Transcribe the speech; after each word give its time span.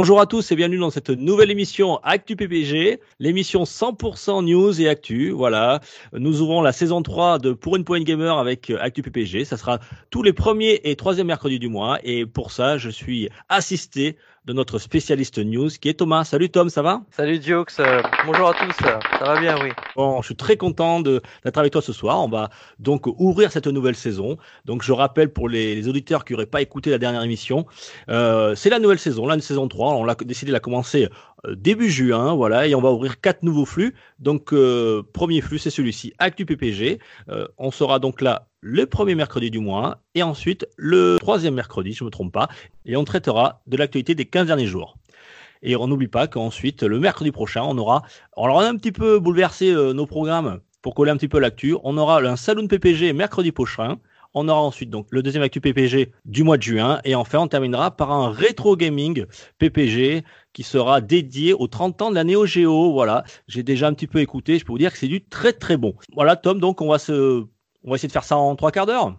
Bonjour 0.00 0.18
à 0.18 0.24
tous 0.24 0.50
et 0.50 0.56
bienvenue 0.56 0.78
dans 0.78 0.88
cette 0.88 1.10
nouvelle 1.10 1.50
émission 1.50 1.98
Actu 2.04 2.34
PPG, 2.34 3.00
l'émission 3.18 3.64
100% 3.64 4.42
news 4.46 4.80
et 4.80 4.88
actu. 4.88 5.28
Voilà, 5.28 5.80
nous 6.14 6.40
ouvrons 6.40 6.62
la 6.62 6.72
saison 6.72 7.02
3 7.02 7.38
de 7.38 7.52
Pour 7.52 7.76
une 7.76 7.84
Point 7.84 8.00
Gamer 8.00 8.38
avec 8.38 8.72
Actu 8.80 9.02
PPG. 9.02 9.44
Ça 9.44 9.58
sera 9.58 9.78
tous 10.08 10.22
les 10.22 10.32
premiers 10.32 10.80
et 10.84 10.96
troisième 10.96 11.26
mercredis 11.26 11.58
du 11.58 11.68
mois 11.68 11.98
et 12.02 12.24
pour 12.24 12.50
ça, 12.50 12.78
je 12.78 12.88
suis 12.88 13.28
assisté 13.50 14.16
de 14.46 14.52
notre 14.52 14.78
spécialiste 14.78 15.38
news 15.38 15.68
qui 15.68 15.88
est 15.88 15.94
Thomas. 15.94 16.24
Salut 16.24 16.48
Tom, 16.48 16.70
ça 16.70 16.82
va? 16.82 17.02
Salut 17.10 17.38
Dioux, 17.38 17.64
euh, 17.78 18.02
bonjour 18.26 18.48
à 18.48 18.54
tous, 18.54 18.72
ça 18.78 18.98
va 19.20 19.40
bien, 19.40 19.62
oui. 19.62 19.70
Bon, 19.96 20.22
je 20.22 20.26
suis 20.26 20.36
très 20.36 20.56
content 20.56 21.00
d'être 21.00 21.58
avec 21.58 21.72
toi 21.72 21.82
ce 21.82 21.92
soir. 21.92 22.22
On 22.22 22.28
va 22.28 22.48
donc 22.78 23.06
ouvrir 23.06 23.52
cette 23.52 23.66
nouvelle 23.66 23.94
saison. 23.94 24.38
Donc 24.64 24.82
je 24.82 24.92
rappelle 24.92 25.32
pour 25.32 25.48
les, 25.48 25.74
les 25.74 25.88
auditeurs 25.88 26.24
qui 26.24 26.32
n'auraient 26.32 26.46
pas 26.46 26.62
écouté 26.62 26.90
la 26.90 26.98
dernière 26.98 27.22
émission, 27.22 27.66
euh, 28.08 28.54
c'est 28.54 28.70
la 28.70 28.78
nouvelle 28.78 28.98
saison, 28.98 29.30
une 29.30 29.40
saison 29.40 29.68
3. 29.68 29.94
On 29.94 30.04
l'a 30.04 30.14
décidé 30.14 30.48
de 30.50 30.54
la 30.54 30.60
commencer 30.60 31.08
euh, 31.46 31.54
début 31.54 31.90
juin, 31.90 32.34
voilà, 32.34 32.66
et 32.66 32.74
on 32.74 32.80
va 32.80 32.90
ouvrir 32.92 33.20
quatre 33.20 33.42
nouveaux 33.42 33.64
flux. 33.64 33.94
Donc 34.18 34.52
euh, 34.52 35.02
premier 35.12 35.40
flux, 35.40 35.58
c'est 35.58 35.70
celui-ci, 35.70 36.12
Actu 36.18 36.44
PPG. 36.44 36.98
Euh, 37.28 37.46
on 37.58 37.70
sera 37.70 37.98
donc 37.98 38.20
là 38.20 38.48
le 38.60 38.86
premier 38.86 39.14
mercredi 39.14 39.50
du 39.50 39.58
mois 39.58 39.98
et 40.14 40.22
ensuite 40.22 40.66
le 40.76 41.16
troisième 41.18 41.54
mercredi, 41.54 41.92
je 41.92 42.04
me 42.04 42.10
trompe 42.10 42.32
pas, 42.32 42.48
et 42.84 42.96
on 42.96 43.04
traitera 43.04 43.62
de 43.66 43.76
l'actualité 43.76 44.14
des 44.14 44.26
15 44.26 44.46
derniers 44.46 44.66
jours. 44.66 44.96
Et 45.62 45.76
on 45.76 45.86
n'oublie 45.88 46.08
pas 46.08 46.26
qu'ensuite, 46.26 46.82
le 46.82 46.98
mercredi 46.98 47.32
prochain, 47.32 47.62
on 47.62 47.76
aura, 47.78 48.02
alors 48.36 48.56
on 48.56 48.60
a 48.60 48.68
un 48.68 48.76
petit 48.76 48.92
peu 48.92 49.18
bouleversé 49.18 49.70
euh, 49.70 49.92
nos 49.92 50.06
programmes 50.06 50.60
pour 50.80 50.94
coller 50.94 51.10
un 51.10 51.16
petit 51.16 51.28
peu 51.28 51.38
l'actu. 51.38 51.76
On 51.84 51.98
aura 51.98 52.20
un 52.20 52.36
Saloon 52.36 52.66
PPG 52.66 53.12
mercredi 53.12 53.52
prochain. 53.52 53.98
On 54.32 54.48
aura 54.48 54.60
ensuite 54.60 54.90
donc 54.90 55.08
le 55.10 55.22
deuxième 55.22 55.42
actu 55.42 55.60
PPG 55.60 56.12
du 56.24 56.44
mois 56.44 56.56
de 56.56 56.62
juin. 56.62 57.00
Et 57.04 57.14
enfin, 57.14 57.40
on 57.40 57.48
terminera 57.48 57.90
par 57.90 58.12
un 58.12 58.30
rétro 58.30 58.76
gaming 58.76 59.26
PPG 59.58 60.22
qui 60.52 60.62
sera 60.62 61.00
dédié 61.00 61.52
aux 61.52 61.66
30 61.66 62.00
ans 62.02 62.10
de 62.10 62.14
la 62.14 62.24
Neo 62.24 62.46
Geo. 62.46 62.92
Voilà. 62.92 63.24
J'ai 63.48 63.64
déjà 63.64 63.88
un 63.88 63.92
petit 63.92 64.06
peu 64.06 64.20
écouté. 64.20 64.58
Je 64.58 64.64
peux 64.64 64.72
vous 64.72 64.78
dire 64.78 64.92
que 64.92 64.98
c'est 64.98 65.08
du 65.08 65.22
très 65.24 65.52
très 65.52 65.76
bon. 65.76 65.94
Voilà, 66.14 66.36
Tom. 66.36 66.60
Donc, 66.60 66.80
on 66.80 66.88
va 66.88 67.00
se, 67.00 67.44
on 67.84 67.90
va 67.90 67.96
essayer 67.96 68.08
de 68.08 68.12
faire 68.12 68.24
ça 68.24 68.36
en 68.36 68.56
trois 68.56 68.72
quarts 68.72 68.86
d'heure. 68.86 69.16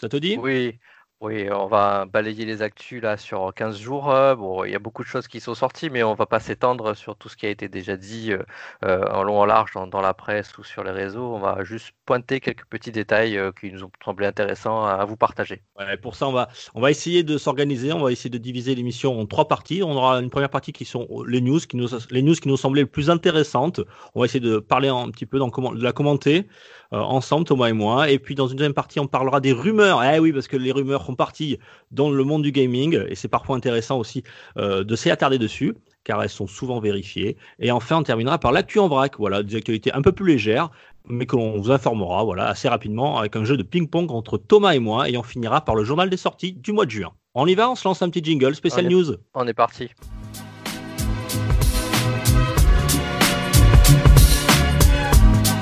Ça 0.00 0.08
te 0.08 0.16
dit? 0.16 0.36
Oui, 0.38 0.78
oui, 1.20 1.48
on 1.50 1.66
va 1.66 2.04
balayer 2.04 2.44
les 2.44 2.60
actus 2.60 3.00
là 3.00 3.16
sur 3.16 3.54
15 3.54 3.78
jours. 3.78 4.10
euh, 4.10 4.34
Bon, 4.34 4.64
il 4.64 4.72
y 4.72 4.74
a 4.74 4.78
beaucoup 4.78 5.02
de 5.02 5.08
choses 5.08 5.26
qui 5.26 5.40
sont 5.40 5.54
sorties, 5.54 5.88
mais 5.88 6.02
on 6.02 6.12
va 6.14 6.26
pas 6.26 6.38
s'étendre 6.38 6.94
sur 6.94 7.16
tout 7.16 7.30
ce 7.30 7.36
qui 7.36 7.46
a 7.46 7.50
été 7.50 7.68
déjà 7.68 7.96
dit 7.96 8.32
euh, 8.32 8.42
euh, 8.84 9.06
en 9.10 9.22
long 9.22 9.38
en 9.38 9.46
large 9.46 9.72
dans, 9.72 10.00
la 10.02 10.12
presse 10.12 10.58
ou 10.58 10.64
sur 10.64 10.84
les 10.84 10.90
réseaux. 10.90 11.34
On 11.34 11.38
va 11.38 11.64
juste 11.64 11.92
pointer 12.04 12.40
quelques 12.40 12.66
petits 12.66 12.92
détails 12.92 13.40
qui 13.58 13.72
nous 13.72 13.84
ont 13.84 13.90
semblé 14.04 14.26
intéressants 14.26 14.84
à, 14.84 15.02
vous 15.06 15.16
partager. 15.16 15.62
Pour 16.02 16.14
ça, 16.14 16.28
on 16.28 16.32
va, 16.32 16.48
on 16.74 16.80
va 16.82 16.90
essayer 16.90 17.22
de 17.22 17.38
s'organiser. 17.38 17.92
On 17.92 18.00
va 18.02 18.12
essayer 18.12 18.28
de 18.28 18.36
diviser 18.36 18.74
l'émission 18.74 19.18
en 19.18 19.24
trois 19.24 19.48
parties. 19.48 19.82
On 19.82 19.92
aura 19.92 20.18
une 20.20 20.30
première 20.30 20.50
partie 20.50 20.72
qui 20.72 20.84
sont 20.84 21.08
les 21.26 21.40
news, 21.40 21.60
qui 21.60 21.78
nous, 21.78 21.88
les 22.10 22.22
news 22.22 22.34
qui 22.34 22.48
nous 22.48 22.58
semblaient 22.58 22.82
les 22.82 22.86
plus 22.86 23.08
intéressantes. 23.08 23.80
On 24.14 24.20
va 24.20 24.26
essayer 24.26 24.40
de 24.40 24.58
parler 24.58 24.88
un 24.88 25.10
petit 25.10 25.26
peu, 25.26 25.38
de 25.38 25.82
la 25.82 25.92
commenter 25.92 26.48
ensemble, 26.90 27.46
Thomas 27.46 27.68
et 27.68 27.72
moi. 27.72 28.10
Et 28.10 28.18
puis, 28.18 28.34
dans 28.34 28.46
une 28.46 28.56
deuxième 28.56 28.74
partie, 28.74 29.00
on 29.00 29.06
parlera 29.06 29.40
des 29.40 29.52
rumeurs. 29.52 30.02
Eh 30.04 30.18
oui, 30.18 30.32
parce 30.32 30.48
que 30.48 30.56
les 30.56 30.72
rumeurs 30.72 31.04
font 31.14 31.16
partie 31.16 31.58
dans 31.92 32.10
le 32.10 32.24
monde 32.24 32.42
du 32.42 32.50
gaming. 32.50 32.98
Et 33.08 33.14
c'est 33.14 33.28
parfois 33.28 33.56
intéressant 33.56 33.98
aussi 33.98 34.24
euh, 34.58 34.82
de 34.84 34.96
s'y 34.96 35.10
attarder 35.10 35.38
dessus, 35.38 35.74
car 36.02 36.22
elles 36.22 36.28
sont 36.28 36.46
souvent 36.46 36.80
vérifiées. 36.80 37.36
Et 37.60 37.70
enfin, 37.70 37.98
on 37.98 38.02
terminera 38.02 38.38
par 38.38 38.52
l'actu 38.52 38.80
en 38.80 38.88
vrac. 38.88 39.14
Voilà, 39.18 39.42
des 39.42 39.56
actualités 39.56 39.92
un 39.92 40.02
peu 40.02 40.12
plus 40.12 40.26
légères 40.26 40.70
mais 41.06 41.26
que 41.26 41.36
l'on 41.36 41.60
vous 41.60 41.70
informera 41.70 42.24
voilà, 42.24 42.46
assez 42.46 42.66
rapidement 42.66 43.18
avec 43.18 43.36
un 43.36 43.44
jeu 43.44 43.58
de 43.58 43.62
ping-pong 43.62 44.10
entre 44.10 44.38
Thomas 44.38 44.72
et 44.72 44.78
moi 44.78 45.10
et 45.10 45.18
on 45.18 45.22
finira 45.22 45.62
par 45.62 45.74
le 45.74 45.84
journal 45.84 46.08
des 46.08 46.16
sorties 46.16 46.54
du 46.54 46.72
mois 46.72 46.86
de 46.86 46.90
juin. 46.90 47.12
On 47.34 47.46
y 47.46 47.54
va, 47.54 47.70
on 47.70 47.74
se 47.74 47.86
lance 47.86 48.00
un 48.00 48.08
petit 48.08 48.24
jingle 48.24 48.54
spécial 48.54 48.88
news. 48.88 49.16
On 49.34 49.46
est 49.46 49.52
parti. 49.52 49.90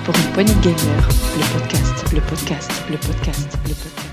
Pour 0.05 0.15
une 0.15 0.33
poignée 0.33 0.55
de 0.55 0.61
gamers, 0.61 1.09
le 1.37 1.59
podcast, 1.59 2.13
le 2.15 2.21
podcast, 2.21 2.71
le 2.89 2.97
podcast, 2.99 3.59
le 3.65 3.75
podcast. 3.75 4.12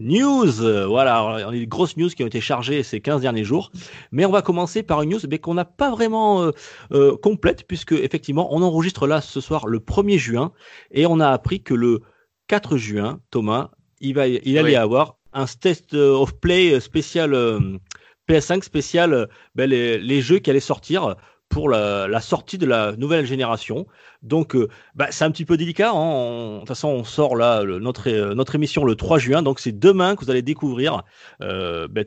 News, 0.00 0.62
euh, 0.62 0.86
voilà, 0.86 1.24
on 1.24 1.48
a 1.48 1.52
des 1.52 1.66
grosses 1.66 1.96
news 1.96 2.08
qui 2.08 2.24
ont 2.24 2.26
été 2.26 2.40
chargées 2.40 2.82
ces 2.82 3.00
15 3.00 3.20
derniers 3.20 3.44
jours, 3.44 3.70
mais 4.12 4.24
on 4.24 4.30
va 4.30 4.42
commencer 4.42 4.82
par 4.82 5.02
une 5.02 5.10
news 5.10 5.20
mais 5.30 5.38
qu'on 5.38 5.54
n'a 5.54 5.64
pas 5.64 5.90
vraiment 5.90 6.42
euh, 6.42 6.50
euh, 6.92 7.16
complète 7.16 7.66
puisque 7.68 7.92
effectivement 7.92 8.54
on 8.54 8.62
enregistre 8.62 9.06
là 9.06 9.20
ce 9.20 9.40
soir 9.40 9.66
le 9.66 9.78
1er 9.78 10.18
juin. 10.18 10.52
Et 10.90 11.06
on 11.06 11.20
a 11.20 11.28
appris 11.28 11.62
que 11.62 11.74
le 11.74 12.00
4 12.48 12.76
juin, 12.76 13.20
Thomas, 13.30 13.70
il 14.00 14.14
va, 14.14 14.26
il 14.26 14.58
allait 14.58 14.70
Oui. 14.70 14.76
avoir 14.76 15.18
un 15.32 15.44
test 15.46 15.94
of 15.94 16.34
play 16.40 16.80
spécial 16.80 17.34
euh, 17.34 17.60
PS5 18.28 18.62
spécial 18.62 19.12
euh, 19.12 19.26
ben, 19.54 19.68
les, 19.68 19.98
les 19.98 20.20
jeux 20.22 20.38
qui 20.38 20.50
allaient 20.50 20.60
sortir 20.60 21.16
pour 21.50 21.68
la, 21.68 22.06
la 22.08 22.20
sortie 22.20 22.56
de 22.58 22.64
la 22.64 22.92
nouvelle 22.96 23.26
génération. 23.26 23.86
Donc, 24.22 24.54
euh, 24.54 24.68
bah, 24.94 25.08
c'est 25.10 25.24
un 25.24 25.30
petit 25.32 25.44
peu 25.44 25.56
délicat. 25.58 25.90
hein. 25.92 26.54
De 26.54 26.58
toute 26.60 26.68
façon, 26.68 26.88
on 26.88 27.04
sort 27.04 27.36
là 27.36 27.62
le- 27.64 27.80
notre, 27.80 28.08
euh, 28.08 28.34
notre 28.34 28.54
émission 28.54 28.84
le 28.84 28.94
3 28.94 29.18
juin. 29.18 29.42
Donc, 29.42 29.60
c'est 29.60 29.76
demain 29.78 30.14
que 30.16 30.24
vous 30.24 30.30
allez 30.30 30.42
découvrir 30.42 31.02
euh, 31.42 31.88
bah, 31.88 32.02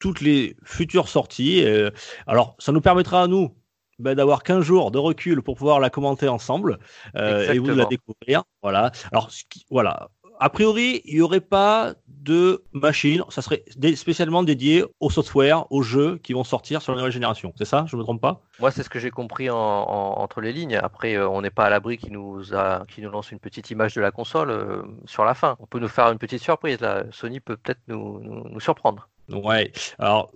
toutes 0.00 0.20
les 0.20 0.56
futures 0.64 1.08
sorties. 1.08 1.64
Euh, 1.64 1.90
alors, 2.26 2.56
ça 2.58 2.72
nous 2.72 2.80
permettra 2.80 3.22
à 3.22 3.26
nous 3.28 3.54
bah, 4.00 4.14
d'avoir 4.16 4.42
15 4.42 4.64
jours 4.64 4.90
de 4.90 4.98
recul 4.98 5.40
pour 5.40 5.56
pouvoir 5.56 5.78
la 5.78 5.88
commenter 5.88 6.26
ensemble 6.26 6.78
euh, 7.16 7.44
et 7.54 7.58
vous 7.60 7.66
la 7.78 7.84
découvrir. 7.90 8.42
Voilà. 8.62 8.90
Alors, 9.12 9.30
ce 9.30 9.44
qui- 9.48 9.64
voilà. 9.70 10.08
A 10.40 10.48
priori, 10.50 11.02
il 11.04 11.16
n'y 11.16 11.20
aurait 11.20 11.40
pas 11.40 11.94
de 12.06 12.62
machine. 12.72 13.22
Ça 13.28 13.42
serait 13.42 13.64
spécialement 13.94 14.42
dédié 14.42 14.84
au 14.98 15.10
software, 15.10 15.70
aux 15.70 15.82
jeux 15.82 16.18
qui 16.22 16.32
vont 16.32 16.44
sortir 16.44 16.80
sur 16.82 16.92
la 16.92 16.98
nouvelle 16.98 17.12
génération. 17.12 17.52
C'est 17.56 17.64
ça? 17.66 17.84
Je 17.88 17.96
me 17.96 18.02
trompe 18.02 18.20
pas? 18.20 18.40
Moi, 18.58 18.70
c'est 18.70 18.82
ce 18.82 18.90
que 18.90 18.98
j'ai 18.98 19.10
compris 19.10 19.48
en, 19.50 19.56
en- 19.56 20.18
entre 20.18 20.40
les 20.40 20.52
lignes. 20.52 20.76
Après, 20.76 21.14
euh, 21.14 21.28
on 21.28 21.42
n'est 21.42 21.50
pas 21.50 21.64
à 21.66 21.70
l'abri 21.70 21.98
qui 21.98 22.10
nous 22.10 22.54
a, 22.54 22.84
qui 22.88 23.00
nous 23.02 23.10
lance 23.10 23.30
une 23.32 23.38
petite 23.38 23.70
image 23.70 23.94
de 23.94 24.00
la 24.00 24.10
console 24.10 24.50
euh, 24.50 24.82
sur 25.06 25.24
la 25.24 25.34
fin. 25.34 25.56
On 25.60 25.66
peut 25.66 25.78
nous 25.78 25.88
faire 25.88 26.10
une 26.10 26.18
petite 26.18 26.42
surprise 26.42 26.80
là. 26.80 27.04
Sony 27.10 27.40
peut 27.40 27.56
peut-être 27.56 27.80
nous, 27.88 28.20
nous, 28.20 28.48
nous 28.48 28.60
surprendre. 28.60 29.08
Ouais, 29.30 29.70
alors 30.00 30.32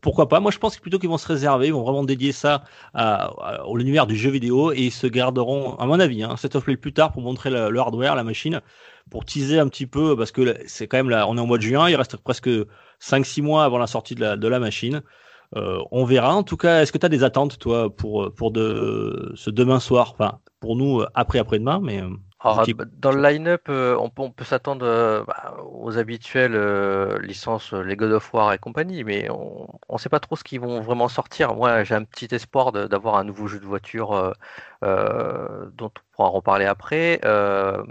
pourquoi 0.00 0.28
pas? 0.28 0.38
Moi, 0.38 0.52
je 0.52 0.58
pense 0.58 0.76
que 0.76 0.80
plutôt 0.80 1.00
qu'ils 1.00 1.08
vont 1.08 1.18
se 1.18 1.26
réserver, 1.26 1.66
ils 1.68 1.72
vont 1.72 1.82
vraiment 1.82 2.04
dédier 2.04 2.30
ça 2.30 2.62
à, 2.94 3.24
à- 3.24 3.62
à 3.62 3.74
l'univers 3.74 4.06
du 4.06 4.14
jeu 4.16 4.30
vidéo 4.30 4.72
et 4.72 4.76
ils 4.78 4.92
se 4.92 5.08
garderont, 5.08 5.74
à 5.74 5.86
mon 5.86 5.98
avis, 5.98 6.22
hein, 6.22 6.36
cet 6.36 6.54
offre 6.54 6.72
plus 6.74 6.92
tard 6.92 7.10
pour 7.10 7.22
montrer 7.22 7.50
le, 7.50 7.68
le 7.70 7.80
hardware, 7.80 8.14
la 8.14 8.22
machine, 8.22 8.60
pour 9.10 9.24
teaser 9.24 9.58
un 9.58 9.68
petit 9.68 9.86
peu 9.86 10.16
parce 10.16 10.32
que 10.32 10.56
c'est 10.66 10.86
quand 10.86 10.96
même 10.96 11.10
là, 11.10 11.28
on 11.28 11.36
est 11.36 11.40
en 11.40 11.46
mois 11.46 11.58
de 11.58 11.62
juin, 11.62 11.88
il 11.88 11.96
reste 11.96 12.16
presque 12.16 12.50
5-6 13.00 13.42
mois 13.42 13.64
avant 13.64 13.78
la 13.78 13.86
sortie 13.86 14.14
de 14.14 14.48
la, 14.48 14.58
machine. 14.58 15.02
Euh, 15.56 15.78
on 15.90 16.04
verra. 16.04 16.34
En 16.34 16.42
tout 16.42 16.56
cas, 16.56 16.82
est-ce 16.82 16.92
que 16.92 16.98
tu 16.98 17.06
as 17.06 17.08
des 17.08 17.24
attentes, 17.24 17.58
toi, 17.58 17.94
pour, 17.94 18.32
pour 18.34 18.50
de, 18.50 19.32
ce 19.34 19.50
demain 19.50 19.80
soir? 19.80 20.12
Enfin, 20.12 20.40
pour 20.60 20.76
nous, 20.76 21.02
après 21.14 21.38
après-demain, 21.38 21.80
mais. 21.82 22.02
Alors, 22.40 22.60
qui- 22.60 22.72
bah, 22.72 22.84
dans 22.86 23.10
le 23.10 23.20
line-up, 23.20 23.62
euh, 23.68 23.96
on 23.98 24.10
peut, 24.10 24.30
peut 24.30 24.44
s'attendre 24.44 24.86
euh, 24.86 25.24
bah, 25.24 25.56
aux 25.72 25.98
habituelles 25.98 26.54
euh, 26.54 27.18
licences, 27.20 27.72
les 27.72 27.96
God 27.96 28.12
of 28.12 28.32
War 28.32 28.52
et 28.52 28.58
compagnie, 28.58 29.02
mais 29.02 29.28
on 29.30 29.66
ne 29.92 29.98
sait 29.98 30.08
pas 30.08 30.20
trop 30.20 30.36
ce 30.36 30.44
qu'ils 30.44 30.60
vont 30.60 30.80
vraiment 30.80 31.08
sortir. 31.08 31.54
Moi, 31.56 31.82
j'ai 31.82 31.96
un 31.96 32.04
petit 32.04 32.32
espoir 32.32 32.70
d'avoir 32.72 33.16
un 33.16 33.24
nouveau 33.24 33.48
jeu 33.48 33.58
de 33.58 33.66
voiture 33.66 34.32
euh, 34.84 35.70
dont 35.72 35.86
on 35.96 36.00
pourra 36.12 36.28
en 36.28 36.32
reparler 36.32 36.64
après, 36.66 37.20
euh, 37.24 37.82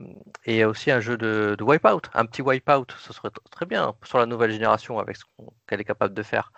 et 0.45 0.63
aussi 0.65 0.91
un 0.91 1.01
jeu 1.01 1.17
de, 1.17 1.55
de 1.57 1.63
Wipeout, 1.63 2.01
un 2.13 2.25
petit 2.25 2.41
Wipeout, 2.41 2.87
ce 2.99 3.11
serait 3.13 3.29
très 3.51 3.65
bien 3.65 3.95
sur 4.03 4.17
la 4.17 4.25
nouvelle 4.25 4.51
génération 4.51 4.97
avec 4.99 5.17
ce 5.17 5.23
qu'elle 5.67 5.81
est 5.81 5.83
capable 5.85 6.13
de 6.13 6.23
faire. 6.23 6.51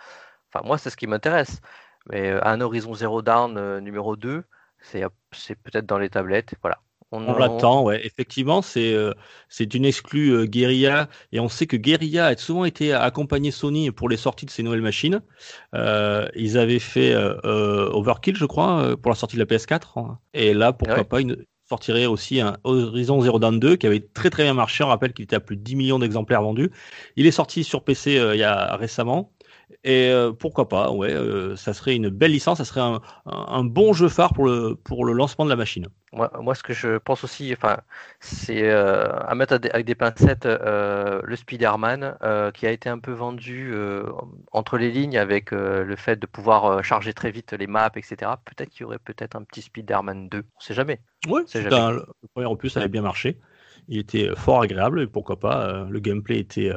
Enfin, 0.53 0.65
moi, 0.67 0.77
c'est 0.77 0.89
ce 0.91 0.97
qui 0.97 1.07
m'intéresse. 1.07 1.61
Mais 2.09 2.31
un 2.43 2.61
Horizon 2.61 2.93
Zero 2.95 3.21
Dawn 3.21 3.57
euh, 3.57 3.79
numéro 3.81 4.15
2, 4.15 4.43
c'est 4.79 5.03
c'est 5.33 5.55
peut-être 5.55 5.85
dans 5.85 5.97
les 5.99 6.09
tablettes. 6.09 6.55
Voilà. 6.61 6.79
On 7.11 7.33
l'attend, 7.33 7.83
ouais. 7.83 8.05
Effectivement, 8.05 8.61
c'est 8.61 8.93
euh, 8.93 9.13
c'est 9.49 9.73
une 9.73 9.83
exclue 9.85 10.29
euh, 10.31 10.45
Guerilla 10.45 11.09
et 11.31 11.39
on 11.39 11.49
sait 11.49 11.65
que 11.65 11.75
Guerilla 11.75 12.27
a 12.27 12.37
souvent 12.37 12.65
été 12.65 12.93
accompagné 12.93 13.49
Sony 13.49 13.89
pour 13.91 14.09
les 14.09 14.17
sorties 14.17 14.45
de 14.45 14.51
ces 14.51 14.61
nouvelles 14.61 14.81
machines. 14.83 15.21
Euh, 15.73 16.27
ils 16.35 16.57
avaient 16.59 16.77
fait 16.79 17.11
euh, 17.13 17.35
euh, 17.45 17.89
Overkill, 17.91 18.35
je 18.35 18.45
crois, 18.45 18.81
euh, 18.83 18.95
pour 18.95 19.09
la 19.11 19.15
sortie 19.15 19.37
de 19.37 19.39
la 19.41 19.45
PS4. 19.47 19.97
hein. 19.97 20.19
Et 20.35 20.53
là, 20.53 20.71
pourquoi 20.71 21.03
Ouais. 21.03 21.03
pas, 21.03 21.19
une 21.21 21.45
sortirait 21.67 22.05
aussi 22.05 22.41
un 22.41 22.57
Horizon 22.63 23.21
Zero 23.21 23.39
Dawn 23.39 23.59
2 23.59 23.75
qui 23.75 23.87
avait 23.87 24.01
très 24.01 24.29
très 24.29 24.43
bien 24.43 24.53
marché. 24.53 24.83
On 24.83 24.87
rappelle 24.87 25.13
qu'il 25.13 25.23
était 25.23 25.35
à 25.35 25.39
plus 25.39 25.55
de 25.57 25.61
10 25.63 25.75
millions 25.75 25.99
d'exemplaires 25.99 26.41
vendus. 26.43 26.69
Il 27.15 27.25
est 27.27 27.31
sorti 27.31 27.63
sur 27.63 27.83
PC 27.83 28.17
euh, 28.19 28.35
il 28.35 28.39
y 28.39 28.43
a 28.43 28.75
récemment. 28.75 29.33
Et 29.83 30.09
euh, 30.09 30.31
pourquoi 30.31 30.67
pas, 30.67 30.91
ouais, 30.91 31.13
euh, 31.13 31.55
ça 31.55 31.73
serait 31.73 31.95
une 31.95 32.09
belle 32.09 32.31
licence, 32.31 32.57
ça 32.57 32.65
serait 32.65 32.81
un, 32.81 33.01
un, 33.25 33.45
un 33.49 33.63
bon 33.63 33.93
jeu 33.93 34.09
phare 34.09 34.33
pour 34.33 34.45
le, 34.45 34.75
pour 34.75 35.05
le 35.05 35.13
lancement 35.13 35.45
de 35.45 35.49
la 35.49 35.55
machine. 35.55 35.87
Moi, 36.11 36.31
moi, 36.41 36.55
ce 36.55 36.63
que 36.63 36.73
je 36.73 36.97
pense 36.97 37.23
aussi, 37.23 37.53
enfin, 37.53 37.77
c'est 38.19 38.63
euh, 38.63 39.07
à 39.19 39.35
mettre 39.35 39.53
avec 39.53 39.85
des 39.85 39.95
pincettes 39.95 40.47
euh, 40.47 41.21
le 41.23 41.35
Spider-Man 41.35 42.17
euh, 42.23 42.51
qui 42.51 42.65
a 42.65 42.71
été 42.71 42.89
un 42.89 42.97
peu 42.97 43.11
vendu 43.11 43.73
entre 44.51 44.77
les 44.77 44.91
lignes 44.91 45.17
avec 45.17 45.51
le 45.51 45.95
fait 45.95 46.17
de 46.17 46.25
pouvoir 46.25 46.83
charger 46.83 47.13
très 47.13 47.31
vite 47.31 47.53
les 47.53 47.67
maps, 47.67 47.91
etc. 47.95 48.31
Peut-être 48.45 48.69
qu'il 48.69 48.81
y 48.81 48.83
aurait 48.85 48.99
peut-être 48.99 49.35
un 49.35 49.43
petit 49.43 49.61
Spider-Man 49.61 50.29
2, 50.29 50.39
on 50.39 50.59
sait 50.59 50.73
jamais. 50.73 50.99
Oui, 51.27 51.41
c'est 51.45 51.61
le 51.61 52.05
premier 52.33 52.47
opus, 52.47 52.75
avait 52.77 52.87
bien 52.87 53.01
marché. 53.01 53.37
Il 53.87 53.97
était 53.97 54.29
fort 54.35 54.61
agréable 54.61 55.01
et 55.01 55.07
pourquoi 55.07 55.39
pas. 55.39 55.85
le 55.89 55.99
gameplay 55.99 56.39
était 56.39 56.71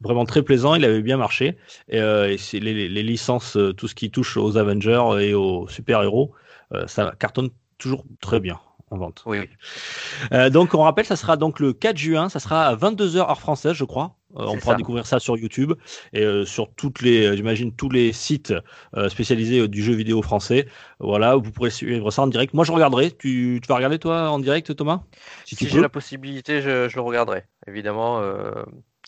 vraiment 0.00 0.24
très 0.24 0.42
plaisant, 0.42 0.74
il 0.74 0.84
avait 0.84 1.02
bien 1.02 1.16
marché. 1.16 1.56
Et, 1.88 1.98
et 1.98 2.60
les, 2.60 2.88
les, 2.88 3.02
licences, 3.02 3.58
tout 3.76 3.88
ce 3.88 3.94
qui 3.94 4.10
touche 4.10 4.36
aux 4.36 4.56
Avengers 4.56 5.04
et 5.20 5.34
aux 5.34 5.68
super-héros, 5.68 6.32
ça 6.86 7.14
cartonne 7.18 7.50
toujours 7.78 8.04
très 8.20 8.40
bien 8.40 8.58
en 8.90 8.98
vente. 8.98 9.22
Oui. 9.26 9.38
Euh, 10.32 10.50
donc 10.50 10.74
on 10.74 10.82
rappelle, 10.82 11.06
ça 11.06 11.16
sera 11.16 11.36
donc 11.36 11.60
le 11.60 11.72
4 11.72 11.96
juin, 11.96 12.28
ça 12.28 12.40
sera 12.40 12.66
à 12.66 12.76
22h 12.76 13.18
heure 13.18 13.40
française, 13.40 13.72
je 13.72 13.84
crois. 13.84 14.16
Euh, 14.36 14.46
on 14.48 14.58
pourra 14.58 14.74
découvrir 14.74 15.06
ça 15.06 15.20
sur 15.20 15.36
YouTube 15.36 15.74
et 16.12 16.24
euh, 16.24 16.44
sur 16.44 16.72
toutes 16.74 17.02
les, 17.02 17.36
j'imagine 17.36 17.72
tous 17.72 17.88
les 17.88 18.12
sites 18.12 18.52
spécialisés 19.08 19.68
du 19.68 19.82
jeu 19.82 19.94
vidéo 19.94 20.22
français. 20.22 20.66
Voilà, 20.98 21.36
vous 21.36 21.52
pourrez 21.52 21.70
suivre 21.70 22.10
ça 22.10 22.22
en 22.22 22.26
direct. 22.26 22.52
Moi, 22.52 22.64
je 22.64 22.72
regarderai. 22.72 23.12
Tu, 23.12 23.60
tu 23.62 23.68
vas 23.68 23.76
regarder 23.76 23.98
toi 23.98 24.30
en 24.30 24.38
direct, 24.38 24.74
Thomas? 24.74 25.02
Si, 25.44 25.54
si 25.54 25.68
j'ai 25.68 25.80
la 25.80 25.88
possibilité, 25.88 26.60
je, 26.60 26.88
je, 26.88 26.96
le 26.96 27.02
regarderai. 27.02 27.44
Évidemment, 27.66 28.20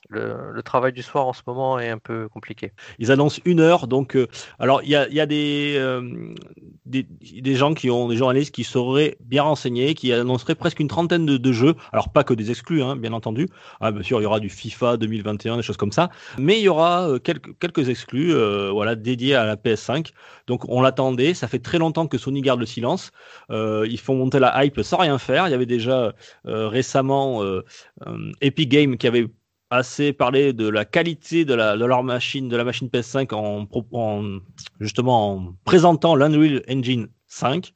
le, 0.08 0.62
travail 0.62 0.92
du 0.92 1.02
soir 1.02 1.26
en 1.26 1.32
ce 1.32 1.42
moment 1.46 1.78
est 1.78 1.90
un 1.90 1.98
peu 1.98 2.28
compliqué. 2.28 2.72
Ils 2.98 3.12
annoncent 3.12 3.40
une 3.44 3.60
heure, 3.60 3.86
donc 3.86 4.16
euh, 4.16 4.26
alors 4.58 4.82
il 4.82 4.88
y 4.90 4.96
a, 4.96 5.06
euh, 5.10 6.34
des, 6.84 7.02
des, 7.02 7.54
gens 7.54 7.74
qui 7.74 7.90
ont 7.90 8.08
des 8.08 8.16
journalistes 8.16 8.54
qui 8.54 8.64
seraient 8.64 9.16
bien 9.20 9.42
renseignés, 9.42 9.94
qui 9.94 10.12
annonceraient 10.12 10.54
presque 10.54 10.80
une 10.80 10.88
trentaine 10.88 11.26
de, 11.26 11.52
jeux. 11.52 11.74
Alors 11.92 12.12
pas 12.12 12.24
que 12.24 12.34
des 12.34 12.50
exclus, 12.50 12.82
hein, 12.82 12.96
bien 12.96 13.12
entendu. 13.12 13.48
Ah, 13.80 13.92
bien 13.92 14.02
sûr, 14.02 14.20
il 14.20 14.24
y 14.24 14.26
aura 14.26 14.40
du 14.40 14.48
FIFA 14.48 14.96
2021, 14.96 15.56
des 15.56 15.62
choses 15.62 15.76
comme 15.76 15.92
ça, 15.92 16.10
mais 16.38 16.58
il 16.58 16.62
y 16.62 16.68
aura 16.68 17.08
euh, 17.08 17.18
quelques, 17.18 17.56
quelques 17.58 17.88
exclus, 17.88 18.34
voilà, 18.70 18.94
dédiés 18.94 19.34
à 19.34 19.44
la 19.44 19.56
PS5. 19.56 20.12
Donc 20.46 20.68
on 20.68 20.80
l'attendait. 20.80 21.34
Ça 21.34 21.48
fait 21.48 21.58
très 21.58 21.78
longtemps 21.78 22.06
que 22.06 22.18
Sony 22.18 22.40
garde 22.40 22.60
le 22.60 22.66
silence. 22.66 23.10
ils 23.50 24.00
font 24.00 24.16
monter 24.16 24.38
la 24.38 24.64
hype 24.64 24.80
sans 24.82 24.98
rien 24.98 25.18
faire. 25.18 25.48
Il 25.48 25.50
y 25.50 25.54
avait 25.54 25.66
déjà 25.66 26.12
récemment 26.44 27.42
Epic 28.40 28.68
Games 28.68 28.96
qui 28.96 29.06
avait 29.06 29.26
assez 29.70 30.12
parlé 30.12 30.52
de 30.52 30.68
la 30.68 30.84
qualité 30.84 31.44
de, 31.44 31.54
la, 31.54 31.76
de 31.76 31.84
leur 31.84 32.02
machine, 32.02 32.48
de 32.48 32.56
la 32.56 32.64
machine 32.64 32.88
PS5 32.88 33.34
en, 33.34 33.66
en 33.92 34.38
justement 34.80 35.32
en 35.32 35.54
présentant 35.64 36.14
l'Unreal 36.14 36.62
Engine 36.68 37.08
5. 37.26 37.72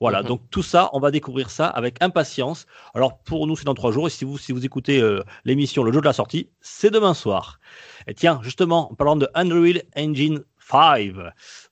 Voilà, 0.00 0.22
mhm. 0.22 0.28
donc 0.28 0.40
tout 0.50 0.62
ça, 0.62 0.88
on 0.94 1.00
va 1.00 1.10
découvrir 1.10 1.50
ça 1.50 1.66
avec 1.66 2.02
impatience. 2.02 2.66
Alors 2.94 3.18
pour 3.18 3.46
nous, 3.46 3.56
c'est 3.56 3.64
dans 3.64 3.74
trois 3.74 3.92
jours, 3.92 4.06
et 4.06 4.10
si 4.10 4.24
vous, 4.24 4.38
si 4.38 4.52
vous 4.52 4.64
écoutez 4.64 5.00
euh, 5.00 5.22
l'émission 5.44 5.82
Le 5.82 5.92
jour 5.92 6.00
de 6.00 6.06
la 6.06 6.14
sortie, 6.14 6.48
c'est 6.60 6.90
demain 6.90 7.14
soir. 7.14 7.60
Et 8.06 8.14
tiens, 8.14 8.40
justement, 8.42 8.90
en 8.92 8.94
parlant 8.94 9.16
de 9.16 9.28
Unreal 9.34 9.82
Engine 9.96 10.42
5, 10.70 11.12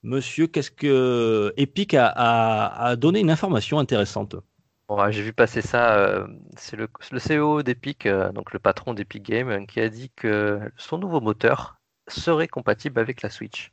monsieur, 0.03 0.47
qu'est-ce 0.47 0.71
que 0.71 1.55
Epic 1.57 1.95
a, 1.95 2.09
a, 2.09 2.89
a 2.89 2.97
donné 2.97 3.21
une 3.21 3.31
information 3.31 3.79
intéressante? 3.79 4.37
J'ai 5.11 5.23
vu 5.23 5.33
passer 5.33 5.61
ça. 5.61 5.97
Euh, 5.97 6.27
c'est 6.57 6.77
le, 6.77 6.89
le, 7.11 7.19
CEO 7.19 7.63
d'Epic, 7.63 8.07
euh, 8.07 8.33
donc 8.33 8.53
le 8.53 8.59
patron 8.59 8.95
d'Epic 8.95 9.23
Games, 9.23 9.67
qui 9.67 9.81
a 9.81 9.89
dit 9.89 10.11
que 10.17 10.61
son 10.77 10.99
nouveau 10.99 11.21
moteur 11.21 11.77
serait 12.09 12.49
compatible 12.49 12.99
avec 12.99 13.23
la 13.23 13.31
Switch. 13.31 13.73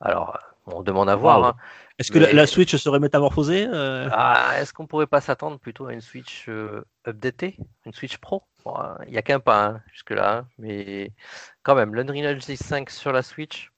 Alors, 0.00 0.38
on 0.66 0.82
demande 0.82 1.08
à 1.08 1.16
voir. 1.16 1.44
Hein. 1.44 1.56
Est-ce 1.98 2.12
que 2.12 2.18
la, 2.18 2.46
Switch 2.46 2.74
serait 2.76 2.98
métamorphosée 2.98 3.66
euh? 3.72 4.08
Ah, 4.12 4.52
Est-ce 4.58 4.72
qu'on 4.72 4.86
pourrait 4.86 5.06
pas 5.06 5.20
s'attendre 5.20 5.58
plutôt 5.58 5.86
à 5.86 5.92
une 5.92 6.00
Switch 6.00 6.48
updatée, 7.06 7.56
une 7.86 7.92
Switch 7.92 8.18
Pro? 8.18 8.42
Il 9.06 9.12
n'y 9.12 9.18
a 9.18 9.22
qu'un 9.22 9.40
pas 9.40 9.66
hein, 9.66 9.82
jusque-là, 9.92 10.38
hein. 10.38 10.48
mais 10.58 11.12
quand 11.62 11.74
même, 11.74 11.94
l'Unreal 11.94 12.36
Engine 12.36 12.56
5 12.56 12.90
sur 12.90 13.12
la 13.12 13.22
Switch, 13.22 13.70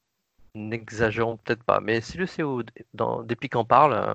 n'exagérons 0.55 1.37
peut-être 1.37 1.65
pas. 1.65 1.81
Mais 1.81 2.01
si 2.01 2.17
le 2.19 2.27
CEO 2.27 2.63
d'Epic 3.25 3.55
en 3.57 3.65
parle, 3.65 4.15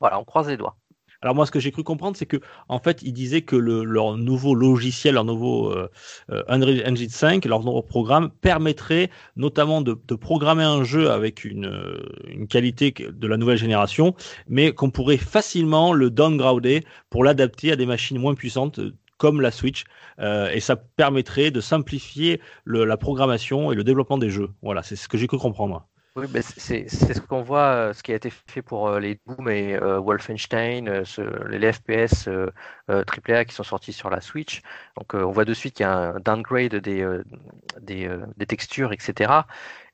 voilà, 0.00 0.18
on 0.18 0.24
croise 0.24 0.48
les 0.48 0.56
doigts. 0.56 0.76
Alors 1.24 1.34
moi, 1.34 1.46
ce 1.46 1.50
que 1.50 1.58
j'ai 1.58 1.72
cru 1.72 1.82
comprendre, 1.82 2.18
c'est 2.18 2.26
que 2.26 2.36
en 2.68 2.78
fait, 2.78 3.00
ils 3.02 3.14
disaient 3.14 3.40
que 3.40 3.56
leur 3.56 4.18
nouveau 4.18 4.54
logiciel, 4.54 5.14
leur 5.14 5.24
nouveau 5.24 5.72
euh, 5.72 5.88
euh, 6.30 6.42
Unreal 6.48 6.84
Engine 6.86 7.08
5, 7.08 7.46
leur 7.46 7.64
nouveau 7.64 7.80
programme 7.80 8.28
permettrait 8.42 9.08
notamment 9.34 9.80
de, 9.80 9.94
programmer 10.14 10.64
un 10.64 10.84
jeu 10.84 11.10
avec 11.10 11.44
une, 11.44 11.64
euh, 11.64 12.46
qualité 12.50 12.92
de 12.92 13.26
la 13.26 13.38
nouvelle 13.38 13.56
génération, 13.56 14.14
mais 14.48 14.72
qu'on 14.72 14.90
pourrait 14.90 15.16
facilement 15.16 15.94
le 15.94 16.10
downgrader 16.10 16.84
pour 17.08 17.24
l'adapter 17.24 17.72
à 17.72 17.76
des 17.76 17.86
machines 17.86 18.18
moins 18.18 18.34
puissantes 18.34 18.80
comme 19.16 19.40
la 19.40 19.50
Switch, 19.50 19.84
et 20.20 20.60
ça 20.60 20.76
permettrait 20.76 21.50
de 21.50 21.60
simplifier 21.60 22.40
la 22.66 22.96
programmation 22.98 23.72
et 23.72 23.74
le 23.74 23.84
développement 23.84 24.18
des 24.18 24.28
jeux. 24.28 24.50
Voilà, 24.60 24.82
c'est 24.82 24.96
ce 24.96 25.08
que 25.08 25.16
j'ai 25.16 25.28
cru 25.28 25.38
comprendre. 25.38 25.86
Oui, 26.16 26.28
c'est 26.42 26.88
ce 26.88 27.20
qu'on 27.20 27.42
voit, 27.42 27.88
euh, 27.88 27.92
ce 27.92 28.04
qui 28.04 28.12
a 28.12 28.14
été 28.14 28.30
fait 28.30 28.62
pour 28.62 28.86
euh, 28.86 29.00
les 29.00 29.18
Doom 29.26 29.48
et 29.48 29.74
euh, 29.74 29.98
Wolfenstein, 29.98 31.02
les 31.48 31.72
FPS 31.72 32.28
AAA 32.88 33.44
qui 33.46 33.52
sont 33.54 33.64
sortis 33.64 33.92
sur 33.92 34.10
la 34.10 34.20
Switch. 34.20 34.62
Donc 34.96 35.14
on 35.14 35.32
voit 35.32 35.44
de 35.44 35.52
suite 35.52 35.74
qu'il 35.74 35.82
y 35.84 35.88
a 35.88 36.14
un 36.14 36.20
downgrade 36.20 36.76
des, 36.76 37.26
textures, 38.46 38.92
etc. 38.92 39.32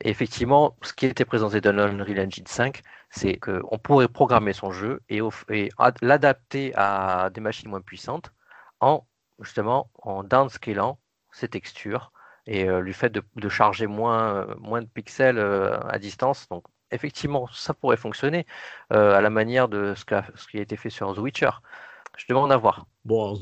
Et 0.02 0.10
effectivement, 0.10 0.76
ce 0.82 0.92
qui 0.92 1.06
était 1.06 1.24
présenté 1.24 1.62
dans 1.62 1.72
l'Unreal 1.72 2.26
Engine 2.26 2.46
5, 2.46 2.82
c'est 3.08 3.38
qu'on 3.38 3.78
pourrait 3.78 4.08
programmer 4.08 4.52
son 4.52 4.72
jeu 4.72 5.00
et, 5.08 5.20
et 5.48 5.70
l'adapter 6.02 6.72
à 6.76 7.30
des 7.30 7.40
machines 7.40 7.70
moins 7.70 7.80
puissantes 7.80 8.30
en 8.80 9.06
justement 9.40 9.90
en 10.02 10.22
downscalant 10.22 10.98
ses 11.32 11.48
textures 11.48 12.12
et 12.50 12.68
euh, 12.68 12.80
le 12.80 12.92
fait 12.92 13.12
de, 13.12 13.48
charger 13.48 13.86
moins, 13.86 14.34
euh, 14.34 14.54
moins 14.58 14.82
de 14.82 14.88
pixels 14.92 15.38
euh, 15.38 15.78
à 15.88 15.98
distance. 15.98 16.48
Donc 16.50 16.64
effectivement, 16.90 17.46
ça 17.52 17.72
pourrait 17.72 17.96
fonctionner 17.96 18.44
à 18.90 19.20
la 19.20 19.30
manière 19.30 19.68
de 19.68 19.94
ce, 19.94 20.04
qui 20.04 20.58
a 20.58 20.60
été 20.60 20.76
fait 20.76 20.90
sur 20.90 21.14
The 21.14 21.18
Witcher. 21.18 21.50
Je 22.16 22.26
demande 22.28 22.50
à 22.50 22.56
voir. 22.56 22.86
Bon, 23.04 23.38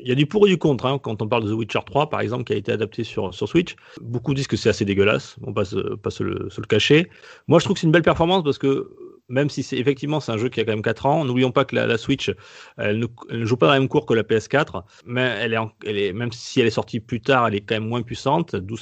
il 0.00 0.08
y 0.08 0.12
a 0.12 0.14
du 0.14 0.26
pour 0.26 0.46
et 0.46 0.50
du 0.50 0.56
contre 0.56 0.86
hein, 0.86 0.98
quand 0.98 1.20
on 1.20 1.28
parle 1.28 1.42
de 1.42 1.50
The 1.50 1.56
Witcher 1.56 1.80
3, 1.84 2.08
par 2.08 2.20
exemple, 2.20 2.44
qui 2.44 2.52
a 2.52 2.56
été 2.56 2.70
adapté 2.70 3.02
sur, 3.02 3.34
sur 3.34 3.48
Switch. 3.48 3.74
Beaucoup 4.00 4.32
disent 4.32 4.46
que 4.46 4.56
c'est 4.56 4.68
assez 4.68 4.84
dégueulaise, 4.84 5.34
on 5.42 5.52
passe 5.52 5.74
pas 6.00 6.10
se, 6.10 6.22
le, 6.22 6.48
se 6.48 6.60
le 6.60 6.66
cacher. 6.68 7.10
Moi, 7.48 7.58
je 7.58 7.64
trouve 7.64 7.74
que 7.74 7.80
c'est 7.80 7.88
une 7.88 7.92
belle 7.92 8.02
performance 8.02 8.44
parce 8.44 8.58
que 8.58 8.96
même 9.30 9.48
si 9.48 9.62
c'est 9.62 9.78
effectivement 9.78 10.20
c'est 10.20 10.32
un 10.32 10.36
jeu 10.36 10.48
qui 10.48 10.60
a 10.60 10.64
quand 10.64 10.72
même 10.72 10.82
4 10.82 11.06
ans. 11.06 11.24
N'oublions 11.24 11.52
pas 11.52 11.64
que 11.64 11.74
la, 11.74 11.96
Switch, 11.96 12.30
elle 12.76 12.98
ne, 13.30 13.44
joue 13.44 13.56
pas 13.56 13.66
dans 13.66 13.72
la 13.72 13.78
même 13.78 13.88
cours 13.88 14.04
que 14.04 14.14
la 14.14 14.22
PS4, 14.22 14.82
mais 15.06 15.22
elle 15.40 15.54
est, 15.84 16.12
même 16.12 16.32
si 16.32 16.60
elle 16.60 16.66
est 16.66 16.70
sortie 16.70 17.00
plus 17.00 17.20
tard, 17.20 17.48
elle 17.48 17.54
est 17.54 17.60
quand 17.60 17.76
même 17.76 17.88
moins 17.88 18.02
puissante, 18.02 18.56
d'où 18.56 18.76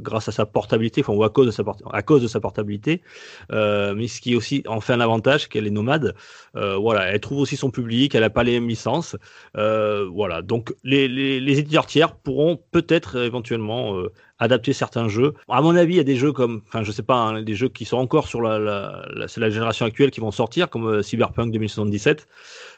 grâce 0.00 0.28
à 0.28 0.32
sa 0.32 0.46
portabilité, 0.46 1.00
enfin 1.00 1.14
ou 1.14 1.24
à 1.24 1.30
cause 1.30 1.46
de 1.46 1.50
sa, 1.50 1.64
à 1.92 2.02
cause 2.02 2.22
de 2.22 2.28
sa 2.28 2.40
portabilité. 2.40 3.02
Euh, 3.52 3.94
mais 3.94 4.08
ce 4.08 4.20
qui 4.20 4.36
aussi 4.36 4.62
en 4.66 4.80
fait 4.80 4.92
un 4.92 5.00
avantage, 5.00 5.48
qu'elle 5.48 5.66
est 5.66 5.70
nomade. 5.70 6.14
Euh, 6.56 6.76
voilà, 6.76 7.06
elle 7.06 7.20
trouve 7.20 7.38
aussi 7.38 7.56
son 7.56 7.70
public, 7.70 8.14
elle 8.14 8.20
n'a 8.20 8.30
pas 8.30 8.44
les 8.44 8.52
mêmes 8.52 8.68
licences. 8.68 9.16
Euh, 9.56 10.08
voilà, 10.12 10.42
donc 10.42 10.74
les, 10.84 11.08
les, 11.08 11.58
éditeurs 11.58 11.86
tiers 11.86 12.14
pourront 12.16 12.60
peut-être 12.70 13.16
éventuellement 13.16 13.96
adapter 14.38 14.72
certains 14.72 15.08
jeux. 15.08 15.34
À 15.48 15.62
mon 15.62 15.76
avis, 15.76 15.94
il 15.94 15.96
y 15.96 16.00
a 16.00 16.04
des 16.04 16.16
jeux 16.16 16.32
comme, 16.32 16.62
enfin, 16.66 16.82
je 16.82 16.92
sais 16.92 17.02
pas, 17.02 17.16
hein, 17.16 17.42
des 17.42 17.54
jeux 17.54 17.68
qui 17.68 17.84
sont 17.84 17.96
encore 17.96 18.28
sur 18.28 18.42
la, 18.42 18.58
la, 18.58 19.06
la, 19.14 19.26
la 19.36 19.50
génération 19.50 19.86
actuelle 19.86 20.10
qui 20.10 20.20
vont 20.20 20.30
sortir, 20.30 20.68
comme 20.68 20.86
euh, 20.86 21.02
Cyberpunk 21.02 21.52
2077. 21.52 22.26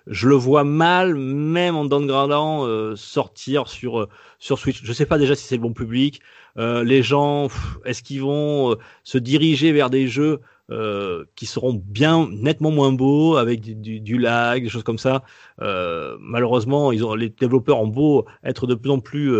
Je 0.07 0.29
le 0.29 0.35
vois 0.35 0.65
mal, 0.65 1.15
même 1.15 1.77
en 1.77 1.85
downgradant, 1.85 2.67
euh, 2.67 2.95
sortir 2.97 3.69
sur 3.69 4.01
euh, 4.01 4.09
sur 4.39 4.59
Switch. 4.59 4.81
Je 4.83 4.93
sais 4.93 5.07
pas 5.07 5.19
déjà 5.19 5.35
si 5.35 5.45
c'est 5.47 5.57
le 5.57 5.63
bon 5.63 5.73
public. 5.73 6.21
les 6.57 7.03
gens, 7.03 7.49
est-ce 7.85 8.03
qu'ils 8.03 8.23
vont 8.23 8.77
se 9.05 9.19
diriger 9.19 9.71
vers 9.73 9.91
des 9.91 10.09
jeux 10.09 10.41
euh, 10.71 11.25
qui 11.35 11.47
seront 11.47 11.73
bien 11.73 12.29
nettement 12.31 12.71
moins 12.71 12.93
beaux 12.93 13.37
avec 13.37 13.63
du, 13.63 14.19
lag, 14.19 14.63
des 14.63 14.69
choses 14.69 14.83
comme 14.83 14.99
ça. 14.99 15.25
Euh, 15.63 16.19
malheureusement, 16.21 16.91
les 16.91 17.31
développeurs 17.31 17.81
ont 17.81 17.87
beau 17.87 18.27
être 18.45 18.67
de 18.67 18.75
plus 18.75 18.91
en 18.91 19.01
plus 19.01 19.33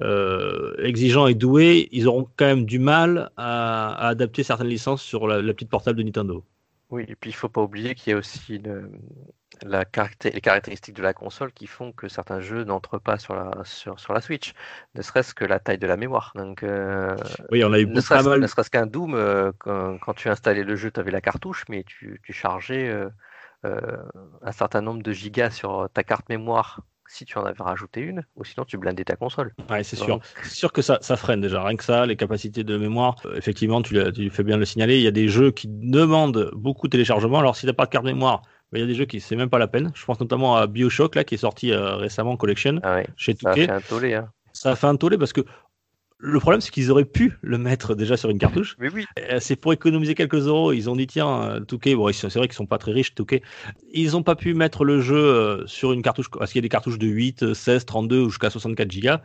euh, 0.00 0.76
exigeants 0.78 1.26
et 1.26 1.34
doués, 1.34 1.88
ils 1.90 2.06
auront 2.06 2.28
quand 2.36 2.44
même 2.46 2.66
du 2.66 2.78
mal 2.78 3.30
à, 3.36 4.06
adapter 4.06 4.44
certaines 4.44 4.68
licences 4.68 5.02
sur 5.02 5.26
la, 5.26 5.42
petite 5.52 5.70
portable 5.70 5.98
de 5.98 6.04
Nintendo. 6.04 6.44
Oui, 6.90 7.04
et 7.08 7.16
puis 7.16 7.30
il 7.30 7.34
faut 7.34 7.48
pas 7.48 7.62
oublier 7.62 7.96
qu'il 7.96 8.12
y 8.12 8.14
a 8.14 8.18
aussi 8.18 8.54
une, 8.54 8.88
la 9.62 9.84
les 10.24 10.40
caractéristiques 10.40 10.96
de 10.96 11.02
la 11.02 11.14
console 11.14 11.52
qui 11.52 11.66
font 11.66 11.92
que 11.92 12.08
certains 12.08 12.40
jeux 12.40 12.64
n'entrent 12.64 12.98
pas 12.98 13.18
sur 13.18 13.34
la, 13.34 13.50
sur, 13.64 13.98
sur 13.98 14.12
la 14.12 14.20
Switch, 14.20 14.52
ne 14.94 15.02
serait-ce 15.02 15.34
que 15.34 15.44
la 15.44 15.58
taille 15.58 15.78
de 15.78 15.86
la 15.86 15.96
mémoire. 15.96 16.32
Donc, 16.34 16.62
euh, 16.62 17.16
oui, 17.50 17.64
on 17.64 17.72
a 17.72 17.78
eu 17.78 17.86
ne 17.86 18.00
serait-ce 18.00 18.70
qu'un 18.70 18.86
Doom, 18.86 19.14
euh, 19.14 19.52
quand, 19.58 19.98
quand, 19.98 20.14
tu 20.14 20.28
installais 20.28 20.64
le 20.64 20.76
jeu, 20.76 20.90
tu 20.90 21.00
avais 21.00 21.10
la 21.10 21.20
cartouche, 21.20 21.64
mais 21.68 21.84
tu, 21.84 22.20
tu 22.22 22.32
chargeais 22.32 22.88
euh, 23.64 23.96
un 24.42 24.52
certain 24.52 24.82
nombre 24.82 25.02
de 25.02 25.12
gigas 25.12 25.50
sur 25.50 25.88
ta 25.92 26.04
carte 26.04 26.28
mémoire 26.28 26.80
si 27.08 27.24
tu 27.24 27.38
en 27.38 27.44
avais 27.44 27.62
rajouté 27.62 28.00
une, 28.00 28.24
ou 28.34 28.44
sinon 28.44 28.64
tu 28.64 28.78
blindais 28.78 29.04
ta 29.04 29.16
console. 29.16 29.54
Ouais, 29.70 29.84
c'est 29.84 29.96
sûr. 29.96 30.18
C'est 30.42 30.54
sûr 30.54 30.72
que 30.72 30.82
ça, 30.82 30.98
ça 31.00 31.16
freine 31.16 31.40
déjà. 31.40 31.62
Rien 31.62 31.76
que 31.76 31.84
ça, 31.84 32.04
les 32.04 32.16
capacités 32.16 32.64
de 32.64 32.76
mémoire, 32.76 33.16
euh, 33.24 33.36
effectivement, 33.36 33.82
tu, 33.82 33.96
tu, 34.12 34.30
fais 34.30 34.42
bien 34.42 34.56
le 34.56 34.64
signaler. 34.64 34.96
Il 34.96 35.02
y 35.02 35.06
a 35.06 35.12
des 35.12 35.28
jeux 35.28 35.50
qui 35.50 35.68
demandent 35.68 36.50
beaucoup 36.54 36.88
de 36.88 36.92
téléchargement. 36.92 37.38
Alors, 37.38 37.56
si 37.56 37.60
tu 37.60 37.66
n'as 37.66 37.72
pas 37.72 37.86
de 37.86 37.90
carte 37.90 38.04
mémoire, 38.04 38.42
il 38.72 38.80
y 38.80 38.82
a 38.82 38.86
des 38.86 38.94
jeux 38.94 39.04
qui 39.04 39.20
c'est 39.20 39.36
même 39.36 39.50
pas 39.50 39.58
la 39.58 39.68
peine. 39.68 39.92
Je 39.94 40.04
pense 40.04 40.18
notamment 40.20 40.56
à 40.56 40.66
Bioshock 40.66 41.14
là 41.14 41.24
qui 41.24 41.34
est 41.34 41.38
sorti 41.38 41.72
euh, 41.72 41.96
récemment 41.96 42.36
Collection 42.36 42.80
Ah 42.82 42.96
ouais, 42.96 43.06
chez 43.16 43.34
ça 43.40 43.50
a 43.50 43.52
Touquet. 43.54 43.66
fait 43.66 43.72
un 43.72 43.80
tollé. 43.80 44.14
Hein. 44.14 44.28
Ça 44.52 44.70
a 44.72 44.76
fait 44.76 44.86
un 44.86 44.96
tollé 44.96 45.18
parce 45.18 45.32
que 45.32 45.42
le 46.18 46.40
problème 46.40 46.60
c'est 46.62 46.70
qu'ils 46.70 46.90
auraient 46.90 47.04
pu 47.04 47.38
le 47.42 47.58
mettre 47.58 47.94
déjà 47.94 48.16
sur 48.16 48.30
une 48.30 48.38
cartouche. 48.38 48.74
Mais 48.80 48.88
oui, 48.90 49.04
Euh, 49.30 49.38
C'est 49.38 49.54
pour 49.56 49.72
économiser 49.74 50.14
quelques 50.14 50.46
euros. 50.46 50.72
Ils 50.72 50.88
ont 50.88 50.96
dit 50.96 51.06
tiens, 51.06 51.42
euh, 51.42 51.60
Touquet, 51.60 51.94
bon, 51.94 52.10
c'est 52.12 52.32
vrai 52.34 52.48
qu'ils 52.48 52.56
sont 52.56 52.66
pas 52.66 52.78
très 52.78 52.92
riches, 52.92 53.14
Touquet. 53.14 53.42
Ils 53.92 54.16
ont 54.16 54.22
pas 54.22 54.34
pu 54.34 54.54
mettre 54.54 54.84
le 54.84 55.00
jeu 55.00 55.16
euh, 55.16 55.66
sur 55.66 55.92
une 55.92 56.02
cartouche 56.02 56.30
parce 56.30 56.52
qu'il 56.52 56.58
y 56.58 56.62
a 56.62 56.66
des 56.66 56.68
cartouches 56.70 56.98
de 56.98 57.06
8, 57.06 57.42
euh, 57.42 57.54
16, 57.54 57.84
32 57.84 58.20
ou 58.22 58.28
jusqu'à 58.30 58.48
64 58.50 58.90
gigas. 58.90 59.20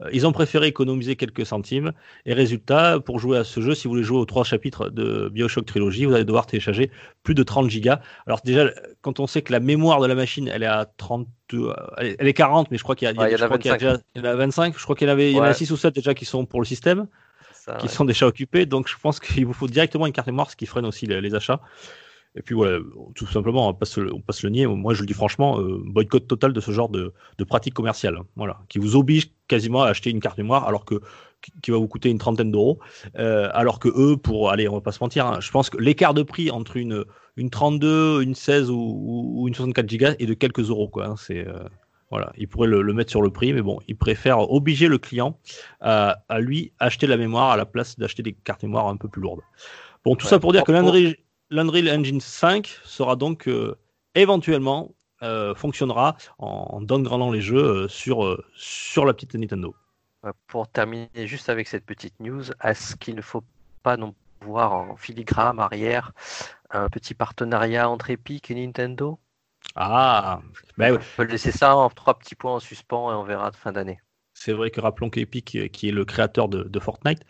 Euh, 0.00 0.08
Ils 0.12 0.26
ont 0.26 0.32
préféré 0.32 0.66
économiser 0.66 1.16
quelques 1.16 1.44
centimes. 1.46 1.92
Et 2.26 2.32
résultat, 2.34 2.98
pour 3.00 3.18
jouer 3.18 3.38
à 3.38 3.44
ce 3.44 3.60
jeu, 3.60 3.74
si 3.74 3.84
vous 3.88 3.94
voulez 3.94 4.02
jouer 4.04 4.18
aux 4.18 4.24
trois 4.24 4.44
chapitres 4.44 4.88
de 4.88 5.28
Bioshock 5.28 5.66
Trilogy, 5.66 6.04
vous 6.06 6.14
allez 6.14 6.24
devoir 6.24 6.46
télécharger 6.46 6.90
plus 7.22 7.34
de 7.34 7.42
30 7.42 7.68
gigas. 7.70 8.00
Alors 8.26 8.40
déjà, 8.44 8.70
quand 9.02 9.20
on 9.20 9.26
sait 9.26 9.42
que 9.42 9.52
la 9.52 9.60
mémoire 9.60 10.00
de 10.00 10.06
la 10.06 10.14
machine, 10.14 10.48
elle 10.48 10.62
est 10.62 10.66
à 10.66 10.86
30, 10.96 11.28
euh, 11.54 11.72
elle 11.98 12.06
est- 12.06 12.16
elle 12.18 12.28
est 12.28 12.32
40, 12.34 12.70
mais 12.70 12.78
je 12.78 12.82
crois 12.82 12.94
qu'il 12.96 13.06
y 13.08 13.10
Ouais, 13.18 13.28
y 13.28 13.32
y 13.32 13.34
a 13.34 13.46
25. 13.48 13.78
déjà 13.78 13.98
il 14.14 14.22
y 14.22 14.26
en 14.26 14.30
a 14.30 14.34
25. 14.34 14.74
Je 14.78 14.82
crois 14.82 14.96
qu'il 14.96 15.06
y 15.06 15.10
en 15.10 15.12
avait, 15.12 15.30
il 15.30 15.36
y 15.36 15.40
en 15.40 15.42
a 15.44 15.48
Ouais. 15.48 15.54
6 15.54 15.70
ou 15.70 15.76
7 15.76 15.94
déjà 15.94 16.14
qui 16.14 16.24
sont 16.24 16.46
pour 16.46 16.60
le 16.60 16.66
système 16.66 17.06
ça, 17.52 17.74
qui 17.76 17.86
ouais. 17.86 17.92
sont 17.92 18.04
déjà 18.04 18.26
occupés. 18.26 18.66
Donc 18.66 18.88
je 18.88 18.94
pense 19.00 19.20
qu'il 19.20 19.44
vous 19.46 19.52
faut 19.52 19.68
directement 19.68 20.06
une 20.06 20.12
carte 20.12 20.26
mémoire, 20.26 20.50
ce 20.50 20.56
qui 20.56 20.66
freine 20.66 20.86
aussi 20.86 21.06
les, 21.06 21.20
les 21.20 21.34
achats. 21.34 21.60
Et 22.34 22.40
puis 22.42 22.54
voilà, 22.54 22.78
tout 23.14 23.26
simplement, 23.26 23.68
on 23.68 23.74
passe, 23.74 23.98
on 23.98 24.20
passe 24.20 24.42
le 24.42 24.48
nier. 24.50 24.66
Moi, 24.66 24.94
je 24.94 25.00
le 25.00 25.06
dis 25.06 25.12
franchement, 25.12 25.60
euh, 25.60 25.82
boycott 25.84 26.26
total 26.26 26.52
de 26.54 26.60
ce 26.60 26.70
genre 26.70 26.88
de, 26.88 27.12
de 27.38 27.44
pratique 27.44 27.74
commerciale. 27.74 28.18
Voilà, 28.36 28.60
qui 28.70 28.78
vous 28.78 28.96
oblige 28.96 29.30
quasiment 29.48 29.82
à 29.82 29.88
acheter 29.88 30.08
une 30.10 30.20
carte 30.20 30.38
mémoire 30.38 30.66
alors 30.66 30.84
que 30.86 31.00
qui- 31.60 31.70
va 31.72 31.76
vous 31.76 31.88
coûter 31.88 32.08
une 32.08 32.18
trentaine 32.18 32.50
d'euros, 32.52 32.78
euh, 33.18 33.50
alors 33.52 33.78
que 33.80 33.88
eux, 33.88 34.16
pour 34.16 34.50
aller, 34.50 34.66
on 34.68 34.74
va 34.74 34.80
pas 34.80 34.92
se 34.92 35.02
mentir, 35.02 35.26
hein, 35.26 35.40
je 35.40 35.50
pense 35.50 35.68
que 35.70 35.76
l'écart 35.76 36.14
de 36.14 36.22
prix 36.22 36.50
entre 36.50 36.76
une 36.76 37.04
une 37.36 37.50
32, 37.50 38.22
une 38.22 38.34
16 38.34 38.70
ou, 38.70 38.76
ou- 38.76 39.42
ou 39.42 39.48
une 39.48 39.54
64 39.54 39.88
gigas 39.88 40.14
est 40.18 40.26
de 40.26 40.34
quelques 40.34 40.68
euros, 40.70 40.88
quoi. 40.88 41.06
hein. 41.08 41.14
c'est 41.18 41.46
euh, 41.46 41.64
voilà, 42.10 42.32
ils 42.38 42.46
pourraient 42.46 42.68
le, 42.68 42.80
le 42.82 42.92
mettre 42.94 43.10
sur 43.10 43.22
le 43.22 43.30
prix, 43.30 43.52
mais 43.54 43.62
bon, 43.62 43.78
ils 43.88 43.96
préfèrent 43.96 44.50
obliger 44.52 44.86
le 44.88 44.98
client 44.98 45.38
à, 45.80 46.18
à 46.28 46.40
lui 46.40 46.72
acheter 46.78 47.06
la 47.06 47.16
mémoire 47.16 47.50
à 47.50 47.56
la 47.56 47.64
place 47.66 47.98
d'acheter 47.98 48.22
des 48.22 48.32
cartes 48.34 48.62
mémoire 48.62 48.86
un 48.88 48.96
peu 48.96 49.08
plus 49.08 49.20
lourdes. 49.22 49.40
Bon, 50.04 50.14
tout 50.14 50.26
Ouais. 50.26 50.30
ça 50.30 50.38
pour 50.38 50.52
dire 50.52 50.62
que 50.64 50.72
pour- 50.72 50.92
l'Unreal, 51.52 51.88
Engine 51.90 52.20
5 52.20 52.66
sera 52.82 53.14
donc 53.14 53.46
euh, 53.46 53.76
éventuellement 54.14 54.94
euh, 55.22 55.54
fonctionnera 55.54 56.16
en, 56.38 56.80
downgradant 56.80 57.30
les 57.30 57.42
jeux 57.42 57.84
euh, 57.84 57.88
sur, 57.88 58.42
sur 58.56 59.04
la 59.04 59.12
petite 59.12 59.34
Nintendo. 59.34 59.76
Pour 60.46 60.68
terminer 60.68 61.26
juste 61.26 61.48
avec 61.48 61.68
cette 61.68 61.84
petite 61.84 62.18
news, 62.20 62.44
est-ce 62.62 62.96
qu'il 62.96 63.14
ne 63.14 63.22
faut 63.22 63.44
pas 63.82 63.96
non 63.96 64.14
voir 64.40 64.72
en 64.72 64.96
filigrane 64.96 65.60
arrière 65.60 66.12
un 66.70 66.88
petit 66.88 67.14
partenariat 67.14 67.88
entre 67.88 68.10
Epic 68.10 68.50
et 68.50 68.54
Nintendo? 68.54 69.18
Ah, 69.76 70.40
ben 70.78 70.92
ouais. 70.92 70.98
On 70.98 71.16
peut 71.16 71.30
laisser 71.30 71.52
ça 71.52 71.76
en 71.76 71.90
trois 71.90 72.18
petits 72.18 72.34
points 72.34 72.54
en 72.54 72.60
suspens 72.60 73.12
et 73.12 73.14
on 73.14 73.24
verra 73.24 73.50
de 73.50 73.56
fin 73.56 73.72
d'année. 73.72 74.00
c'est 74.32 74.52
vrai 74.52 74.70
que 74.70 74.80
rappelons 74.80 75.10
qu'Epic, 75.10 75.70
qui 75.70 75.88
est 75.88 75.92
le 75.92 76.04
créateur 76.04 76.48
de, 76.48 76.64
de 76.64 76.80
Fortnite, 76.80 77.24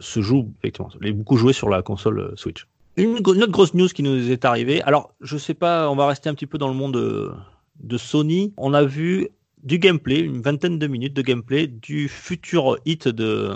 se 0.00 0.20
joue 0.20 0.52
effectivement, 0.58 0.90
il 1.00 1.08
est 1.08 1.12
beaucoup 1.12 1.36
joué 1.36 1.52
sur 1.52 1.68
la 1.70 1.82
console 1.82 2.32
Switch. 2.36 2.66
Une, 2.98 3.16
autre 3.18 3.46
grosse 3.46 3.74
news 3.74 3.88
qui 3.88 4.02
nous 4.02 4.30
est 4.30 4.44
arrivée. 4.44 4.82
Alors, 4.82 5.14
je 5.20 5.38
sais 5.38 5.54
pas, 5.54 5.88
on 5.88 5.96
va 5.96 6.06
rester 6.06 6.28
un 6.28 6.34
petit 6.34 6.46
peu 6.46 6.58
dans 6.58 6.68
le 6.68 6.74
monde 6.74 7.36
de 7.80 7.96
Sony. 7.96 8.52
On 8.56 8.74
a 8.74 8.84
vu 8.84 9.28
du 9.62 9.78
gameplay, 9.78 10.20
une 10.20 10.42
vingtaine 10.42 10.78
de 10.78 10.86
minutes 10.86 11.14
de 11.14 11.22
gameplay 11.22 11.66
du 11.66 12.08
futur 12.08 12.78
hit 12.84 13.08
de, 13.08 13.54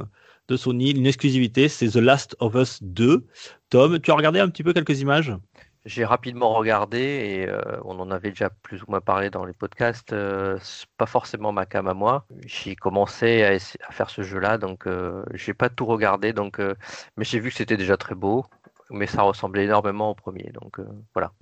de 0.48 0.56
Sony, 0.56 0.90
une 0.90 1.06
exclusivité, 1.06 1.68
c'est 1.68 1.88
The 1.88 1.96
Last 1.96 2.36
of 2.40 2.54
Us 2.54 2.82
2. 2.82 3.26
Tom, 3.70 3.98
tu 4.00 4.10
as 4.10 4.14
regardé 4.14 4.40
un 4.40 4.48
petit 4.48 4.62
peu 4.62 4.72
quelques 4.72 5.00
images? 5.00 5.34
J'ai 5.84 6.04
rapidement 6.04 6.54
regardé 6.54 6.98
et 7.00 7.48
euh, 7.48 7.60
on 7.84 7.98
en 7.98 8.12
avait 8.12 8.28
déjà 8.28 8.50
plus 8.50 8.82
ou 8.82 8.84
moins 8.88 9.00
parlé 9.00 9.30
dans 9.30 9.44
les 9.44 9.52
podcasts. 9.52 10.12
euh, 10.12 10.56
pas 10.96 11.06
forcément 11.06 11.50
ma 11.50 11.66
cam 11.66 11.88
à 11.88 11.94
moi. 11.94 12.24
J'ai 12.46 12.76
commencé 12.76 13.42
à 13.42 13.92
faire 13.92 14.08
ce 14.08 14.22
jeu-là, 14.22 14.58
donc 14.58 14.86
euh, 14.86 15.24
j'ai 15.34 15.54
pas 15.54 15.70
tout 15.70 15.86
regardé. 15.86 16.32
Donc, 16.32 16.60
euh, 16.60 16.74
mais 17.16 17.24
j'ai 17.24 17.40
vu 17.40 17.50
que 17.50 17.56
c'était 17.56 17.76
déjà 17.76 17.96
très 17.96 18.14
beau, 18.14 18.44
mais 18.92 19.06
ça 19.06 19.22
ressemblait 19.22 19.64
énormément 19.64 20.10
au 20.10 20.14
premier. 20.14 20.50
Donc 20.60 20.78
euh, 20.80 20.86
voilà. 21.14 21.32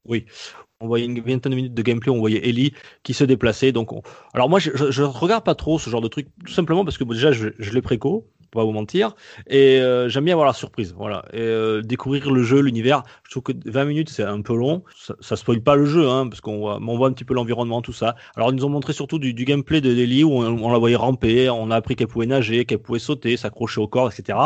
On 0.80 0.86
voyait 0.86 1.04
une 1.04 1.20
vingtaine 1.20 1.50
de 1.52 1.56
minutes 1.56 1.74
de 1.74 1.82
gameplay, 1.82 2.10
on 2.10 2.18
voyait 2.18 2.48
Ellie 2.48 2.72
qui 3.02 3.12
se 3.12 3.24
déplaçait. 3.24 3.70
Donc, 3.72 3.92
on- 3.92 4.02
alors 4.32 4.48
moi, 4.48 4.58
je, 4.58 4.70
je, 4.74 4.90
je 4.90 5.02
regarde 5.02 5.44
pas 5.44 5.54
trop 5.54 5.78
ce 5.78 5.90
genre 5.90 6.00
de 6.00 6.08
truc, 6.08 6.28
tout 6.46 6.52
simplement 6.52 6.84
parce 6.84 6.96
que 6.96 7.04
déjà, 7.04 7.32
je, 7.32 7.48
l'ai 7.58 7.82
préco, 7.82 8.26
pour 8.50 8.62
pas 8.62 8.64
vous 8.64 8.72
mentir, 8.72 9.14
et 9.46 9.78
euh, 9.80 10.08
j'aime 10.08 10.24
bien 10.24 10.34
avoir 10.34 10.46
la 10.46 10.54
surprise, 10.54 10.94
voilà, 10.96 11.24
euh, 11.34 11.82
découvrir 11.82 12.30
le 12.30 12.42
jeu, 12.42 12.60
l'univers. 12.60 13.02
Je 13.24 13.30
trouve 13.30 13.42
que 13.42 13.52
20 13.66 13.84
minutes, 13.84 14.08
c'est 14.08 14.22
un 14.22 14.40
peu 14.40 14.56
long. 14.56 14.82
Ça, 14.96 15.14
ça 15.20 15.36
spoil 15.36 15.60
pas 15.60 15.76
le 15.76 15.84
jeu, 15.84 16.08
hein, 16.08 16.26
parce 16.28 16.40
qu'on 16.40 16.58
voit, 16.96 17.06
un 17.08 17.12
petit 17.12 17.24
peu 17.24 17.34
l'environnement, 17.34 17.82
tout 17.82 17.92
ça. 17.92 18.16
Alors, 18.34 18.50
ils 18.50 18.56
nous 18.56 18.64
ont 18.64 18.70
montré 18.70 18.94
surtout 18.94 19.18
du, 19.18 19.34
du 19.34 19.44
gameplay 19.44 19.82
de 19.82 19.90
Ellie 19.90 20.24
où 20.24 20.32
on, 20.32 20.46
on 20.64 20.72
la 20.72 20.78
voyait 20.78 20.96
ramper, 20.96 21.50
on 21.50 21.70
a 21.70 21.76
appris 21.76 21.94
qu'elle 21.94 22.08
pouvait 22.08 22.26
nager, 22.26 22.64
qu'elle 22.64 22.78
pouvait 22.78 22.98
sauter, 22.98 23.36
s'accrocher 23.36 23.80
au 23.82 23.86
corps, 23.86 24.10
etc. 24.10 24.38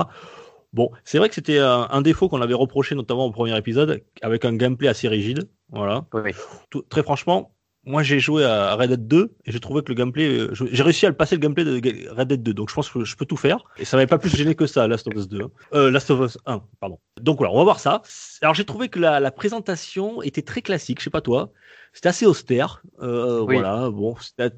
Bon, 0.75 0.90
c'est 1.04 1.19
vrai 1.19 1.28
que 1.31 1.35
c'était 1.37 1.59
un, 1.61 1.87
un 1.90 2.02
défaut 2.02 2.28
qu'on 2.28 2.43
avait 2.43 2.52
reproché 2.54 2.95
notamment 2.95 3.25
au 3.26 3.31
premier 3.31 3.57
épisode, 3.57 4.02
avec 4.23 4.45
un 4.45 4.54
gameplay 4.57 4.88
assez 4.88 5.09
rigide. 5.09 5.49
Voilà. 5.71 6.04
Oui. 6.12 6.33
Tout- 6.71 6.83
très 6.83 7.02
franchement, 7.02 7.52
moi 7.87 8.02
j'ai 8.02 8.19
joué 8.19 8.45
à 8.45 8.75
Red 8.75 8.90
Dead 8.90 9.07
2 9.07 9.35
et 9.45 9.52
j'ai 9.52 9.61
trouvé 9.61 9.83
que 9.83 9.88
le 9.90 9.95
gameplay, 9.95 10.26
euh, 10.38 10.50
j'ai 10.52 10.83
réussi 10.83 11.07
à 11.07 11.11
le 11.11 11.14
passer 11.16 11.37
le 11.37 11.40
gameplay 11.40 11.64
de 11.64 12.11
Red 12.11 12.28
Dead 12.28 12.43
2, 12.43 12.54
donc 12.54 12.71
je 12.71 12.75
pense 12.75 12.90
que 12.90 13.04
je 13.04 13.14
peux 13.16 13.25
tout 13.25 13.37
faire. 13.37 13.59
Et 13.78 13.85
ça 13.85 13.97
m'avait 13.97 14.07
pas 14.09 14.19
plus 14.19 14.35
gêné 14.35 14.54
que 14.57 14.66
ça, 14.66 14.88
Last 14.88 15.07
of 15.07 15.14
Us 15.14 15.28
2. 15.28 15.43
hein. 15.43 15.50
Euh, 15.75 15.90
Last 15.93 16.11
of 16.11 16.21
Us 16.28 16.38
1, 16.47 16.61
pardon. 16.81 16.99
Donc 17.21 17.38
voilà, 17.38 17.52
on 17.52 17.59
va 17.59 17.64
voir 17.64 17.78
ça. 17.78 18.02
Alors 18.43 18.54
j'ai 18.54 18.64
trouvé 18.64 18.88
que 18.88 18.99
la, 18.99 19.21
la 19.21 19.31
présentation 19.31 20.23
était 20.23 20.43
très 20.43 20.61
classique, 20.62 20.99
je 20.99 21.04
sais 21.04 21.11
pas 21.11 21.21
toi. 21.21 21.50
C'était 21.93 22.09
assez 22.09 22.26
austère, 22.26 22.83
euh, 23.02 23.43
Oui. 23.43 23.54
voilà. 23.54 23.88
Bon, 23.90 24.16
c'était 24.21 24.50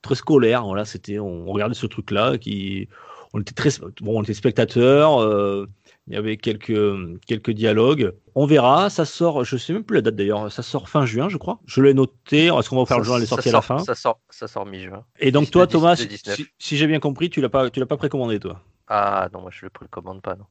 très 0.00 0.14
scolaire, 0.14 0.64
voilà. 0.64 0.86
C'était, 0.86 1.18
on 1.18 1.44
regardait 1.44 1.74
ce 1.74 1.84
truc-là 1.86 2.38
qui, 2.38 2.88
on 3.34 3.40
était 3.40 3.54
très, 3.54 3.70
bon, 4.00 4.18
on 4.18 4.22
était 4.22 4.34
spectateurs. 4.34 5.20
euh, 5.22 5.66
il 6.06 6.14
y 6.14 6.16
avait 6.16 6.38
quelques, 6.38 7.20
quelques 7.26 7.50
dialogues. 7.50 8.14
On 8.34 8.46
verra. 8.46 8.88
Ça 8.88 9.04
sort, 9.04 9.44
je 9.44 9.56
sais 9.58 9.74
même 9.74 9.84
plus 9.84 9.96
la 9.96 10.00
date 10.00 10.16
d'ailleurs. 10.16 10.50
Ça 10.50 10.62
sort 10.62 10.88
fin 10.88 11.04
juin, 11.04 11.28
je 11.28 11.36
crois. 11.36 11.60
Je 11.66 11.82
l'ai 11.82 11.92
noté. 11.92 12.46
Est-ce 12.46 12.70
qu'on 12.70 12.76
va 12.78 12.86
faire 12.86 12.98
le 12.98 13.04
Ça- 13.04 13.08
jour 13.08 13.16
Elle 13.18 13.22
est 13.24 13.26
ça 13.26 13.36
à 13.36 13.52
la 13.52 13.60
fin? 13.60 13.78
Ça 13.80 13.94
sort, 13.94 14.20
ça 14.30 14.48
sort 14.48 14.64
mi-juin. 14.64 15.04
Et 15.18 15.30
donc 15.32 15.50
toi, 15.50 15.66
10 15.66 15.72
Thomas, 15.72 15.96
si, 15.96 16.06
19. 16.06 16.36
si- 16.36 16.46
si 16.58 16.76
j'ai 16.78 16.86
bien 16.86 16.98
compris, 17.00 17.28
tu 17.28 17.42
l'as 17.42 17.50
pas, 17.50 17.68
tu 17.68 17.78
l'as 17.80 17.86
pas 17.86 17.98
précommandé, 17.98 18.40
toi? 18.40 18.62
Ah 18.86 19.28
non, 19.34 19.42
moi 19.42 19.50
je 19.52 19.66
le 19.66 19.70
précommande 19.70 20.22
pas. 20.22 20.34
Non. 20.36 20.46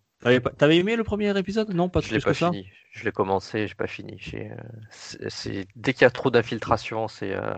T'avais, 0.58 0.78
aimé 0.78 0.96
le 0.96 1.04
premier 1.04 1.36
épisode? 1.38 1.74
Non, 1.74 1.90
pas 1.90 2.02
Je 2.02 2.10
l'ai 2.14 2.20
plus 2.20 2.26
pas 2.26 2.32
que 2.32 2.38
ça? 2.38 2.52
fini. 2.52 2.68
Je 2.92 3.04
l'ai 3.06 3.12
commencé, 3.12 3.68
j'ai 3.68 3.76
pas 3.76 3.88
fini. 3.88 4.20
Euh, 4.36 4.56
c'est, 4.92 5.30
c'est- 5.30 5.68
dès 5.76 5.94
qu'il 5.94 6.04
y 6.04 6.06
a 6.06 6.12
trop 6.12 6.30
d'infiltration, 6.30 7.08
c'est 7.08 7.34
euh, 7.34 7.54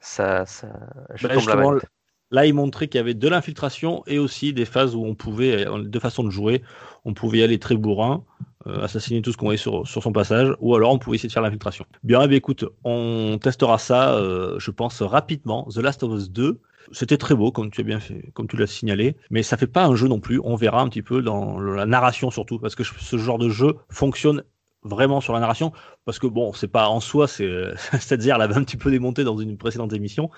ça, 0.00 0.46
ça, 0.46 0.68
je 1.14 1.26
Bah, 1.28 1.34
tombe 1.34 1.48
la 1.48 1.56
manette. 1.56 1.84
Là, 2.30 2.46
il 2.46 2.54
montrait 2.54 2.88
qu'il 2.88 2.98
y 2.98 3.00
avait 3.00 3.14
de 3.14 3.28
l'infiltration 3.28 4.02
et 4.06 4.18
aussi 4.18 4.52
des 4.52 4.66
phases 4.66 4.94
où 4.94 5.04
on 5.04 5.14
pouvait, 5.14 5.64
deux 5.84 6.00
façons 6.00 6.24
de 6.24 6.30
jouer. 6.30 6.62
On 7.04 7.14
pouvait 7.14 7.38
y 7.38 7.42
aller 7.42 7.58
très 7.58 7.76
bourrin, 7.76 8.24
euh, 8.66 8.82
assassiner 8.82 9.22
tout 9.22 9.32
ce 9.32 9.38
qu'on 9.38 9.46
voyait 9.46 9.56
sur, 9.56 9.86
son 9.86 10.12
passage, 10.12 10.54
ou 10.60 10.74
alors 10.74 10.92
on 10.92 10.98
pouvait 10.98 11.16
essayer 11.16 11.28
de 11.28 11.32
faire 11.32 11.42
l'infiltration. 11.42 11.86
Bien, 12.02 12.28
eh 12.28 12.34
écoute, 12.34 12.64
on 12.84 13.38
testera 13.40 13.78
ça, 13.78 14.14
euh, 14.14 14.58
je 14.58 14.70
pense, 14.70 15.00
rapidement. 15.00 15.66
The 15.72 15.78
Last 15.78 16.02
of 16.02 16.18
Us 16.18 16.30
2. 16.30 16.60
C'était 16.90 17.18
très 17.18 17.34
beau, 17.34 17.52
comme 17.52 17.70
tu 17.70 17.82
as 17.82 17.84
bien 17.84 18.00
fait, 18.00 18.30
comme 18.32 18.46
tu 18.46 18.56
l'as 18.56 18.66
signalé, 18.66 19.14
mais 19.30 19.42
ça 19.42 19.58
fait 19.58 19.66
pas 19.66 19.84
un 19.84 19.94
jeu 19.94 20.08
non 20.08 20.20
plus. 20.20 20.40
On 20.42 20.56
verra 20.56 20.80
un 20.80 20.88
petit 20.88 21.02
peu 21.02 21.20
dans 21.20 21.60
la 21.60 21.84
narration 21.84 22.30
surtout, 22.30 22.58
parce 22.58 22.74
que 22.74 22.82
ce 22.82 23.18
genre 23.18 23.38
de 23.38 23.50
jeu 23.50 23.76
fonctionne 23.90 24.42
vraiment 24.82 25.20
sur 25.20 25.32
la 25.32 25.40
narration, 25.40 25.72
parce 26.04 26.18
que 26.18 26.26
bon, 26.26 26.52
c'est 26.52 26.68
pas 26.68 26.88
en 26.88 27.00
soi, 27.00 27.28
c'est 27.28 27.48
c'est-à-dire, 27.92 28.36
elle 28.36 28.42
avait 28.42 28.56
un 28.56 28.64
petit 28.64 28.76
peu 28.76 28.90
démonté 28.90 29.24
dans 29.24 29.36
une 29.36 29.56
précédente 29.56 29.92
émission, 29.92 30.30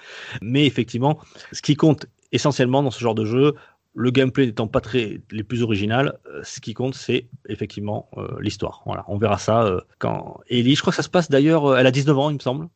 mais 0.42 0.66
effectivement, 0.66 1.20
ce 1.52 1.62
qui 1.62 1.76
compte 1.76 2.06
essentiellement 2.32 2.82
dans 2.82 2.90
ce 2.90 3.00
genre 3.00 3.14
de 3.14 3.24
jeu, 3.24 3.54
le 3.94 4.10
gameplay 4.10 4.46
n'étant 4.46 4.68
pas 4.68 4.80
très 4.80 5.20
les 5.30 5.42
plus 5.42 5.62
originales, 5.62 6.18
euh, 6.26 6.40
ce 6.44 6.60
qui 6.60 6.74
compte 6.74 6.94
c'est 6.94 7.26
effectivement 7.48 8.08
euh, 8.16 8.28
l'histoire. 8.40 8.82
Voilà, 8.86 9.04
on 9.08 9.18
verra 9.18 9.38
ça 9.38 9.64
euh, 9.64 9.80
quand 9.98 10.40
Ellie, 10.48 10.74
je 10.74 10.80
crois 10.80 10.92
que 10.92 10.96
ça 10.96 11.02
se 11.02 11.08
passe 11.08 11.28
d'ailleurs, 11.28 11.76
elle 11.76 11.86
a 11.86 11.90
19 11.90 12.18
ans 12.18 12.30
il 12.30 12.34
me 12.34 12.40
semble, 12.40 12.68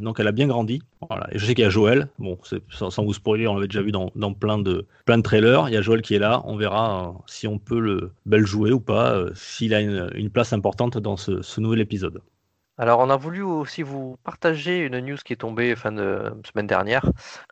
donc 0.00 0.18
elle 0.18 0.28
a 0.28 0.32
bien 0.32 0.46
grandi. 0.46 0.82
Voilà, 1.08 1.28
et 1.32 1.38
je 1.38 1.44
sais 1.44 1.54
qu'il 1.54 1.62
y 1.62 1.66
a 1.66 1.70
Joël, 1.70 2.08
bon, 2.18 2.38
sans, 2.70 3.04
vous 3.04 3.12
spoiler, 3.14 3.46
on 3.46 3.54
l'avait 3.54 3.68
déjà 3.68 3.82
vu 3.82 3.92
dans, 3.92 4.10
plein 4.32 4.58
de 4.58 4.86
plein 5.04 5.18
de 5.18 5.22
trailers. 5.22 5.68
Il 5.68 5.74
y 5.74 5.76
a 5.76 5.82
Joël 5.82 6.02
qui 6.02 6.14
est 6.14 6.18
là, 6.18 6.42
on 6.44 6.56
verra 6.56 7.14
si 7.26 7.46
on 7.46 7.58
peut 7.58 7.78
le 7.78 8.12
bel 8.26 8.46
jouer 8.46 8.72
ou 8.72 8.80
pas, 8.80 9.24
s'il 9.34 9.74
a 9.74 9.80
une, 9.80 10.30
place 10.30 10.52
importante 10.52 10.98
dans 10.98 11.16
ce 11.16 11.60
nouvel 11.60 11.80
épisode. 11.80 12.22
Alors, 12.80 13.00
on 13.00 13.10
a 13.10 13.16
voulu 13.16 13.42
aussi 13.42 13.82
vous 13.82 14.18
partager 14.22 14.78
une 14.78 15.00
news 15.00 15.16
qui 15.24 15.32
est 15.32 15.36
tombée 15.36 15.74
fin 15.74 15.90
de 15.90 16.32
semaine 16.44 16.68
dernière, 16.68 17.04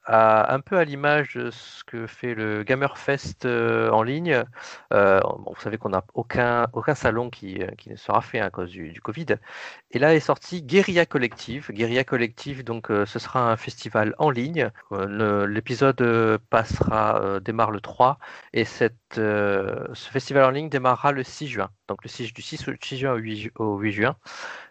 un 0.07 0.61
peu 0.61 0.79
à 0.79 0.85
l'image 0.85 1.35
de 1.35 1.51
ce 1.51 1.83
que 1.83 2.07
fait 2.07 2.33
le 2.35 2.63
Gamerfest 2.63 3.45
euh, 3.45 3.91
en 3.91 4.05
ligne. 4.05 4.45
Euh, 4.93 5.21
vous 5.47 5.61
savez 5.61 5.79
qu'on 5.79 5.89
n'a 5.89 6.05
aucun, 6.15 6.67
salon 6.95 7.29
qui, 7.31 7.61
euh, 7.61 7.67
qui 7.77 7.91
ne 7.91 7.97
sera 7.97 8.21
fait 8.21 8.39
à 8.39 8.51
cause 8.51 8.71
du, 8.71 9.01
Covid. 9.01 9.27
Et 9.91 9.99
là 9.99 10.15
est 10.15 10.21
sorti 10.21 10.63
Guerilla 10.63 11.07
Collective. 11.07 11.73
Guerilla 11.73 12.05
Collective, 12.05 12.63
donc, 12.63 12.87
ce 12.89 13.19
sera 13.19 13.51
un 13.51 13.57
festival 13.57 14.15
en 14.19 14.31
ligne. 14.31 14.71
L'épisode 14.93 16.39
passera, 16.51 17.41
démarre 17.41 17.73
le 17.73 17.81
3 17.81 18.19
et 18.53 18.65
ce 18.65 18.89
festival 20.13 20.45
en 20.45 20.51
ligne 20.51 20.69
démarrera 20.69 21.11
le 21.11 21.25
6 21.25 21.49
juin. 21.49 21.71
Donc, 21.89 22.05
le 22.05 22.09
6, 22.09 22.33
du 22.33 22.43
6, 22.43 22.67
au- 22.69 22.73
6 22.81 22.99
juin 22.99 23.13
au 23.13 23.17
8, 23.17 23.37
ju- 23.37 23.53
au 23.57 23.79
8 23.79 23.93
juin. 23.93 24.17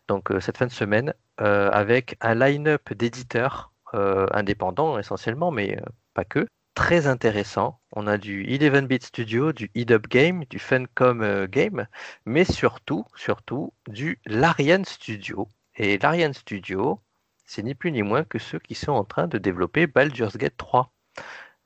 Donc 0.08 0.30
cette 0.40 0.58
fin 0.58 0.68
de 0.68 0.72
semaine, 0.72 1.14
avec 1.38 2.18
un 2.22 2.36
line-up 2.36 2.94
d'éditeurs 2.94 3.72
indépendants 3.94 5.00
essentiellement, 5.00 5.52
mais 5.52 5.80
pas 6.14 6.26
que, 6.26 6.48
très 6.74 7.08
intéressant. 7.08 7.80
On 7.94 8.08
a 8.08 8.18
du 8.18 8.46
11-bit 8.46 9.04
Studio, 9.04 9.54
du 9.54 9.72
Head-Up 9.76 10.08
Game, 10.08 10.44
du 10.50 10.60
Funcom 10.60 11.48
Game, 11.48 11.88
mais 12.26 12.44
surtout, 12.44 13.06
surtout 13.16 13.74
du 13.88 14.20
Larian 14.26 14.84
Studio. 14.84 15.48
Et 15.78 15.98
Larian 15.98 16.34
Studio, 16.34 17.00
c'est 17.46 17.64
ni 17.64 17.76
plus 17.76 17.92
ni 17.92 18.02
moins 18.02 18.24
que 18.24 18.40
ceux 18.40 18.60
qui 18.60 18.76
sont 18.76 18.92
en 18.92 19.06
train 19.06 19.28
de 19.28 19.38
développer 19.38 19.88
Baldur's 19.88 20.38
Gate 20.38 20.58
3. 20.58 20.92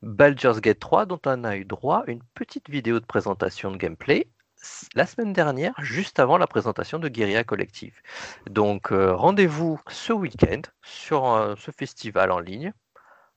Baldur's 0.02 0.60
Gate 0.60 0.78
3 0.78 1.06
dont 1.06 1.20
on 1.26 1.44
a 1.44 1.56
eu 1.56 1.64
droit 1.64 2.04
à 2.06 2.10
une 2.10 2.22
petite 2.34 2.70
vidéo 2.70 3.00
de 3.00 3.04
présentation 3.04 3.70
de 3.70 3.76
gameplay 3.76 4.28
la 4.94 5.06
semaine 5.06 5.32
dernière, 5.32 5.74
juste 5.78 6.18
avant 6.18 6.38
la 6.38 6.46
présentation 6.46 6.98
de 6.98 7.08
Guerilla 7.08 7.44
Collective. 7.44 8.00
Donc 8.48 8.92
euh, 8.92 9.14
rendez-vous 9.14 9.80
ce 9.88 10.12
week-end 10.12 10.62
sur 10.82 11.26
euh, 11.26 11.54
ce 11.56 11.70
festival 11.70 12.30
en 12.30 12.38
ligne. 12.38 12.72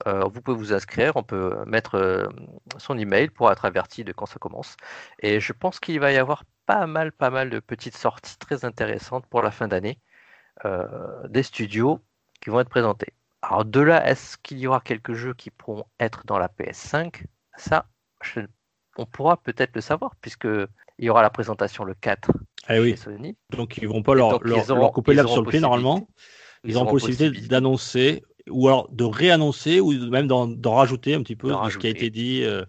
Euh, 0.08 0.26
vous 0.26 0.42
pouvez 0.42 0.58
vous 0.58 0.74
inscrire, 0.74 1.16
on 1.16 1.24
peut 1.24 1.64
mettre 1.66 2.30
son 2.78 2.98
email 2.98 3.30
pour 3.30 3.52
être 3.52 3.66
averti 3.66 4.04
de 4.04 4.12
quand 4.12 4.26
ça 4.26 4.38
commence. 4.40 4.76
Et 5.20 5.40
je 5.40 5.54
pense 5.54 5.80
qu'il 5.80 6.00
va 6.00 6.12
y 6.12 6.18
avoir 6.18 6.44
pas 6.66 6.88
mal, 6.88 7.12
pas 7.12 7.30
mal 7.30 7.50
de 7.50 7.60
petites 7.60 7.96
sorties 7.96 8.38
très 8.38 8.66
intéressantes 8.66 9.26
pour 9.28 9.42
la 9.42 9.52
fin 9.52 9.68
d'année 9.68 10.00
des 11.30 11.44
studios 11.44 12.00
qui 12.42 12.50
vont 12.50 12.60
être 12.60 12.70
présentés. 12.70 13.14
Alors 13.42 13.66
de 13.66 13.80
là, 13.80 14.06
est-ce 14.10 14.38
qu'il 14.38 14.60
y 14.60 14.68
aura 14.68 14.82
quelques 14.82 15.14
jeux 15.14 15.34
qui 15.34 15.52
pourront 15.52 15.86
être 16.00 16.26
dans 16.26 16.38
la 16.38 16.48
PS5 16.48 17.26
Ça, 17.58 17.86
on 18.98 19.06
pourra 19.06 19.38
peut-être 19.38 19.76
le 19.76 19.82
savoir, 19.82 20.16
puisque 20.22 20.48
il 21.00 21.06
y 21.06 21.10
aura 21.10 21.22
la 21.22 21.30
présentation 21.30 21.84
le 21.84 21.94
4 21.94 22.32
ah 22.68 22.80
oui. 22.80 22.96
Sony. 22.98 23.36
Donc 23.56 23.78
ils 23.78 23.88
vont 23.88 24.04
pas 24.04 24.16
leur, 24.16 24.42
leur, 24.44 24.92
couper 24.92 25.14
l'herbe 25.14 25.28
sur 25.28 25.42
le 25.42 25.50
pied 25.50 25.60
normalement. 25.60 26.08
Ils, 26.64 26.78
auront 26.78 26.86
possibilité 26.86 27.30
d'annoncer 27.48 28.24
ou 28.50 28.68
alors 28.68 28.90
de 28.90 29.04
réannoncer 29.04 29.82
ou 29.82 29.92
même 30.10 30.28
d'en 30.28 30.74
rajouter 30.74 31.14
un 31.14 31.22
petit 31.22 31.36
peu 31.36 31.54
ce 31.70 31.78
qui 31.78 31.88
a 31.88 31.90
été 31.90 32.10
dit. 32.10 32.44
Euh. 32.44 32.64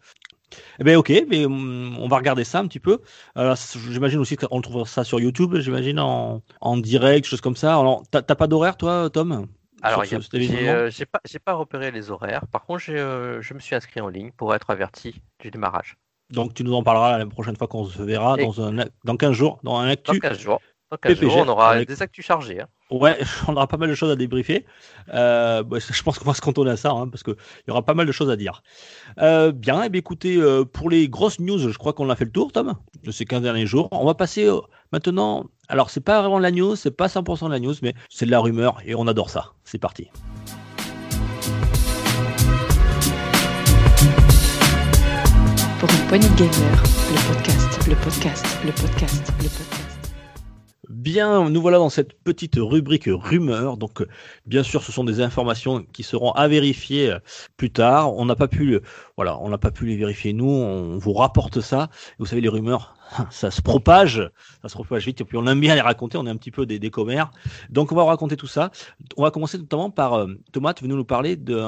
Eh 0.78 0.84
ben 0.84 0.96
ok, 0.96 1.12
mais 1.28 1.46
hum, 1.46 1.96
on 1.98 2.06
va 2.06 2.16
regarder 2.16 2.44
ça 2.44 2.60
un 2.60 2.66
petit 2.66 2.80
peu. 2.80 3.00
j'imagine 3.90 4.18
aussi 4.18 4.36
qu'on 4.36 4.60
trouvera 4.60 4.84
ça 4.84 5.04
sur 5.04 5.20
YouTube, 5.20 5.56
j'imagine 5.58 5.98
en, 5.98 6.42
en 6.60 6.76
direct, 6.76 7.26
choses 7.26 7.40
comme 7.40 7.56
ça. 7.56 7.78
Alors, 7.78 8.02
t'as 8.10 8.22
pas 8.22 8.46
d'horaire 8.46 8.76
toi, 8.76 9.10
Tom? 9.10 9.48
Alors, 9.84 10.02
euh, 10.10 10.90
j'ai 10.90 11.04
pas, 11.04 11.20
pas, 11.44 11.52
repéré 11.52 11.90
les 11.90 12.10
horaires. 12.10 12.46
Par 12.46 12.64
contre, 12.64 12.84
euh, 12.88 13.42
je 13.42 13.52
me 13.52 13.58
suis 13.58 13.74
inscrit 13.74 14.00
en 14.00 14.08
ligne 14.08 14.32
pour 14.32 14.54
être 14.54 14.70
averti 14.70 15.20
du 15.40 15.50
démarrage. 15.50 15.98
Donc, 16.34 16.54
tu 16.54 16.64
nous 16.64 16.74
en 16.74 16.82
parleras 16.82 17.18
la 17.18 17.26
prochaine 17.26 17.56
fois 17.56 17.68
qu'on 17.68 17.84
se 17.84 18.02
verra 18.02 18.36
dans, 18.36 18.60
un, 18.60 18.84
dans 19.04 19.16
15 19.16 19.32
jours, 19.32 19.58
dans 19.62 19.76
un 19.76 19.88
actu. 19.88 20.12
Dans 20.12 20.28
15 20.28 20.38
jours. 20.38 20.60
Dans 20.90 20.98
15 20.98 21.20
jours 21.20 21.36
on 21.38 21.48
aura 21.48 21.84
des 21.84 22.02
actus 22.02 22.24
chargés. 22.24 22.60
Hein. 22.60 22.68
Ouais, 22.90 23.18
on 23.48 23.56
aura 23.56 23.66
pas 23.66 23.78
mal 23.78 23.88
de 23.88 23.94
choses 23.94 24.10
à 24.10 24.16
débriefer. 24.16 24.66
Euh, 25.12 25.62
bah, 25.62 25.78
je 25.78 26.02
pense 26.02 26.18
qu'on 26.18 26.26
va 26.26 26.34
se 26.34 26.40
cantonner 26.40 26.70
à 26.70 26.76
ça, 26.76 26.90
hein, 26.90 27.08
parce 27.08 27.22
qu'il 27.22 27.34
y 27.66 27.70
aura 27.70 27.82
pas 27.82 27.94
mal 27.94 28.06
de 28.06 28.12
choses 28.12 28.30
à 28.30 28.36
dire. 28.36 28.62
bien, 29.16 29.44
et 29.44 29.86
eh 29.86 29.88
bien, 29.88 29.92
écoutez, 29.92 30.38
pour 30.72 30.90
les 30.90 31.08
grosses 31.08 31.40
news, 31.40 31.58
je 31.58 31.78
crois 31.78 31.92
qu'on 31.92 32.10
a 32.10 32.16
fait 32.16 32.26
le 32.26 32.32
tour, 32.32 32.52
Tom, 32.52 32.74
de 33.02 33.10
ces 33.10 33.24
15 33.24 33.42
derniers 33.42 33.66
jours. 33.66 33.88
On 33.92 34.04
va 34.04 34.14
passer 34.14 34.48
maintenant 34.92 35.46
alors, 35.68 35.90
c'est 35.90 36.00
pas 36.00 36.20
vraiment 36.20 36.38
de 36.38 36.42
la 36.42 36.50
news, 36.50 36.76
c'est 36.76 36.90
pas 36.90 37.06
100% 37.06 37.46
de 37.46 37.50
la 37.50 37.60
news, 37.60 37.74
mais 37.82 37.94
c'est 38.10 38.26
de 38.26 38.30
la 38.30 38.40
rumeur 38.40 38.78
et 38.84 38.94
on 38.94 39.06
adore 39.06 39.30
ça. 39.30 39.52
C'est 39.64 39.78
parti. 39.78 40.10
De 46.14 46.20
gamer, 46.36 46.82
le 47.10 47.34
podcast, 47.34 47.88
le 47.88 47.96
podcast, 47.96 48.58
le 48.64 48.70
podcast, 48.70 49.32
le 49.38 49.48
podcast. 49.48 49.84
Bien, 50.88 51.50
nous 51.50 51.60
voilà 51.60 51.78
dans 51.78 51.90
cette 51.90 52.12
petite 52.22 52.54
rubrique 52.56 53.08
rumeur. 53.08 53.76
Donc, 53.76 54.06
bien 54.46 54.62
sûr, 54.62 54.84
ce 54.84 54.92
sont 54.92 55.02
des 55.02 55.20
informations 55.20 55.84
qui 55.92 56.04
seront 56.04 56.30
à 56.30 56.46
vérifier 56.46 57.10
euh, 57.10 57.18
plus 57.56 57.72
tard. 57.72 58.14
On 58.14 58.26
n'a 58.26 58.36
pas 58.36 58.46
pu, 58.46 58.78
voilà, 59.16 59.40
on 59.40 59.48
n'a 59.48 59.58
pas 59.58 59.72
pu 59.72 59.86
les 59.86 59.96
vérifier 59.96 60.32
nous. 60.32 60.48
On 60.48 60.98
vous 60.98 61.14
rapporte 61.14 61.60
ça. 61.60 61.90
vous 62.20 62.26
savez, 62.26 62.40
les 62.40 62.48
rumeurs, 62.48 62.94
ça 63.30 63.50
se 63.50 63.60
propage, 63.60 64.30
ça 64.62 64.68
se 64.68 64.74
propage 64.74 65.06
vite. 65.06 65.20
Et 65.20 65.24
puis, 65.24 65.36
on 65.36 65.46
aime 65.48 65.60
bien 65.60 65.74
les 65.74 65.80
raconter. 65.80 66.16
On 66.16 66.26
est 66.28 66.30
un 66.30 66.36
petit 66.36 66.52
peu 66.52 66.64
des, 66.64 66.90
commères. 66.90 67.32
Donc, 67.70 67.90
on 67.90 67.96
va 67.96 68.04
raconter 68.04 68.36
tout 68.36 68.46
ça. 68.46 68.70
On 69.16 69.24
va 69.24 69.32
commencer 69.32 69.58
notamment 69.58 69.90
par 69.90 70.14
euh, 70.14 70.28
Thomas. 70.52 70.74
Tu 70.74 70.86
nous 70.86 71.04
parler 71.04 71.34
de, 71.34 71.60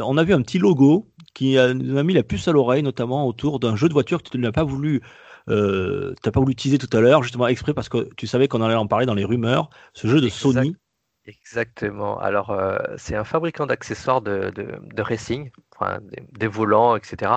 on 0.00 0.18
a 0.18 0.24
vu 0.24 0.34
un 0.34 0.42
petit 0.42 0.58
logo 0.58 1.11
qui 1.34 1.56
nous 1.56 1.98
a 1.98 2.02
mis 2.02 2.14
la 2.14 2.22
puce 2.22 2.48
à 2.48 2.52
l'oreille, 2.52 2.82
notamment 2.82 3.26
autour 3.26 3.60
d'un 3.60 3.76
jeu 3.76 3.88
de 3.88 3.92
voiture 3.92 4.22
que 4.22 4.28
tu 4.28 4.38
n'as 4.38 4.52
pas 4.52 4.64
voulu 4.64 5.02
euh, 5.48 6.14
t'as 6.22 6.30
pas 6.30 6.40
voulu 6.40 6.52
utiliser 6.52 6.78
tout 6.78 6.94
à 6.96 7.00
l'heure, 7.00 7.22
justement 7.22 7.46
exprès 7.48 7.74
parce 7.74 7.88
que 7.88 8.08
tu 8.16 8.26
savais 8.26 8.48
qu'on 8.48 8.62
allait 8.62 8.74
en 8.74 8.86
parler 8.86 9.06
dans 9.06 9.14
les 9.14 9.24
rumeurs, 9.24 9.70
ce 9.92 10.06
jeu 10.06 10.20
de 10.20 10.28
Sony. 10.28 10.76
Exactement. 11.24 12.18
Alors, 12.18 12.50
euh, 12.50 12.78
c'est 12.96 13.14
un 13.14 13.22
fabricant 13.22 13.66
d'accessoires 13.66 14.22
de, 14.22 14.52
de, 14.56 15.02
racing, 15.02 15.52
enfin, 15.76 16.00
des, 16.32 16.48
volants, 16.48 16.96
etc., 16.96 17.30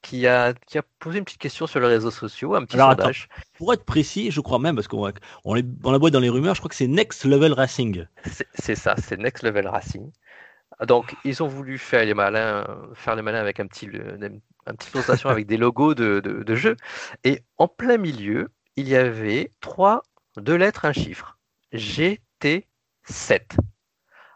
qui 0.00 0.26
a, 0.26 0.54
qui 0.66 0.78
a 0.78 0.82
posé 0.98 1.18
une 1.18 1.24
petite 1.24 1.40
question 1.40 1.66
sur 1.66 1.78
les 1.80 1.88
réseaux 1.88 2.10
sociaux, 2.10 2.54
un 2.54 2.64
petit 2.64 2.76
Alors, 2.76 2.92
sondage. 2.92 3.28
pour 3.58 3.74
être 3.74 3.84
précis, 3.84 4.30
je 4.30 4.40
crois 4.40 4.58
même, 4.58 4.76
parce 4.76 4.88
qu'on 4.88 5.12
on, 5.44 5.62
on 5.84 5.90
la 5.90 5.98
voit 5.98 6.10
dans 6.10 6.20
les 6.20 6.30
rumeurs, 6.30 6.54
je 6.54 6.62
crois 6.62 6.70
que 6.70 6.74
c'est 6.74 6.86
Next 6.86 7.26
Level 7.26 7.52
Racing. 7.52 8.06
C'est 8.54 8.74
ça, 8.74 8.94
c'est 8.96 9.18
Next 9.18 9.42
Level 9.42 9.68
Racing. 9.68 10.10
Donc, 10.86 11.16
ils 11.24 11.42
ont 11.42 11.48
voulu 11.48 11.78
faire 11.78 12.04
les 12.04 12.14
malins, 12.14 12.64
faire 12.94 13.16
les 13.16 13.22
malins 13.22 13.40
avec 13.40 13.58
un 13.58 13.66
petit, 13.66 13.86
une 13.86 14.40
petite 14.76 14.90
présentation 14.90 15.28
avec 15.28 15.46
des 15.46 15.56
logos 15.56 15.94
de, 15.94 16.20
de, 16.20 16.54
jeux. 16.54 16.76
Et 17.24 17.42
en 17.56 17.66
plein 17.66 17.96
milieu, 17.96 18.48
il 18.76 18.88
y 18.88 18.94
avait 18.94 19.52
trois, 19.60 20.02
deux 20.36 20.54
lettres, 20.56 20.84
un 20.84 20.92
chiffre. 20.92 21.38
GT7. 21.72 22.62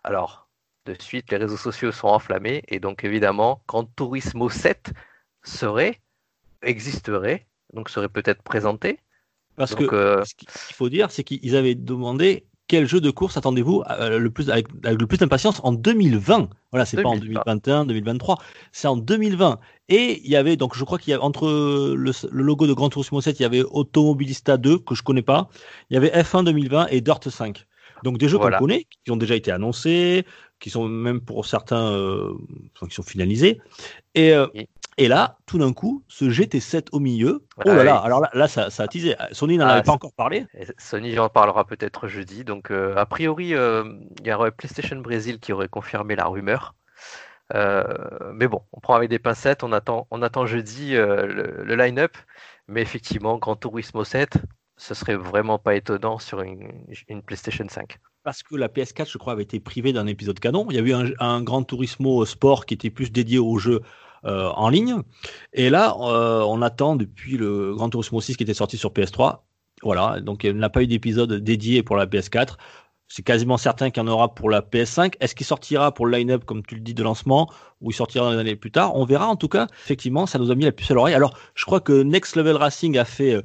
Alors, 0.03 0.49
de 0.87 0.97
suite, 1.01 1.31
les 1.31 1.37
réseaux 1.37 1.57
sociaux 1.57 1.93
sont 1.93 2.09
enflammés 2.09 2.63
et 2.67 2.81
donc 2.81 3.05
évidemment, 3.05 3.63
quand 3.67 3.85
Turismo 3.95 4.51
7 4.51 4.93
serait, 5.45 6.01
existerait, 6.63 7.47
donc 7.73 7.89
serait 7.89 8.09
peut-être 8.09 8.43
présenté. 8.43 8.99
Parce 9.57 9.75
que 9.75 9.85
euh, 9.85 10.25
ce 10.25 10.35
qu'il 10.35 10.49
faut 10.49 10.89
dire, 10.89 11.11
c'est 11.11 11.25
qu'ils 11.25 11.57
avaient 11.57 11.75
demandé 11.75 12.47
quel 12.73 12.89
jeu 12.89 13.03
de 13.03 13.11
course 13.11 13.37
attendez-vous 13.37 13.83
euh, 13.91 14.19
le 14.19 14.31
plus 14.31 14.49
avec, 14.49 14.67
le 14.83 15.07
plus 15.07 15.19
d'impatience 15.19 15.61
en 15.63 15.73
2020 15.73 16.49
Voilà, 16.71 16.87
c'est 16.87 17.03
pas 17.03 17.11
en 17.11 17.19
2021, 17.19 17.85
2023, 17.85 18.39
c'est 18.73 18.89
en 18.89 18.97
2020. 18.97 19.61
Et 19.91 20.23
il 20.25 20.31
y 20.31 20.37
avait 20.37 20.57
donc 20.57 20.75
je 20.75 20.83
crois 20.83 20.97
qu'il 20.97 21.11
y 21.11 21.15
a 21.15 21.21
entre 21.21 21.49
le, 21.95 22.13
logo 22.31 22.67
de 22.67 22.73
Grand 22.73 22.89
Turismo 22.89 23.21
7, 23.21 23.39
il 23.39 23.43
y 23.43 23.45
avait 23.45 23.63
Automobilista 23.63 24.57
2 24.57 24.79
que 24.79 24.95
je 24.95 25.03
connais 25.03 25.21
pas, 25.21 25.51
il 25.91 25.95
y 25.95 25.97
avait 25.99 26.09
F1 26.09 26.45
2020 26.45 26.87
et 26.87 27.03
Dirt 27.03 27.29
5. 27.29 27.67
Donc 28.05 28.17
des 28.17 28.27
jeux 28.27 28.39
qu'on 28.39 28.51
connaît, 28.53 28.87
qui 29.05 29.11
ont 29.11 29.19
déjà 29.19 29.37
été 29.37 29.53
annoncés, 29.53 30.25
qui 30.59 30.71
sont 30.71 30.89
même 30.89 31.21
pour 31.21 31.45
certains 31.45 31.93
euh, 31.93 32.33
qui 32.89 32.95
sont 32.95 33.03
finalisés. 33.03 33.61
Et, 34.15 34.33
euh, 34.33 34.47
et 34.99 35.09
là, 35.09 35.39
tout 35.47 35.59
d'un 35.59 35.73
coup, 35.73 36.05
ce 36.09 36.27
GT7 36.27 36.89
au 36.93 37.01
milieu, 37.01 37.47
oh 37.65 37.69
là 37.69 37.83
là, 37.83 37.97
alors 37.97 38.27
là, 38.33 38.49
ça, 38.49 38.67
a 38.67 38.89
teasé. 38.89 39.17
Sony 39.33 39.57
n'en 39.57 39.67
ah, 39.67 39.75
avait 39.75 39.83
pas 39.83 39.93
encore 39.93 40.13
parlé. 40.13 40.47
Sony 40.79 41.19
en 41.19 41.31
parlera 41.31 41.65
peut-être 41.65 42.09
jeudi. 42.09 42.45
Donc, 42.45 42.71
euh, 42.71 42.95
a 42.97 43.07
priori, 43.07 43.55
euh, 43.55 43.85
il 44.21 44.27
y 44.27 44.33
aurait 44.33 44.51
PlayStation 44.51 44.97
Brésil 44.97 45.39
qui 45.39 45.53
aurait 45.53 45.69
confirmé 45.69 46.15
la 46.15 46.27
rumeur. 46.27 46.75
Euh, 47.55 47.85
mais 48.35 48.49
bon, 48.49 48.63
on 48.73 48.81
prend 48.81 48.95
avec 48.95 49.09
des 49.09 49.19
pincettes, 49.19 49.63
on 49.63 49.73
attend, 49.73 50.07
on 50.11 50.21
attend 50.21 50.45
jeudi 50.45 50.93
le, 50.93 51.75
line-up. 51.75 52.17
Mais 52.69 52.83
effectivement, 52.83 53.39
Grand 53.39 53.57
Turismo 53.57 54.05
7, 54.05 54.37
ce 54.77 54.95
serait 54.95 55.17
vraiment 55.17 55.59
pas 55.59 55.75
étonnant 55.75 56.19
sur 56.19 56.43
une, 56.43 57.23
PlayStation 57.25 57.67
5 57.69 57.99
parce 58.25 58.45
que 58.45 58.55
la 58.55 58.69
PS4, 58.69 59.11
je 59.11 59.19
crois, 59.19 59.33
avait 59.33 59.43
été 59.43 59.59
privée 59.59 59.93
d'un 59.93 60.07
épisode 60.07 60.39
canon. 60.39 60.69
Il 60.71 60.77
y 60.77 60.79
a 60.79 60.83
eu 60.83 60.93
un, 60.93 61.11
un 61.19 61.43
Grand 61.43 61.65
Turismo 61.65 62.25
Sport 62.25 62.67
qui 62.67 62.75
était 62.75 62.89
plus 62.89 63.11
dédié 63.11 63.41
au 63.41 63.59
jeu 63.59 63.83
euh, 64.25 64.49
en 64.51 64.69
ligne. 64.69 64.97
Et 65.53 65.71
là, 65.71 65.97
euh, 66.01 66.43
on 66.43 66.63
attend 66.63 66.97
depuis 66.97 67.37
le 67.37 67.75
Grand 67.75 67.91
Turismo 67.91 68.21
6 68.21 68.37
qui 68.37 68.43
était 68.43 68.55
sorti 68.55 68.77
sur 68.77 68.91
PS3. 68.91 69.41
Voilà, 69.83 70.21
donc 70.21 70.45
il 70.45 70.57
n'a 70.57 70.71
pas 70.71 70.83
eu 70.83 70.87
d'épisode 70.87 71.33
dédié 71.33 71.83
pour 71.83 71.97
la 71.97 72.07
PS4. 72.07 72.57
C'est 73.09 73.23
quasiment 73.23 73.59
certain 73.59 73.91
qu'il 73.91 74.03
y 74.03 74.07
en 74.07 74.09
aura 74.09 74.35
pour 74.35 74.49
la 74.49 74.63
PS5. 74.63 75.17
Est-ce 75.21 75.35
qu'il 75.35 75.45
sortira 75.45 75.93
pour 75.93 76.07
le 76.07 76.17
line-up, 76.17 76.45
comme 76.45 76.65
tu 76.65 76.77
le 76.77 76.81
dis, 76.81 76.95
de 76.95 77.03
lancement, 77.03 77.51
ou 77.83 77.91
il 77.91 77.95
sortira 77.95 78.25
dans 78.25 78.33
les 78.33 78.39
années 78.39 78.57
plus 78.57 78.71
tard? 78.71 78.95
On 78.95 79.05
verra. 79.05 79.27
En 79.27 79.37
tout 79.37 79.49
cas, 79.49 79.67
effectivement, 79.85 80.25
ça 80.25 80.39
nous 80.39 80.51
a 80.51 80.55
mis 80.55 80.65
la 80.65 80.73
puce 80.73 80.91
à 80.91 80.95
l'oreille. 80.95 81.15
Alors, 81.15 81.37
je 81.55 81.67
crois 81.67 81.81
que 81.81 82.03
Next 82.03 82.37
Level 82.37 82.57
Racing 82.57 82.97
a 82.97 83.05
fait 83.05 83.35
euh, 83.35 83.43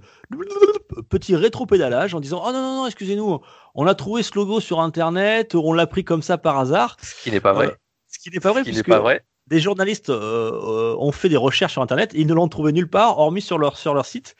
petit 1.09 1.35
rétro-pédalage 1.35 2.13
en 2.13 2.21
disant 2.21 2.41
Oh 2.45 2.51
non, 2.53 2.61
non, 2.61 2.75
non, 2.77 2.85
excusez-nous, 2.85 3.41
on 3.75 3.87
a 3.87 3.95
trouvé 3.95 4.23
ce 4.23 4.31
logo 4.35 4.61
sur 4.61 4.79
Internet, 4.79 5.53
on 5.53 5.73
l'a 5.73 5.87
pris 5.87 6.05
comme 6.05 6.21
ça 6.21 6.37
par 6.37 6.57
hasard. 6.59 6.95
Ce 7.01 7.23
qui 7.23 7.31
n'est 7.31 7.41
pas 7.41 7.51
vrai. 7.51 7.75
ce 8.07 8.19
qui 8.19 8.29
n'est 8.29 8.39
pas 8.39 8.51
vrai, 8.51 8.63
ce 8.63 8.69
qui 8.69 8.75
n'est 8.75 8.83
pas 8.83 8.99
vrai 8.99 9.25
des 9.47 9.60
journalistes 9.60 10.10
euh, 10.10 10.51
euh, 10.51 10.95
ont 10.99 11.12
fait 11.12 11.29
des 11.29 11.38
recherches 11.38 11.73
sur 11.73 11.81
Internet, 11.81 12.12
ils 12.13 12.27
ne 12.27 12.33
l'ont 12.33 12.47
trouvé 12.47 12.71
nulle 12.73 12.89
part, 12.89 13.17
hormis 13.19 13.41
sur 13.41 13.57
leur, 13.57 13.77
sur 13.77 13.93
leur 13.93 14.05
site. 14.05 14.36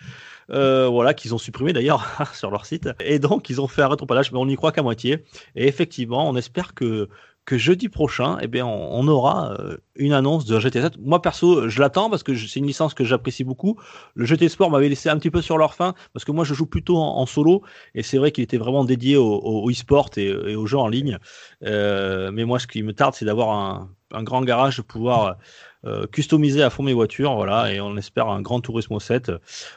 Euh, 0.50 0.88
voilà, 0.88 1.14
qu'ils 1.14 1.36
ont 1.36 1.38
supprimé 1.38 1.74
d'ailleurs 1.74 2.06
sur 2.34 2.52
leur 2.52 2.66
site. 2.66 2.90
Et 3.02 3.20
donc, 3.20 3.50
ils 3.50 3.60
ont 3.60 3.68
fait 3.68 3.82
un 3.82 3.90
rétropalage, 3.90 4.32
mais 4.32 4.38
on 4.38 4.46
n'y 4.46 4.56
croit 4.56 4.72
qu'à 4.72 4.84
moitié. 4.84 5.26
Et 5.56 5.68
effectivement, 5.68 6.30
on 6.30 6.36
espère 6.36 6.74
que, 6.74 7.10
que 7.48 7.58
jeudi 7.58 7.88
prochain, 7.88 8.38
eh 8.42 8.48
bien, 8.48 8.66
on, 8.66 9.08
aura 9.08 9.54
euh, 9.54 9.78
une 9.96 10.12
annonce 10.12 10.44
de 10.44 10.60
GT7. 10.60 10.96
Moi 11.00 11.22
perso, 11.22 11.70
je 11.70 11.80
l'attends 11.80 12.10
parce 12.10 12.22
que 12.22 12.36
c'est 12.36 12.60
une 12.60 12.68
licence 12.68 12.94
que 12.94 13.06
j'apprécie 13.06 13.46
beaucoup. 13.46 13.80
Le 14.16 14.26
GT 14.26 14.50
Sport 14.50 14.70
m'avait 14.70 14.90
laissé 14.90 15.08
un 15.08 15.18
petit 15.18 15.32
peu 15.32 15.42
sur 15.42 15.58
leur 15.58 15.74
fin 15.74 15.96
parce 16.12 16.26
que 16.26 16.34
moi 16.34 16.44
je 16.44 16.54
joue 16.54 16.66
plutôt 16.66 16.98
en, 16.98 17.26
solo 17.26 17.64
et 17.96 18.04
c'est 18.04 18.18
vrai 18.18 18.34
qu'il 18.34 18.44
était 18.44 18.58
vraiment 18.58 18.84
dédié 18.84 19.16
au, 19.16 19.70
e-sport 19.72 20.10
et, 20.18 20.58
aux 20.58 20.66
jeux 20.66 20.78
en 20.78 20.90
ligne. 20.90 21.20
Euh, 21.64 22.32
mais 22.34 22.44
moi, 22.44 22.60
ce 22.60 22.68
qui 22.68 22.84
me 22.84 22.92
tarde, 22.92 23.14
c'est 23.16 23.24
d'avoir 23.24 23.88
un, 24.12 24.24
grand 24.24 24.42
garage, 24.42 24.76
de 24.76 24.82
pouvoir 24.82 25.38
euh, 25.86 26.06
customiser 26.06 26.64
à 26.64 26.70
fond 26.70 26.84
mes 26.84 26.94
voitures, 26.94 27.34
voilà, 27.36 27.72
et 27.72 27.80
on 27.80 27.96
espère 27.96 28.28
un 28.28 28.42
grand 28.42 28.60
Turismo 28.60 29.00
7. 29.00 29.32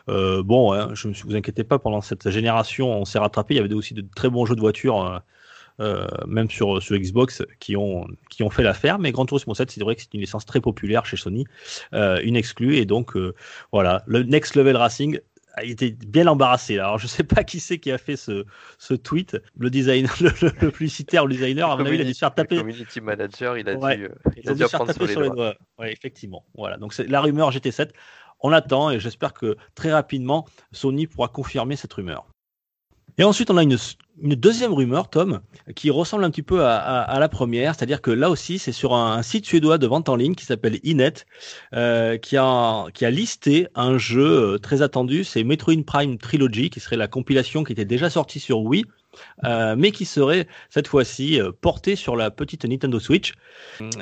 Euh, 0.09 0.43
bon, 0.43 0.73
hein, 0.73 0.89
je 0.95 1.07
ne 1.07 1.15
vous 1.15 1.37
inquiétez 1.37 1.63
pas, 1.63 1.79
pendant 1.79 2.01
cette 2.01 2.31
génération, 2.31 2.91
on 2.91 3.05
s'est 3.05 3.21
rattrapé. 3.21 3.55
Il 3.55 3.59
y 3.59 3.61
avait 3.61 3.73
aussi 3.75 3.95
de 3.95 4.05
très 4.17 4.29
bons 4.29 4.45
jeux 4.45 4.57
de 4.57 4.61
voitures. 4.61 5.23
Euh, 5.81 6.07
même 6.27 6.51
sur, 6.51 6.83
sur 6.83 6.97
Xbox, 6.97 7.43
qui 7.59 7.77
ont, 7.77 8.07
qui 8.29 8.43
ont 8.43 8.51
fait 8.51 8.63
l'affaire. 8.63 8.99
Mais 8.99 9.13
Gran 9.13 9.25
Turismo 9.27 9.55
7, 9.55 9.71
c'est 9.71 9.81
vrai 9.81 9.97
que 9.97 10.03
c'est 10.03 10.13
une 10.15 10.21
licence 10.21 10.45
très 10.45 10.61
populaire 10.61 11.07
chez 11.07 11.17
Sony, 11.17 11.47
une 11.93 12.37
exclue. 12.37 12.77
Et 12.77 12.85
donc, 12.85 13.17
voilà, 13.73 14.03
le 14.07 14.23
Next 14.23 14.57
Level 14.57 14.77
Racing, 14.77 15.19
il 15.65 15.71
était 15.71 15.91
bien 15.91 16.27
embarrassé. 16.27 16.79
Alors, 16.79 16.99
je 16.99 17.07
sais 17.07 17.25
pas 17.25 17.45
qui 17.45 17.61
c'est 17.61 17.79
qui 17.79 17.91
a 17.91 17.99
fait 17.99 18.17
ce, 18.17 18.45
ce 18.79 18.95
tweet. 18.95 19.37
Le 19.59 19.71
designer, 19.71 20.15
le, 20.21 20.31
le, 20.43 20.71
publicitaire, 20.71 21.27
le 21.27 21.35
designer, 21.35 21.71
à 21.71 21.77
mon 21.77 21.85
avis, 21.85 21.97
il 21.97 22.03
a 22.03 22.05
dû 22.05 22.15
se 22.15 22.19
faire 22.19 22.35
taper. 22.35 22.57
Le 22.57 22.63
community 22.63 23.01
manager, 23.01 23.57
il 23.57 23.69
a 23.69 23.75
dû, 23.75 24.09
il 24.37 24.49
a 24.49 24.55
dû, 24.55 24.65
faire 24.65 24.85
taper 24.85 25.07
sur 25.07 25.21
les, 25.21 25.31
doigts. 25.31 25.55
Ouais, 25.79 25.93
effectivement. 25.93 26.45
Voilà. 26.55 26.77
Donc, 26.77 26.95
c'est 26.95 27.09
la 27.09 27.21
rumeur 27.21 27.51
GT7. 27.51 27.91
On 28.43 28.53
attend 28.53 28.91
et 28.91 28.99
j'espère 28.99 29.35
que 29.35 29.57
très 29.75 29.93
rapidement, 29.93 30.47
Sony 30.73 31.07
pourra 31.07 31.29
confirmer 31.29 31.77
cette 31.77 31.93
rumeur. 31.93 32.27
Et 33.21 33.23
ensuite, 33.23 33.51
on 33.51 33.59
a 33.59 33.63
une, 33.63 33.77
deuxième 34.17 34.73
rumeur, 34.73 35.11
Tom, 35.11 35.41
qui 35.77 35.91
ressemble 35.91 36.25
un 36.25 36.31
petit 36.31 36.41
peu 36.41 36.65
à, 36.65 37.19
la 37.21 37.29
première, 37.29 37.75
c'est-à-dire 37.75 38.01
que 38.01 38.11
là 38.11 38.31
aussi, 38.31 38.59
c'est 38.59 38.73
sur 38.73 38.95
un, 38.95 39.21
site 39.21 39.45
suédois 39.45 39.77
de 39.77 39.87
vente 39.87 40.09
en 40.09 40.17
ligne 40.17 40.35
qui 40.35 40.47
s'appelle 40.47 40.81
Inet, 40.85 41.27
euh, 41.75 42.17
qui, 42.17 42.39
a, 42.39 42.87
qui 42.95 43.05
a 43.05 43.11
listé 43.11 43.69
un 43.75 43.99
jeu 43.99 44.55
euh, 44.55 44.59
très 44.59 44.81
attendu, 44.81 45.23
c'est 45.25 45.45
Metroid 45.45 45.83
Prime 45.87 46.17
Trilogy, 46.17 46.71
qui 46.71 46.81
serait 46.81 46.97
la 46.97 47.09
compilation 47.09 47.63
qui 47.63 47.73
était 47.73 47.85
déjà 47.85 48.09
sortie 48.09 48.41
sur 48.41 48.61
Wii, 48.61 48.87
euh, 49.45 49.75
mais 49.77 49.91
qui 49.91 50.05
serait 50.05 50.47
cette 50.69 50.89
fois-ci 50.89 51.41
portée 51.61 51.97
sur 51.97 52.17
la 52.17 52.31
petite 52.31 52.65
Nintendo 52.65 52.99
Switch. 53.01 53.35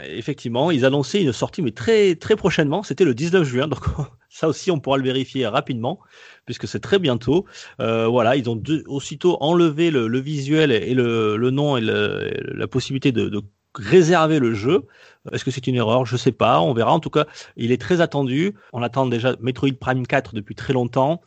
Effectivement, 0.04 0.70
ils 0.70 0.84
annonçaient 0.84 1.22
une 1.22 1.32
sortie, 1.32 1.62
mais 1.62 1.72
très 1.72 2.14
très 2.14 2.36
prochainement, 2.36 2.82
c'était 2.82 3.04
le 3.04 3.14
19 3.14 3.44
juin, 3.44 3.68
donc 3.68 3.84
ça 4.28 4.48
aussi 4.48 4.70
on 4.70 4.80
pourra 4.80 4.98
le 4.98 5.04
vérifier 5.04 5.46
rapidement 5.46 6.00
puisque 6.48 6.66
c'est 6.66 6.80
très 6.80 6.98
bientôt. 6.98 7.44
Euh, 7.78 8.06
voilà, 8.06 8.34
ils 8.34 8.48
ont 8.48 8.62
aussitôt 8.86 9.36
enlevé 9.40 9.90
le, 9.90 10.18
visuel 10.18 10.72
et 10.72 10.94
le, 10.94 11.50
nom 11.50 11.76
et 11.76 11.82
la 11.82 12.66
possibilité 12.66 13.12
de, 13.12 13.42
réserver 13.74 14.38
le 14.38 14.54
jeu. 14.54 14.86
Est-ce 15.30 15.44
que 15.44 15.50
c'est 15.50 15.66
une 15.66 15.74
erreur? 15.74 16.06
Je 16.06 16.16
sais 16.16 16.32
pas. 16.32 16.62
On 16.62 16.72
verra. 16.72 16.92
En 16.92 17.00
tout 17.00 17.10
cas, 17.10 17.26
il 17.56 17.70
est 17.70 17.80
très 17.80 18.00
attendu. 18.00 18.54
On 18.72 18.82
attend 18.82 19.04
déjà 19.06 19.36
Metroid 19.40 19.74
Prime 19.78 20.06
4 20.06 20.34
depuis 20.34 20.54
très 20.54 20.72
longtemps. 20.72 21.20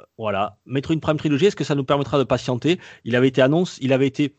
Euh, 0.00 0.04
voilà, 0.18 0.56
Metroid 0.66 1.00
Prime 1.00 1.16
Trilogy. 1.16 1.46
Est-ce 1.46 1.56
que 1.56 1.64
ça 1.64 1.74
nous 1.74 1.84
permettra 1.84 2.18
de 2.18 2.24
patienter? 2.24 2.80
Il 3.04 3.16
avait 3.16 3.28
été 3.28 3.42
annoncé, 3.42 3.78
il 3.82 3.92
avait 3.92 4.06
été 4.06 4.34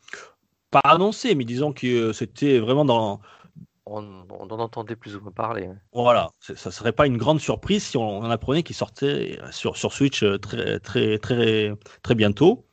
pas 0.72 0.82
annoncé, 0.84 1.36
mais 1.36 1.44
disons 1.44 1.74
que 1.74 2.14
c'était 2.14 2.60
vraiment 2.60 2.86
dans 2.86 3.20
on, 3.86 4.26
en 4.30 4.60
entendait 4.60 4.96
plus 4.96 5.16
ou 5.16 5.22
moins 5.22 5.32
parler. 5.32 5.70
Voilà, 5.94 6.30
ça 6.40 6.72
serait 6.72 6.92
pas 6.92 7.08
une 7.08 7.18
grande 7.18 7.40
surprise 7.40 7.84
si 7.84 7.98
on, 7.98 8.20
en 8.20 8.30
apprenait 8.30 8.64
qu'il 8.64 8.76
sortait 8.76 9.40
sur, 9.52 9.78
sur 9.78 9.94
Switch 9.94 10.24
euh, 10.24 10.38
très, 10.38 10.80
très, 10.80 11.18
très, 11.18 11.74
très 12.02 12.16
bientôt. 12.16 12.66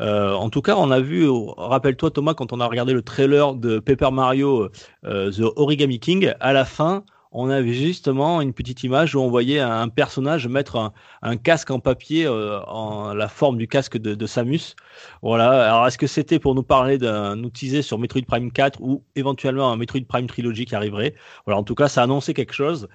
Euh, 0.00 0.32
en 0.34 0.50
tout 0.50 0.62
cas, 0.62 0.76
on 0.76 0.90
a 0.90 1.00
vu, 1.00 1.28
rappelle-toi 1.28 2.10
Thomas, 2.10 2.34
quand 2.34 2.52
on 2.52 2.60
a 2.60 2.66
regardé 2.66 2.92
le 2.92 3.02
trailer 3.02 3.54
de 3.54 3.78
Paper 3.78 4.10
Mario 4.12 4.68
euh, 5.04 5.32
The 5.32 5.52
Origami 5.56 5.98
King, 5.98 6.32
à 6.38 6.52
la 6.52 6.64
fin, 6.64 7.04
on 7.32 7.50
avait 7.50 7.72
justement 7.72 8.40
une 8.40 8.52
petite 8.52 8.82
image 8.84 9.14
où 9.14 9.20
on 9.20 9.28
voyait 9.28 9.60
un 9.60 9.88
personnage 9.88 10.48
mettre 10.48 10.92
un, 11.22 11.36
casque 11.36 11.70
en 11.70 11.80
papier 11.80 12.26
euh, 12.26 12.60
en 12.64 13.14
la 13.14 13.28
forme 13.28 13.58
du 13.58 13.68
casque 13.68 13.98
de, 13.98 14.26
Samus. 14.26 14.74
Voilà. 15.22 15.66
Alors, 15.68 15.86
est-ce 15.86 15.98
que 15.98 16.06
c'était 16.06 16.38
pour 16.38 16.54
nous 16.54 16.62
parler 16.62 16.98
d'un 16.98 17.42
outil 17.44 17.82
sur 17.82 17.98
Metroid 17.98 18.22
Prime 18.26 18.50
4 18.50 18.80
ou 18.80 19.04
éventuellement 19.16 19.72
un 19.72 19.76
Metroid 19.76 20.06
Prime 20.08 20.26
Trilogy 20.26 20.64
qui 20.64 20.74
arriverait? 20.74 21.14
Voilà. 21.46 21.58
En 21.58 21.64
tout 21.64 21.74
cas, 21.74 21.88
ça 21.88 22.02
annonçait 22.02 22.34
quelque 22.34 22.54
chose. 22.54 22.88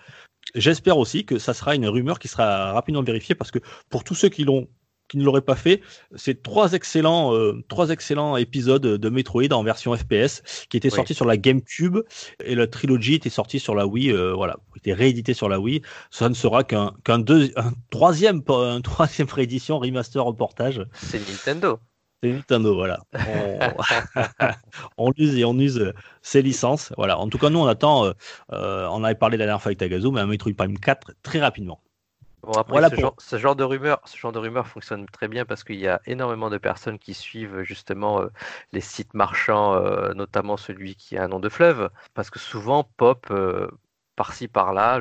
J'espère 0.55 0.97
aussi 0.97 1.25
que 1.25 1.39
ça 1.39 1.53
sera 1.53 1.75
une 1.75 1.87
rumeur 1.87 2.19
qui 2.19 2.27
sera 2.27 2.73
rapidement 2.73 3.03
vérifiée 3.03 3.35
parce 3.35 3.51
que 3.51 3.59
pour 3.89 4.03
tous 4.03 4.15
ceux 4.15 4.29
qui 4.29 4.43
l'ont 4.43 4.67
qui 5.07 5.17
ne 5.17 5.23
l'auraient 5.23 5.41
pas 5.41 5.55
fait. 5.55 5.81
C'est 6.15 6.43
trois 6.43 6.73
excellents, 6.73 7.33
euh, 7.33 7.63
trois 7.67 7.89
excellents 7.89 8.37
épisodes 8.37 8.81
de 8.81 9.09
Metroid 9.09 9.51
en 9.51 9.63
version 9.63 9.95
FPS 9.95 10.41
qui 10.69 10.77
étaient 10.77 10.89
sortis 10.89 11.13
sur 11.13 11.25
la 11.25 11.37
GameCube 11.37 11.99
et 12.43 12.55
la 12.55 12.67
trilogie 12.67 13.15
était 13.15 13.29
sortie 13.29 13.59
sur 13.59 13.75
la 13.75 13.85
Wii. 13.85 14.11
Euh, 14.11 14.33
voilà, 14.33 14.57
était 14.75 14.93
réédité 14.93 15.33
sur 15.33 15.49
la 15.49 15.59
Wii. 15.59 15.81
Ça 16.11 16.29
ne 16.29 16.33
sera 16.33 16.63
qu'un 16.63 16.93
qu'un 17.03 17.19
deux, 17.19 17.51
un 17.55 17.73
troisième, 17.89 18.41
un 18.47 18.81
troisième 18.81 19.27
réédition, 19.29 19.79
remaster, 19.79 20.23
reportage. 20.23 20.85
C'est 20.93 21.19
Nintendo. 21.19 21.79
C'est 22.23 22.31
Nintendo, 22.31 22.73
voilà. 22.73 22.99
On... 24.97 25.11
use 25.17 25.37
et 25.37 25.43
on 25.43 25.59
use 25.59 25.91
ses 26.21 26.41
licences. 26.41 26.93
Voilà. 26.97 27.19
En 27.19 27.27
tout 27.27 27.37
cas, 27.37 27.49
nous, 27.49 27.59
on 27.59 27.67
attend. 27.67 28.05
Euh, 28.53 28.87
on 28.89 29.03
avait 29.03 29.15
parlé 29.15 29.35
de 29.35 29.39
la 29.39 29.47
dernière 29.47 29.61
fois 29.61 29.69
avec 29.69 29.79
Tagazu, 29.79 30.09
mais 30.09 30.21
un 30.21 30.27
Metroid 30.27 30.53
Prime 30.53 30.79
4 30.79 31.11
très 31.21 31.39
rapidement. 31.39 31.81
Bon, 32.43 32.51
après, 32.53 32.89
ce, 32.89 32.95
genre, 32.95 33.15
ce, 33.19 33.37
genre, 33.37 33.55
de 33.55 33.63
rumeur, 33.63 34.01
ce 34.03 34.17
genre 34.17 34.33
de 34.33 34.39
rumeur 34.39 34.67
fonctionne 34.67 35.05
très 35.05 35.29
bien 35.29 35.45
parce 35.45 35.63
qu'il 35.63 35.77
y 35.79 35.87
a 35.87 36.01
énormément 36.05 36.49
de 36.49 36.57
personnes 36.57 36.99
qui 36.99 37.13
suivent 37.13 37.61
justement 37.61 38.21
euh, 38.21 38.27
les 38.73 38.81
sites 38.81 39.13
marchands, 39.13 39.75
euh, 39.75 40.13
notamment 40.13 40.57
celui 40.57 40.95
qui 40.95 41.17
a 41.17 41.23
un 41.23 41.29
nom 41.29 41.39
de 41.39 41.47
fleuve, 41.47 41.89
parce 42.13 42.29
que 42.29 42.39
souvent 42.39 42.83
pop 42.83 43.27
euh, 43.31 43.69
par-ci 44.17 44.49
par-là 44.49 44.99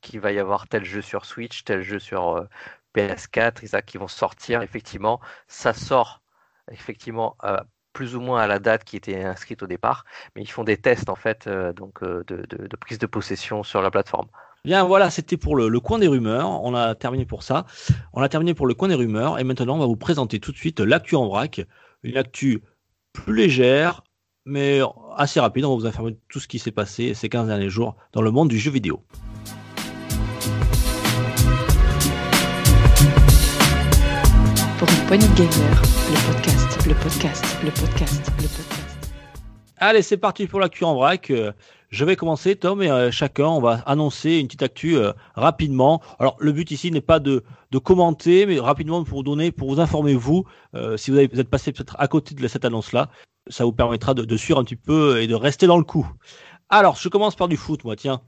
qu'il 0.00 0.20
va 0.20 0.32
y 0.32 0.38
avoir 0.40 0.68
tel 0.68 0.84
jeu 0.84 1.02
sur 1.02 1.24
Switch, 1.24 1.62
tel 1.64 1.82
jeu 1.82 1.98
sur 2.00 2.46
PS4, 2.94 3.82
qui 3.84 3.96
vont 3.96 4.08
sortir. 4.08 4.60
Effectivement, 4.62 5.20
ça 5.48 5.72
sort 5.72 6.20
effectivement 6.70 7.36
plus 7.94 8.14
ou 8.14 8.20
moins 8.20 8.42
à 8.42 8.46
la 8.46 8.58
date 8.58 8.84
qui 8.84 8.96
était 8.96 9.24
inscrite 9.24 9.62
au 9.62 9.66
départ, 9.66 10.04
mais 10.34 10.42
ils 10.42 10.50
font 10.50 10.64
des 10.64 10.76
tests 10.76 11.08
en 11.08 11.14
fait 11.14 11.48
donc 11.48 12.04
de, 12.04 12.24
de 12.26 12.76
prise 12.76 12.98
de 12.98 13.06
possession 13.06 13.62
sur 13.62 13.80
la 13.80 13.90
plateforme. 13.90 14.28
Bien 14.66 14.82
voilà, 14.82 15.10
c'était 15.10 15.36
pour 15.36 15.54
le, 15.54 15.78
coin 15.78 16.00
des 16.00 16.08
rumeurs. 16.08 16.60
On 16.64 16.74
a 16.74 16.96
terminé 16.96 17.24
pour 17.24 17.44
ça. 17.44 17.66
On 18.12 18.20
a 18.20 18.28
terminé 18.28 18.52
pour 18.52 18.66
le 18.66 18.74
coin 18.74 18.88
des 18.88 18.96
rumeurs. 18.96 19.38
Et 19.38 19.44
maintenant, 19.44 19.76
on 19.76 19.78
va 19.78 19.86
vous 19.86 19.94
présenter 19.94 20.40
tout 20.40 20.50
de 20.50 20.56
suite 20.56 20.80
l'actu 20.80 21.14
en 21.14 21.28
vrac. 21.28 21.60
Une 22.02 22.16
actu 22.16 22.64
plus 23.12 23.32
légère, 23.32 24.02
mais 24.44 24.80
assez 25.16 25.38
rapide. 25.38 25.66
On 25.66 25.68
va 25.68 25.76
vous 25.76 25.86
informer 25.86 26.18
tout 26.28 26.40
ce 26.40 26.48
qui 26.48 26.58
s'est 26.58 26.72
passé 26.72 27.14
ces 27.14 27.28
15 27.28 27.46
derniers 27.46 27.68
jours 27.68 27.94
dans 28.12 28.22
le 28.22 28.32
monde 28.32 28.48
du 28.48 28.58
jeu 28.58 28.72
vidéo. 28.72 29.04
Pour 34.80 34.88
une 34.88 35.06
poignée 35.06 35.28
de 35.28 35.34
gamer, 35.34 35.82
le 36.10 36.32
podcast, 36.32 36.86
le 36.88 36.94
podcast, 36.94 37.56
le 37.62 37.70
podcast, 37.70 38.32
le 38.38 38.48
podcast. 38.48 38.86
Allez, 39.78 40.02
c'est 40.02 40.16
parti 40.16 40.48
pour 40.48 40.58
l'actu 40.58 40.82
en 40.82 40.94
vrac. 40.96 41.30
Je 41.90 42.04
vais 42.04 42.16
commencer, 42.16 42.56
Tom, 42.56 42.82
et 42.82 42.90
euh, 42.90 43.12
chacun, 43.12 43.46
on 43.46 43.60
va 43.60 43.82
annoncer 43.86 44.38
une 44.38 44.48
petite 44.48 44.62
actu 44.62 44.96
euh, 44.96 45.12
rapidement. 45.34 46.02
Alors, 46.18 46.36
le 46.40 46.50
but 46.50 46.70
ici 46.72 46.90
n'est 46.90 47.00
pas 47.00 47.20
de, 47.20 47.44
commenter, 47.84 48.46
mais 48.46 48.58
rapidement 48.58 49.04
pour 49.04 49.18
vous 49.18 49.22
donner, 49.22 49.52
pour 49.52 49.68
vous 49.68 49.80
informer, 49.80 50.14
vous, 50.14 50.46
euh, 50.74 50.96
si 50.96 51.10
vous, 51.10 51.18
êtes 51.18 51.50
passé 51.50 51.72
peut-être 51.72 51.94
à 51.98 52.08
côté 52.08 52.34
de 52.34 52.48
cette 52.48 52.64
annonce-là, 52.64 53.10
ça 53.48 53.64
vous 53.64 53.72
permettra 53.72 54.14
de, 54.14 54.36
suivre 54.36 54.58
un 54.58 54.64
petit 54.64 54.76
peu 54.76 55.20
et 55.20 55.26
de 55.26 55.34
rester 55.34 55.66
dans 55.66 55.78
le 55.78 55.84
coup. 55.84 56.10
Alors, 56.70 56.96
je 56.96 57.08
commence 57.08 57.36
par 57.36 57.46
du 57.46 57.56
foot, 57.56 57.84
moi, 57.84 57.94
tiens. 57.94 58.20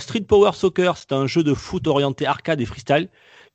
Street 0.00 0.22
Power 0.22 0.52
Soccer, 0.54 0.96
c'est 0.96 1.12
un 1.12 1.26
jeu 1.28 1.44
de 1.44 1.54
foot 1.54 1.86
orienté 1.86 2.26
arcade 2.26 2.60
et 2.60 2.64
freestyle 2.64 3.08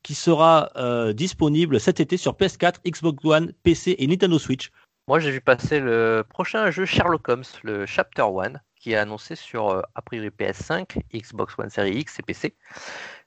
qui 0.03 0.13
sera 0.13 0.69
disponible 1.13 1.81
cet 1.81 1.99
été 1.99 2.15
sur 2.15 2.33
PS4, 2.35 2.75
Xbox 2.87 3.25
One, 3.25 3.51
PC 3.63 3.95
et 3.99 4.07
Nintendo 4.07 4.39
Switch. 4.39 4.71
Moi, 5.09 5.19
j'ai 5.19 5.31
vu 5.31 5.41
passer 5.41 5.81
le 5.81 6.23
prochain 6.29 6.71
jeu 6.71 6.85
Sherlock 6.85 7.27
Holmes, 7.27 7.43
le 7.63 7.85
Chapter 7.85 8.21
1 8.21 8.53
qui 8.81 8.93
est 8.93 8.97
annoncé 8.97 9.35
sur 9.35 9.69
euh, 9.69 9.81
a 9.95 10.01
priori 10.01 10.29
PS5, 10.29 11.01
Xbox 11.13 11.57
One 11.57 11.69
Series 11.69 11.99
X 11.99 12.19
et 12.19 12.23
PC. 12.23 12.55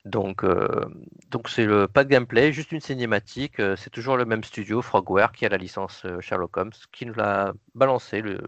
Donc, 0.04 0.44
euh, 0.44 0.84
donc 1.30 1.48
c'est 1.48 1.64
le 1.64 1.86
pas 1.88 2.04
de 2.04 2.10
gameplay, 2.10 2.52
juste 2.52 2.72
une 2.72 2.80
cinématique. 2.80 3.60
Euh, 3.60 3.76
c'est 3.76 3.90
toujours 3.90 4.16
le 4.16 4.24
même 4.24 4.44
studio, 4.44 4.82
Frogware, 4.82 5.32
qui 5.32 5.46
a 5.46 5.48
la 5.48 5.56
licence 5.56 6.04
Sherlock 6.20 6.56
Holmes, 6.56 6.72
qui 6.92 7.06
nous 7.06 7.14
l'a 7.14 7.54
balancé 7.74 8.20
le, 8.20 8.42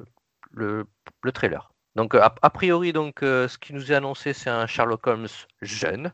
le, 0.50 0.84
le, 1.22 1.32
trailer. 1.32 1.72
Donc 1.94 2.14
a, 2.14 2.50
priori, 2.50 2.92
donc 2.92 3.20
ce 3.22 3.56
qui 3.56 3.72
nous 3.72 3.90
est 3.90 3.94
annoncé, 3.94 4.34
c'est 4.34 4.50
un 4.50 4.66
Sherlock 4.66 5.06
Holmes 5.06 5.28
jeune 5.62 6.12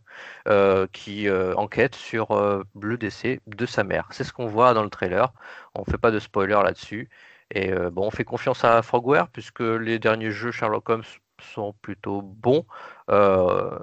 qui 0.93 1.29
enquête 1.57 1.97
sur 1.97 2.65
le 2.81 2.97
décès 2.97 3.41
de 3.49 3.67
sa 3.67 3.83
mère. 3.83 4.07
C'est 4.13 4.23
ce 4.23 4.33
qu'on 4.33 4.47
voit 4.47 4.75
dans 4.75 4.85
le 4.85 4.91
trailer. 4.91 5.33
On 5.75 5.81
ne 5.81 5.91
fait 5.91 5.99
pas 5.99 6.13
de 6.13 6.21
spoiler 6.21 6.61
là-dessus. 6.63 7.11
Et 7.55 7.71
euh, 7.71 7.91
bon, 7.91 8.07
on 8.07 8.11
fait 8.11 8.25
confiance 8.25 8.65
à 8.65 8.83
Frogware 8.83 9.29
puisque 9.29 9.61
les 9.61 9.99
derniers 9.99 10.31
jeux 10.31 10.51
Sherlock 10.51 10.89
Holmes 10.89 11.05
sont 11.55 11.75
plutôt 11.83 12.23
bons. 12.23 12.65
Euh, 13.11 13.79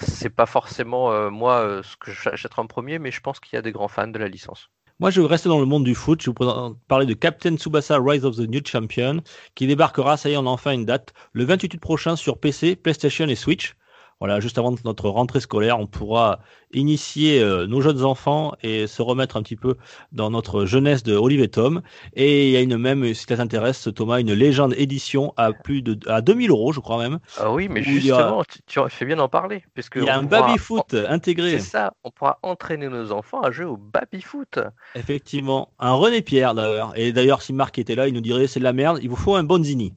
c'est 0.00 0.30
pas 0.30 0.46
forcément 0.46 1.10
euh, 1.12 1.30
moi 1.30 1.80
ce 1.82 1.96
que 1.96 2.12
j'achèterai 2.12 2.62
en 2.62 2.66
premier, 2.66 2.98
mais 2.98 3.10
je 3.10 3.20
pense 3.20 3.40
qu'il 3.40 3.56
y 3.56 3.58
a 3.58 3.62
des 3.62 3.72
grands 3.72 3.88
fans 3.88 4.08
de 4.08 4.18
la 4.18 4.28
licence. 4.28 4.70
Moi, 4.98 5.08
je 5.08 5.22
vais 5.22 5.26
rester 5.26 5.48
dans 5.48 5.60
le 5.60 5.64
monde 5.64 5.84
du 5.84 5.94
foot. 5.94 6.20
Je 6.20 6.30
vais 6.30 6.34
vous 6.38 6.76
parler 6.86 7.06
de 7.06 7.14
Captain 7.14 7.56
Tsubasa 7.56 7.98
Rise 7.98 8.26
of 8.26 8.36
the 8.36 8.40
New 8.40 8.60
Champion, 8.62 9.22
qui 9.54 9.66
débarquera, 9.66 10.18
ça 10.18 10.28
y 10.28 10.34
est, 10.34 10.36
on 10.36 10.46
a 10.46 10.50
enfin 10.50 10.72
une 10.72 10.84
date, 10.84 11.14
le 11.32 11.44
28 11.44 11.72
août 11.72 11.80
prochain 11.80 12.16
sur 12.16 12.38
PC, 12.38 12.76
PlayStation 12.76 13.26
et 13.26 13.34
Switch. 13.34 13.76
Voilà, 14.20 14.38
juste 14.38 14.58
avant 14.58 14.74
notre 14.84 15.08
rentrée 15.08 15.40
scolaire, 15.40 15.80
on 15.80 15.86
pourra 15.86 16.40
initier 16.74 17.40
euh, 17.40 17.66
nos 17.66 17.80
jeunes 17.80 18.04
enfants 18.04 18.52
et 18.62 18.86
se 18.86 19.00
remettre 19.00 19.38
un 19.38 19.42
petit 19.42 19.56
peu 19.56 19.76
dans 20.12 20.30
notre 20.30 20.66
jeunesse 20.66 21.02
de 21.02 21.16
Olive 21.16 21.40
et 21.40 21.48
Tom. 21.48 21.80
Et 22.12 22.48
il 22.48 22.52
y 22.52 22.56
a 22.58 22.60
une 22.60 22.76
même, 22.76 23.14
si 23.14 23.24
ça 23.26 23.38
t'intéresse, 23.38 23.88
Thomas, 23.94 24.20
une 24.20 24.34
légende 24.34 24.74
édition 24.76 25.32
à 25.38 25.54
plus 25.54 25.80
de 25.80 25.98
à 26.06 26.20
2000 26.20 26.50
euros, 26.50 26.72
je 26.72 26.80
crois 26.80 26.98
même. 26.98 27.18
Ah 27.38 27.50
oui, 27.50 27.68
mais 27.70 27.82
justement, 27.82 28.42
tu, 28.66 28.80
fais 28.90 29.06
bien 29.06 29.16
d'en 29.16 29.30
parler, 29.30 29.64
puisque 29.72 29.96
il 29.96 30.04
y 30.04 30.10
a 30.10 30.18
un 30.18 30.22
baby 30.22 30.58
foot 30.58 30.94
intégré. 31.08 31.52
C'est 31.52 31.70
ça, 31.70 31.94
on 32.04 32.10
pourra 32.10 32.38
entraîner 32.42 32.88
nos 32.88 33.12
enfants 33.12 33.40
à 33.40 33.50
jouer 33.50 33.64
au 33.64 33.78
baby 33.78 34.20
foot. 34.20 34.58
Effectivement, 34.96 35.72
un 35.78 35.94
René 35.94 36.20
Pierre 36.20 36.54
d'ailleurs. 36.54 36.92
Et 36.94 37.12
d'ailleurs, 37.12 37.40
si 37.40 37.54
Marc 37.54 37.78
était 37.78 37.94
là, 37.94 38.06
il 38.06 38.12
nous 38.12 38.20
dirait 38.20 38.46
c'est 38.46 38.60
de 38.60 38.64
la 38.64 38.74
merde. 38.74 38.98
Il 39.02 39.08
vous 39.08 39.16
faut 39.16 39.34
un 39.34 39.44
Bonzini. 39.44 39.94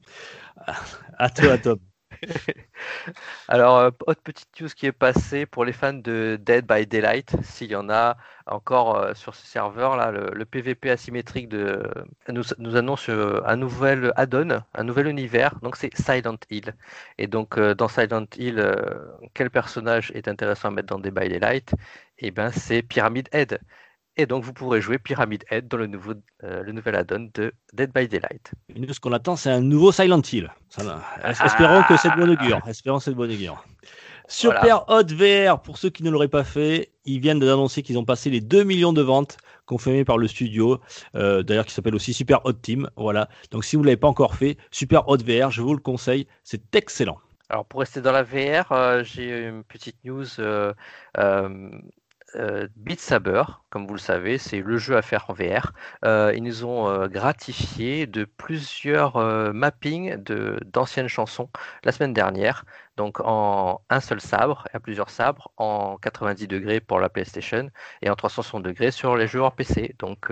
À 1.18 1.30
toi, 1.30 1.58
Tom. 1.58 1.78
Alors, 3.48 3.78
euh, 3.78 3.90
autre 4.06 4.20
petite 4.22 4.48
news 4.60 4.68
qui 4.68 4.86
est 4.86 4.92
passée 4.92 5.46
pour 5.46 5.64
les 5.64 5.72
fans 5.72 5.92
de 5.92 6.38
Dead 6.40 6.66
by 6.66 6.86
Daylight, 6.86 7.36
s'il 7.42 7.70
y 7.70 7.76
en 7.76 7.88
a 7.90 8.16
encore 8.46 8.96
euh, 8.96 9.14
sur 9.14 9.34
ce 9.34 9.46
serveur 9.46 9.96
là, 9.96 10.10
le, 10.10 10.44
PVP 10.44 10.90
asymétrique 10.90 11.48
de, 11.48 11.82
nous, 12.28 12.76
annonce 12.76 13.08
euh, 13.08 13.40
un 13.46 13.56
nouvel 13.56 14.12
add-on, 14.16 14.62
un 14.74 14.84
nouvel 14.84 15.06
univers. 15.06 15.54
Donc 15.62 15.76
c'est 15.76 15.94
Silent 15.96 16.36
Hill. 16.50 16.74
Et 17.18 17.26
donc 17.26 17.58
dans 17.58 17.88
Silent 17.88 18.26
Hill, 18.36 18.64
quel 19.34 19.50
personnage 19.50 20.10
est 20.14 20.28
intéressant 20.28 20.68
à 20.68 20.70
mettre 20.70 20.88
dans 20.88 20.98
Dead 20.98 21.14
by 21.14 21.28
Daylight? 21.28 21.74
Eh 22.18 22.30
bien, 22.30 22.50
c'est 22.50 22.82
Pyramid 22.82 23.28
Head. 23.32 23.60
Et 24.16 24.26
donc, 24.26 24.44
vous 24.44 24.52
pourrez 24.52 24.80
jouer 24.80 24.98
Pyramid 24.98 25.44
Head 25.50 25.66
dans 25.66 25.76
le, 25.76 25.88
nouveau, 25.88 26.12
euh, 26.44 26.62
le 26.62 26.72
nouvel 26.72 26.94
add-on 26.94 27.30
de 27.34 27.52
Dead 27.72 27.92
by 27.92 28.06
Daylight. 28.06 28.52
nous, 28.76 28.92
ce 28.92 29.00
qu'on 29.00 29.12
attend, 29.12 29.34
c'est 29.34 29.50
un 29.50 29.60
nouveau 29.60 29.90
Silent 29.90 30.22
Hill. 30.32 30.52
Ah. 30.78 31.30
espérons 31.44 31.82
que 31.88 31.96
c'est 31.96 32.10
de 32.10 32.16
bonne 32.16 32.30
augure. 32.30 32.60
Espérons 32.68 32.98
que 32.98 33.04
c'est 33.04 33.10
de 33.10 33.16
bonne 33.16 33.32
augure. 33.32 33.64
Super 34.28 34.88
Hot 34.88 35.04
VR, 35.10 35.60
pour 35.60 35.78
ceux 35.78 35.90
qui 35.90 36.02
ne 36.02 36.10
l'auraient 36.10 36.28
pas 36.28 36.44
fait, 36.44 36.92
ils 37.04 37.20
viennent 37.20 37.40
d'annoncer 37.40 37.82
qu'ils 37.82 37.98
ont 37.98 38.04
passé 38.04 38.30
les 38.30 38.40
2 38.40 38.64
millions 38.64 38.92
de 38.92 39.02
ventes 39.02 39.36
confirmées 39.66 40.04
par 40.04 40.18
le 40.18 40.28
studio, 40.28 40.80
euh, 41.14 41.42
d'ailleurs 41.42 41.66
qui 41.66 41.74
s'appelle 41.74 41.94
aussi 41.94 42.14
Super 42.14 42.44
Hot 42.44 42.54
Team. 42.54 42.88
Voilà. 42.96 43.28
Donc 43.50 43.64
si 43.64 43.76
vous 43.76 43.82
ne 43.82 43.86
l'avez 43.86 43.96
pas 43.96 44.08
encore 44.08 44.34
fait, 44.34 44.56
Super 44.70 45.08
Hot 45.08 45.18
VR, 45.18 45.50
je 45.50 45.60
vous 45.60 45.74
le 45.74 45.80
conseille, 45.80 46.26
c'est 46.42 46.74
excellent. 46.74 47.18
Alors 47.50 47.66
pour 47.66 47.80
rester 47.80 48.00
dans 48.00 48.12
la 48.12 48.22
VR, 48.22 48.72
euh, 48.72 49.02
j'ai 49.04 49.48
une 49.48 49.64
petite 49.64 49.96
news. 50.04 50.26
Euh, 50.38 50.72
Beat 52.76 53.00
Saber, 53.00 53.42
comme 53.70 53.86
vous 53.86 53.94
le 53.94 54.00
savez, 54.00 54.38
c'est 54.38 54.60
le 54.60 54.76
jeu 54.76 54.96
à 54.96 55.02
faire 55.02 55.24
en 55.28 55.32
VR. 55.32 55.72
Euh, 56.04 56.32
ils 56.34 56.42
nous 56.42 56.64
ont 56.64 56.88
euh, 56.88 57.08
gratifié 57.08 58.06
de 58.06 58.24
plusieurs 58.24 59.16
mappings 59.52 60.16
d'anciennes 60.16 61.08
chansons 61.08 61.48
la 61.84 61.92
semaine 61.92 62.12
dernière. 62.12 62.64
Donc 62.96 63.20
en 63.20 63.80
un 63.90 64.00
seul 64.00 64.20
sabre, 64.20 64.68
à 64.72 64.80
plusieurs 64.80 65.10
sabres, 65.10 65.50
en 65.56 65.96
90 65.98 66.46
degrés 66.46 66.80
pour 66.80 67.00
la 67.00 67.08
PlayStation 67.08 67.68
et 68.02 68.10
en 68.10 68.14
360 68.14 68.62
degrés 68.62 68.92
sur 68.92 69.16
les 69.16 69.26
jeux 69.26 69.40
hors 69.40 69.54
PC. 69.54 69.96
Donc 69.98 70.30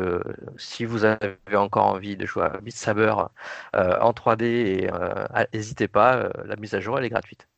si 0.56 0.84
vous 0.84 1.04
avez 1.04 1.36
encore 1.54 1.86
envie 1.86 2.16
de 2.16 2.26
jouer 2.26 2.44
à 2.44 2.58
Beat 2.60 2.76
Saber 2.76 3.14
en 3.74 4.12
3D, 4.12 4.88
n'hésitez 5.52 5.88
pas, 5.88 6.28
la 6.44 6.56
mise 6.56 6.74
à 6.74 6.80
jour 6.80 6.98
elle 6.98 7.04
est 7.04 7.10
gratuite. 7.10 7.48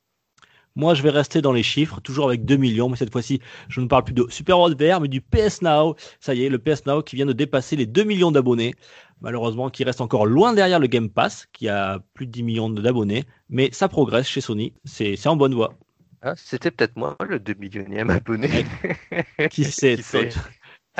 Moi, 0.76 0.94
je 0.94 1.02
vais 1.02 1.10
rester 1.10 1.40
dans 1.40 1.52
les 1.52 1.62
chiffres, 1.62 2.00
toujours 2.00 2.26
avec 2.26 2.44
2 2.44 2.56
millions, 2.56 2.88
mais 2.88 2.96
cette 2.96 3.12
fois-ci, 3.12 3.40
je 3.68 3.80
ne 3.80 3.86
parle 3.86 4.02
plus 4.02 4.12
de 4.12 4.26
Super 4.28 4.58
World 4.58 4.80
VR, 4.80 5.00
mais 5.00 5.06
du 5.06 5.20
PS 5.20 5.62
Now. 5.62 5.94
Ça 6.18 6.34
y 6.34 6.44
est, 6.44 6.48
le 6.48 6.58
PS 6.58 6.84
Now 6.86 7.02
qui 7.02 7.14
vient 7.14 7.26
de 7.26 7.32
dépasser 7.32 7.76
les 7.76 7.86
2 7.86 8.02
millions 8.02 8.32
d'abonnés. 8.32 8.74
Malheureusement, 9.20 9.70
qui 9.70 9.84
reste 9.84 10.00
encore 10.00 10.26
loin 10.26 10.52
derrière 10.52 10.80
le 10.80 10.88
Game 10.88 11.08
Pass, 11.08 11.46
qui 11.52 11.68
a 11.68 12.00
plus 12.12 12.26
de 12.26 12.32
10 12.32 12.42
millions 12.42 12.70
d'abonnés. 12.70 13.24
Mais 13.48 13.68
ça 13.72 13.88
progresse 13.88 14.26
chez 14.26 14.40
Sony. 14.40 14.72
C'est 14.84 15.26
en 15.26 15.36
bonne 15.36 15.54
voie. 15.54 15.74
Ah, 16.22 16.34
C'était 16.36 16.72
peut-être 16.72 16.96
moi 16.96 17.16
le 17.28 17.38
2 17.38 17.54
millionième 17.54 18.10
abonné. 18.10 18.66
qui 19.50 19.64
sait 19.64 19.96
C'est 20.02 20.30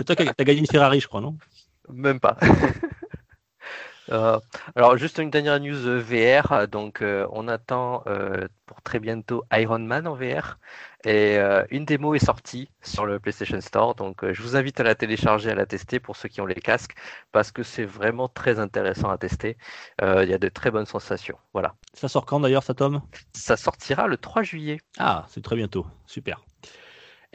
toi 0.07 0.15
qui 0.15 0.23
as 0.29 0.45
gagné 0.45 0.61
une 0.61 0.67
Ferrari, 0.67 1.01
je 1.01 1.09
crois, 1.09 1.21
non? 1.21 1.37
Même 1.93 2.21
pas. 2.21 2.39
Euh, 4.11 4.39
alors 4.77 4.97
juste 4.97 5.19
une 5.19 5.31
dernière 5.31 5.59
news 5.61 5.87
euh, 5.87 5.99
VR, 5.99 6.69
donc 6.69 7.01
euh, 7.01 7.27
on 7.33 7.49
attend 7.49 8.05
pour 8.67 8.83
très 8.83 8.99
bientôt 8.99 9.45
Iron 9.53 9.79
Man 9.79 10.07
en 10.07 10.15
VR 10.15 10.59
et 11.05 11.37
une 11.71 11.85
démo 11.85 12.15
est 12.15 12.25
sortie 12.25 12.71
sur 12.81 13.05
le 13.05 13.21
PlayStation 13.21 13.61
Store, 13.61 13.95
donc 13.95 14.25
je 14.33 14.43
vous 14.43 14.57
invite 14.57 14.81
à 14.81 14.83
la 14.83 14.95
télécharger, 14.95 15.51
à 15.51 15.55
la 15.55 15.67
tester 15.67 16.01
pour 16.01 16.17
ceux 16.17 16.31
qui 16.31 16.41
ont 16.41 16.47
les 16.47 16.55
casques 16.55 16.95
parce 17.31 17.51
que 17.51 17.63
c'est 17.63 17.85
vraiment 17.85 18.27
très 18.27 18.59
intéressant 18.59 19.11
à 19.11 19.19
tester. 19.19 19.59
Il 20.01 20.29
y 20.29 20.33
a 20.33 20.39
de 20.39 20.49
très 20.49 20.71
bonnes 20.71 20.87
sensations. 20.87 21.37
Voilà. 21.53 21.75
Ça 21.93 22.09
sort 22.09 22.25
quand 22.25 22.41
d'ailleurs, 22.41 22.63
ça 22.63 22.73
Tom? 22.73 23.03
Ça 23.35 23.59
sortira 23.59 24.07
le 24.07 24.17
3 24.17 24.43
juillet. 24.43 24.81
Ah, 24.99 25.27
c'est 25.29 25.43
très 25.43 25.57
bientôt, 25.57 25.87
super. 26.07 26.41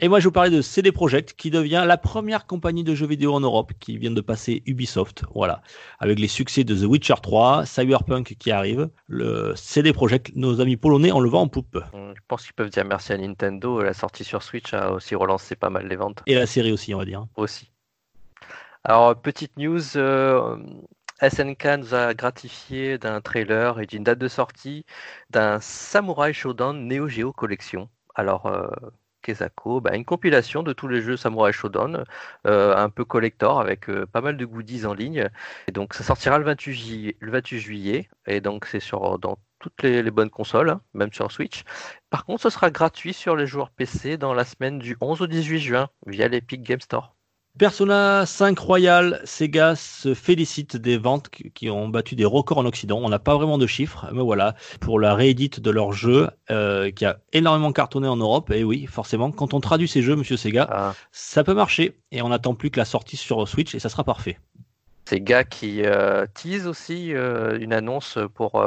Et 0.02 0.08
moi, 0.08 0.18
je 0.18 0.24
vous 0.24 0.32
parlais 0.32 0.48
de 0.48 0.62
CD 0.62 0.92
Projekt, 0.92 1.34
qui 1.34 1.50
devient 1.50 1.84
la 1.86 1.98
première 1.98 2.46
compagnie 2.46 2.84
de 2.84 2.94
jeux 2.94 3.06
vidéo 3.06 3.34
en 3.34 3.40
Europe, 3.40 3.72
qui 3.80 3.98
vient 3.98 4.10
de 4.10 4.22
passer 4.22 4.62
Ubisoft. 4.64 5.24
Voilà. 5.34 5.60
Avec 5.98 6.18
les 6.18 6.26
succès 6.26 6.64
de 6.64 6.74
The 6.74 6.88
Witcher 6.88 7.16
3, 7.22 7.66
Cyberpunk 7.66 8.34
qui 8.38 8.50
arrive, 8.50 8.88
le 9.08 9.52
CD 9.56 9.92
Projekt, 9.92 10.34
nos 10.34 10.62
amis 10.62 10.78
polonais, 10.78 11.12
en 11.12 11.20
le 11.20 11.28
vent 11.28 11.42
en 11.42 11.48
poupe. 11.48 11.78
Je 11.92 12.20
pense 12.28 12.44
qu'ils 12.44 12.54
peuvent 12.54 12.70
dire 12.70 12.86
merci 12.86 13.12
à 13.12 13.18
Nintendo. 13.18 13.82
La 13.82 13.92
sortie 13.92 14.24
sur 14.24 14.42
Switch 14.42 14.72
a 14.72 14.90
aussi 14.90 15.14
relancé 15.14 15.54
pas 15.54 15.68
mal 15.68 15.86
les 15.86 15.96
ventes. 15.96 16.22
Et 16.26 16.34
la 16.34 16.46
série 16.46 16.72
aussi, 16.72 16.94
on 16.94 16.98
va 16.98 17.04
dire. 17.04 17.26
Aussi. 17.36 17.70
Alors, 18.84 19.14
petite 19.20 19.58
news. 19.58 19.98
Euh, 19.98 20.56
SNK 21.20 21.66
nous 21.78 21.94
a 21.94 22.14
gratifié 22.14 22.96
d'un 22.96 23.20
trailer 23.20 23.78
et 23.80 23.84
d'une 23.84 24.04
date 24.04 24.18
de 24.18 24.28
sortie 24.28 24.86
d'un 25.28 25.60
Samurai 25.60 26.32
Shodown 26.32 26.88
Neo 26.88 27.06
Geo 27.06 27.34
Collection. 27.34 27.90
Alors, 28.14 28.46
euh, 28.46 28.66
Kesako, 29.22 29.80
bah, 29.80 29.94
une 29.96 30.04
compilation 30.04 30.62
de 30.62 30.72
tous 30.72 30.88
les 30.88 31.00
jeux 31.02 31.16
Samurai 31.16 31.52
Shodown, 31.52 32.04
euh, 32.46 32.76
un 32.76 32.90
peu 32.90 33.04
collector 33.04 33.60
avec 33.60 33.88
euh, 33.90 34.06
pas 34.06 34.20
mal 34.20 34.36
de 34.36 34.44
goodies 34.44 34.86
en 34.86 34.94
ligne. 34.94 35.28
Et 35.68 35.72
donc 35.72 35.94
ça 35.94 36.04
sortira 36.04 36.38
le 36.38 36.44
28 36.44 36.72
juillet, 36.74 37.16
le 37.20 37.30
28 37.32 37.58
juillet 37.58 38.10
et 38.26 38.40
donc 38.40 38.66
c'est 38.66 38.80
sur 38.80 39.18
dans 39.18 39.38
toutes 39.60 39.82
les, 39.82 40.10
bonnes 40.10 40.30
consoles, 40.30 40.70
hein, 40.70 40.80
même 40.94 41.12
sur 41.12 41.30
Switch. 41.30 41.64
Par 42.08 42.24
contre, 42.24 42.42
ce 42.42 42.50
sera 42.50 42.70
gratuit 42.70 43.12
sur 43.12 43.36
les 43.36 43.46
joueurs 43.46 43.70
PC 43.70 44.16
dans 44.16 44.34
la 44.34 44.44
semaine 44.44 44.78
du 44.78 44.96
11 45.00 45.22
au 45.22 45.26
18 45.26 45.58
juin 45.60 45.88
via 46.06 46.28
l'Epic 46.28 46.62
Game 46.62 46.80
Store. 46.80 47.14
Persona 47.58 48.24
5 48.26 48.58
Royal, 48.58 49.20
Sega 49.24 49.74
se 49.74 50.14
félicite 50.14 50.76
des 50.76 50.96
ventes 50.96 51.28
qui 51.28 51.68
ont 51.68 51.88
battu 51.88 52.14
des 52.14 52.24
records 52.24 52.58
en 52.58 52.64
Occident. 52.64 53.00
On 53.02 53.08
n'a 53.08 53.18
pas 53.18 53.36
vraiment 53.36 53.58
de 53.58 53.66
chiffres, 53.66 54.06
mais 54.12 54.22
voilà, 54.22 54.54
pour 54.80 55.00
la 55.00 55.14
réédite 55.14 55.58
de 55.58 55.70
leur 55.70 55.92
jeu 55.92 56.30
euh, 56.50 56.90
qui 56.92 57.04
a 57.04 57.18
énormément 57.32 57.72
cartonné 57.72 58.06
en 58.06 58.16
Europe. 58.16 58.50
Et 58.50 58.62
oui, 58.62 58.86
forcément, 58.86 59.32
quand 59.32 59.52
on 59.52 59.60
traduit 59.60 59.88
ces 59.88 60.00
jeux, 60.00 60.14
Monsieur 60.14 60.36
Sega, 60.36 60.68
ah. 60.70 60.94
ça 61.10 61.42
peut 61.42 61.54
marcher. 61.54 61.98
Et 62.12 62.22
on 62.22 62.28
n'attend 62.28 62.54
plus 62.54 62.70
que 62.70 62.78
la 62.78 62.84
sortie 62.84 63.16
sur 63.16 63.46
Switch 63.48 63.74
et 63.74 63.80
ça 63.80 63.88
sera 63.88 64.04
parfait. 64.04 64.38
Sega 65.06 65.42
qui 65.42 65.82
euh, 65.84 66.26
tease 66.32 66.68
aussi 66.68 67.12
euh, 67.14 67.58
une 67.58 67.72
annonce 67.72 68.16
pour 68.34 68.64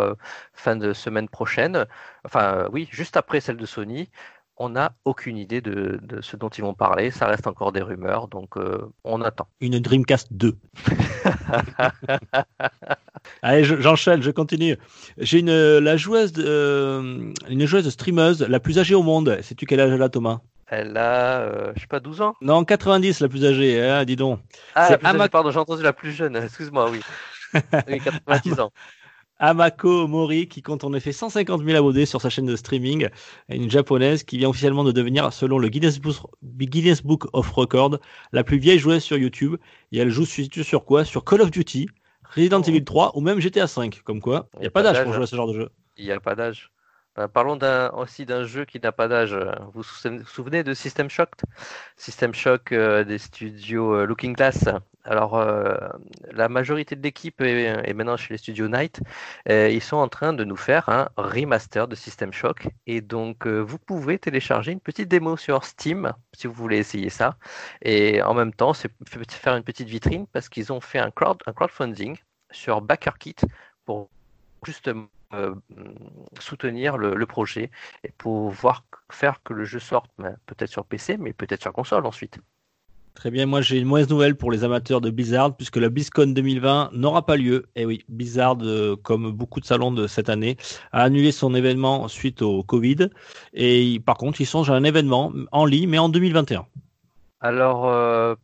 fin 0.51 0.75
de 0.75 0.91
semaine 0.91 1.29
prochaine. 1.29 1.85
Enfin, 2.25 2.67
oui, 2.73 2.89
juste 2.91 3.15
après 3.15 3.39
celle 3.39 3.57
de 3.57 3.65
Sony 3.65 4.09
on 4.57 4.69
n'a 4.69 4.93
aucune 5.05 5.37
idée 5.37 5.61
de, 5.61 5.99
ce 6.21 6.35
dont 6.35 6.49
ils 6.49 6.61
vont 6.61 6.73
parler. 6.73 7.11
Ça 7.11 7.27
reste 7.27 7.47
encore 7.47 7.71
des 7.71 7.81
rumeurs, 7.81 8.27
donc 8.27 8.57
euh, 8.57 8.91
on 9.03 9.21
attend. 9.21 9.47
Une 9.61 9.79
Dreamcast 9.79 10.27
2. 10.31 10.55
Allez, 13.41 13.63
j'enchaîne, 13.63 14.21
je, 14.21 14.31
continue. 14.31 14.77
J'ai 15.17 15.39
une 15.39 15.79
la 15.79 15.97
joueuse 15.97 16.33
euh, 16.37 17.31
une 17.49 17.65
joueuse 17.65 17.89
streameuse 17.89 18.41
la 18.41 18.59
plus 18.59 18.79
âgée 18.79 18.95
au 18.95 19.03
monde. 19.03 19.39
Sais-tu 19.41 19.65
quel 19.65 19.79
âge 19.79 19.91
elle 19.91 20.01
a, 20.01 20.09
Thomas? 20.09 20.39
Elle 20.67 20.97
a, 20.97 21.41
euh, 21.41 21.71
je 21.75 21.81
sais 21.81 21.87
pas, 21.87 21.99
12 21.99 22.21
ans 22.21 22.35
Non, 22.41 22.63
90, 22.63 23.19
la 23.19 23.29
plus 23.29 23.45
âgée, 23.45 23.81
hein, 23.81 24.05
dis 24.05 24.15
donc. 24.15 24.39
Ah, 24.75 24.97
pardon, 24.97 25.51
j'ai 25.51 25.59
entendu 25.59 25.83
la 25.83 25.93
plus 25.93 26.11
jeune, 26.11 26.35
excuse-moi, 26.43 26.89
oui. 26.89 27.01
oui 27.87 27.99
90 27.99 28.59
ans. 28.59 28.71
Amako 29.39 30.07
Mori 30.07 30.47
qui 30.47 30.61
compte 30.61 30.83
en 30.83 30.93
effet 30.93 31.11
150 31.11 31.63
000 31.63 31.77
abonnés 31.77 32.05
sur 32.05 32.21
sa 32.21 32.29
chaîne 32.29 32.45
de 32.45 32.55
streaming, 32.55 33.09
une 33.49 33.69
japonaise 33.69 34.23
qui 34.23 34.37
vient 34.37 34.49
officiellement 34.49 34.83
de 34.83 34.91
devenir, 34.91 35.33
selon 35.33 35.57
le 35.59 35.69
Guinness 35.69 35.99
Book, 35.99 37.27
of 37.33 37.51
Records, 37.51 37.99
la 38.31 38.43
plus 38.43 38.57
vieille 38.57 38.79
joueuse 38.79 39.03
sur 39.03 39.17
YouTube. 39.17 39.57
Et 39.91 39.97
elle 39.97 40.09
joue 40.09 40.25
sur 40.25 40.85
quoi? 40.85 41.05
Sur 41.05 41.23
Call 41.23 41.41
of 41.41 41.51
Duty, 41.51 41.87
Resident 42.35 42.61
oh. 42.61 42.69
Evil 42.69 42.83
3 42.83 43.11
ou 43.15 43.21
même 43.21 43.39
GTA 43.39 43.67
5. 43.67 44.01
Comme 44.03 44.21
quoi, 44.21 44.49
il 44.55 44.61
n'y 44.61 44.67
a, 44.67 44.71
pas 44.71 44.83
d'âge 44.83 45.03
pour 45.03 45.13
jouer 45.13 45.23
à 45.23 45.27
ce 45.27 45.35
genre 45.35 45.47
de 45.47 45.53
jeu. 45.53 45.69
Il 45.97 46.05
n'y 46.05 46.11
a 46.11 46.19
pas 46.19 46.35
d'âge. 46.35 46.72
Bah, 47.15 47.27
parlons 47.27 47.59
aussi 47.93 48.25
d'un 48.25 48.43
jeu 48.43 48.65
qui 48.65 48.79
n'a 48.79 48.91
pas 48.91 49.07
d'âge. 49.07 49.35
Vous 49.73 49.83
vous 49.83 50.25
souvenez 50.25 50.63
de 50.63 50.73
System 50.73 51.09
Shock? 51.09 51.29
System 51.95 52.33
Shock 52.33 52.71
euh, 52.71 53.03
des 53.03 53.19
studios 53.19 53.93
euh, 53.93 54.05
Looking 54.05 54.33
Glass. 54.33 54.67
Alors, 55.03 55.35
euh, 55.35 55.75
la 56.31 56.49
majorité 56.49 56.95
de 56.95 57.03
l'équipe 57.03 57.39
est, 57.41 57.93
maintenant 57.93 58.17
chez 58.17 58.33
les 58.33 58.39
studios 58.39 58.67
Night. 58.67 58.99
ils 59.47 59.81
sont 59.81 59.97
en 59.97 60.07
train 60.07 60.33
de 60.33 60.43
nous 60.43 60.55
faire 60.55 60.89
un 60.89 61.09
remaster 61.17 61.87
de 61.87 61.93
System 61.95 62.33
Shock. 62.33 62.67
Et 62.87 63.01
donc, 63.01 63.45
vous 63.45 63.77
pouvez 63.77 64.17
télécharger 64.17 64.71
une 64.71 64.79
petite 64.79 65.09
démo 65.09 65.37
sur 65.37 65.65
Steam 65.65 66.13
si 66.33 66.47
vous 66.47 66.53
voulez 66.53 66.77
essayer 66.77 67.09
ça. 67.09 67.37
Et 67.83 68.23
en 68.23 68.33
même 68.33 68.53
temps, 68.53 68.73
c'est 68.73 68.89
faire 69.29 69.55
une 69.55 69.63
petite 69.63 69.89
vitrine 69.89 70.25
parce 70.27 70.49
qu'ils 70.49 70.73
ont 70.73 70.81
fait 70.81 70.99
un, 70.99 71.07
un 71.07 71.53
crowdfunding 71.53 72.17
sur 72.49 72.81
BackerKit 72.81 73.35
pour 73.85 74.09
justement 74.65 75.07
euh, 75.33 75.53
soutenir 76.39 76.97
le, 76.97 77.25
projet 77.25 77.71
et 78.03 78.11
pouvoir 78.17 78.85
faire 79.11 79.41
que 79.43 79.53
le 79.53 79.65
jeu 79.65 79.79
sorte 79.79 80.11
ben, 80.17 80.35
peut-être 80.45 80.69
sur 80.69 80.85
PC, 80.85 81.17
mais 81.17 81.33
peut-être 81.33 81.61
sur 81.61 81.73
console 81.73 82.05
ensuite. 82.05 82.39
Très 83.13 83.29
bien, 83.29 83.45
moi 83.45 83.61
j'ai 83.61 83.77
une 83.77 83.85
mauvaise 83.85 84.09
nouvelle 84.09 84.35
pour 84.35 84.51
les 84.51 84.63
amateurs 84.63 84.99
de 84.99 85.11
Blizzard, 85.11 85.55
puisque 85.55 85.77
la 85.77 85.89
BlizzCon 85.89 86.27
2020 86.27 86.91
n'aura 86.93 87.25
pas 87.25 87.37
lieu. 87.37 87.67
Et 87.75 87.81
eh 87.81 87.85
oui, 87.85 88.03
Blizzard, 88.09 88.57
euh, 88.61 88.95
comme 88.95 89.31
beaucoup 89.31 89.59
de 89.59 89.65
salons 89.65 89.91
de 89.91 90.07
cette 90.07 90.29
année, 90.29 90.57
a 90.91 91.03
annulé 91.03 91.31
son 91.31 91.53
événement 91.53 92.07
suite 92.07 92.41
au 92.41 92.63
Covid. 92.63 93.09
Et 93.53 94.01
par 94.05 94.17
contre, 94.17 94.41
ils 94.41 94.47
songent 94.47 94.71
à 94.71 94.75
un 94.75 94.83
événement 94.83 95.31
en 95.51 95.65
ligne, 95.65 95.89
mais 95.89 95.99
en 95.99 96.09
2021. 96.09 96.65
Alors, 97.39 97.87
euh, 97.87 98.35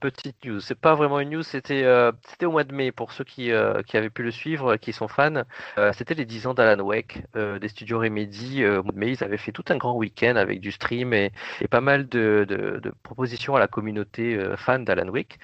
petite 0.00 0.44
news. 0.44 0.60
C'est 0.60 0.78
pas 0.78 0.94
vraiment 0.94 1.20
une 1.20 1.30
news, 1.30 1.42
c'était 1.42 1.84
euh, 1.84 2.12
au 2.42 2.50
mois 2.50 2.64
de 2.64 2.74
mai 2.74 2.92
pour 2.92 3.12
ceux 3.12 3.24
qui, 3.24 3.50
euh, 3.52 3.82
avaient 3.94 4.10
pu 4.10 4.22
le 4.22 4.30
suivre, 4.30 4.76
qui 4.76 4.92
sont 4.92 5.08
fans. 5.08 5.44
Euh, 5.78 5.92
c'était 5.92 6.14
les 6.14 6.24
10 6.24 6.46
ans 6.48 6.54
d'Alan 6.54 6.82
Wake 6.82 7.22
des 7.34 7.68
studios 7.68 8.00
Remedy. 8.00 8.64
au 8.66 8.82
mois 8.82 8.92
de 8.92 8.98
mai, 8.98 9.12
ils 9.12 9.24
avaient 9.24 9.36
fait 9.36 9.52
tout 9.52 9.64
un 9.68 9.76
grand 9.76 9.96
week-end 9.96 10.36
avec 10.36 10.60
du 10.60 10.72
stream 10.72 11.12
et, 11.12 11.32
pas 11.70 11.80
mal 11.80 12.08
de, 12.08 12.44
de, 12.48 12.80
de, 12.80 12.92
propositions 13.02 13.56
à 13.56 13.58
la 13.60 13.68
communauté 13.68 14.38
fan 14.56 14.84
d'Alan 14.84 15.08
Wake. 15.08 15.38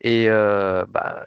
Et 0.00 0.28
bah, 0.28 1.26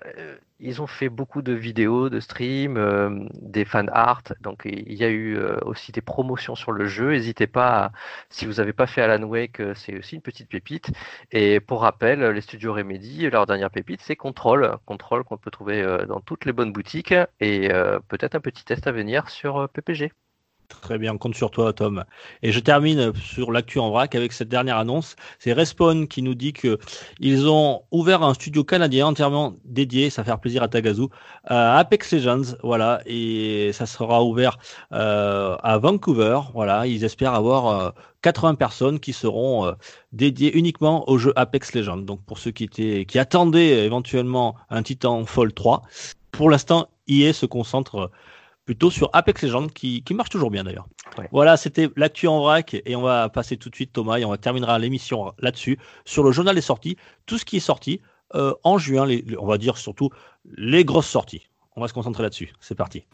ils 0.59 0.81
ont 0.81 0.87
fait 0.87 1.09
beaucoup 1.09 1.41
de 1.41 1.53
vidéos, 1.53 2.09
de 2.09 2.19
streams, 2.19 2.77
euh, 2.77 3.25
des 3.33 3.65
fan 3.65 3.89
art. 3.93 4.23
Donc 4.41 4.63
il 4.65 4.93
y 4.93 5.03
a 5.03 5.09
eu 5.09 5.37
euh, 5.37 5.59
aussi 5.65 5.91
des 5.91 6.01
promotions 6.01 6.55
sur 6.55 6.71
le 6.71 6.87
jeu. 6.87 7.11
N'hésitez 7.11 7.47
pas, 7.47 7.91
si 8.29 8.45
vous 8.45 8.53
n'avez 8.53 8.73
pas 8.73 8.87
fait 8.87 9.01
Alan 9.01 9.23
Wake, 9.27 9.59
euh, 9.59 9.73
c'est 9.75 9.97
aussi 9.97 10.15
une 10.15 10.21
petite 10.21 10.49
pépite. 10.49 10.91
Et 11.31 11.59
pour 11.59 11.81
rappel, 11.81 12.21
les 12.21 12.41
studios 12.41 12.73
Remedy, 12.73 13.29
leur 13.29 13.45
dernière 13.45 13.71
pépite, 13.71 14.01
c'est 14.01 14.15
Control. 14.15 14.77
Control 14.85 15.23
qu'on 15.23 15.37
peut 15.37 15.51
trouver 15.51 15.83
dans 16.07 16.19
toutes 16.21 16.45
les 16.45 16.53
bonnes 16.53 16.71
boutiques. 16.73 17.13
Et 17.39 17.69
peut-être 18.07 18.35
un 18.35 18.39
petit 18.39 18.65
test 18.65 18.87
à 18.87 18.91
venir 18.91 19.29
sur 19.29 19.69
PPG. 19.69 20.11
Très 20.69 20.97
bien, 20.97 21.13
on 21.13 21.17
compte 21.17 21.35
sur 21.35 21.49
toi, 21.49 21.71
Tom. 21.71 22.03
Et 22.43 22.51
je 22.51 22.59
termine 22.59 23.13
sur 23.15 23.53
l'actu 23.53 23.79
en 23.79 23.89
vrac 23.89 24.13
avec 24.15 24.33
cette 24.33 24.49
dernière 24.49 24.77
annonce. 24.77 25.15
C'est 25.39 25.53
Respawn 25.53 26.09
qui 26.09 26.21
nous 26.21 26.35
dit 26.35 26.51
que 26.51 26.77
ils 27.19 27.47
ont 27.47 27.83
ouvert 27.91 28.21
un 28.21 28.33
studio 28.33 28.65
canadien 28.65 29.07
entièrement 29.07 29.55
dédié, 29.63 30.09
ça 30.09 30.23
va 30.23 30.25
faire 30.25 30.39
plaisir 30.39 30.63
à 30.63 30.67
Tagazu, 30.67 31.03
à 31.45 31.77
Apex 31.77 32.11
Legends, 32.11 32.57
voilà, 32.63 33.01
et 33.05 33.71
ça 33.71 33.85
sera 33.85 34.23
ouvert 34.25 34.57
euh, 34.91 35.55
à 35.63 35.77
Vancouver, 35.77 36.39
voilà. 36.53 36.85
Ils 36.85 37.05
espèrent 37.05 37.33
avoir 37.33 37.93
80 38.21 38.53
euh, 38.53 38.55
personnes 38.55 38.99
qui 38.99 39.13
seront 39.13 39.67
euh, 39.67 39.71
dédiées 40.11 40.57
uniquement 40.57 41.09
au 41.09 41.17
jeu 41.17 41.31
Apex 41.37 41.73
Legends. 41.75 41.97
Donc 41.97 42.23
pour 42.25 42.39
ceux 42.39 42.51
qui 42.51 42.65
étaient, 42.65 43.05
qui 43.05 43.19
attendaient 43.19 43.85
éventuellement 43.85 44.55
un 44.69 44.83
Titanfall 44.83 45.53
3, 45.53 45.83
pour 46.31 46.49
l'instant, 46.49 46.89
EA 47.07 47.31
se 47.31 47.45
concentre 47.45 48.11
plutôt 48.67 48.91
sur 48.91 49.09
Apex 49.13 49.43
Legends 49.43 49.69
qui, 49.69 50.03
qui 50.03 50.13
marche 50.13 50.29
toujours 50.29 50.51
bien 50.51 50.65
d'ailleurs. 50.65 50.87
Voilà, 51.31 51.55
c'était 51.57 51.89
l'actu 51.95 52.27
en 52.27 52.41
vrac 52.41 52.75
et 52.85 52.95
on 52.95 53.01
va 53.01 53.29
passer 53.29 53.55
tout 53.55 53.69
de 53.69 53.75
suite 53.75 53.93
Thomas 53.93 54.17
et 54.17 54.25
on 54.25 54.29
va 54.29 54.37
terminera 54.37 54.77
l'émission 54.77 55.33
là-dessus 55.39 55.79
sur 56.05 56.21
le 56.21 56.31
journal 56.31 56.53
des 56.53 56.61
sorties, 56.61 56.97
tout 57.25 57.37
ce 57.37 57.45
qui 57.45 57.57
est 57.57 57.61
sorti 57.61 58.01
euh, 58.35 58.53
en 58.63 58.77
juin, 58.77 59.05
les, 59.05 59.23
on 59.39 59.47
va 59.47 59.57
dire 59.57 59.77
surtout 59.77 60.09
les 60.57 60.83
grosses 60.83 61.07
sorties. 61.07 61.47
On 61.77 61.81
va 61.81 61.87
se 61.87 61.93
concentrer 61.93 62.23
là-dessus. 62.23 62.53
C'est 62.59 62.75
parti. 62.75 63.05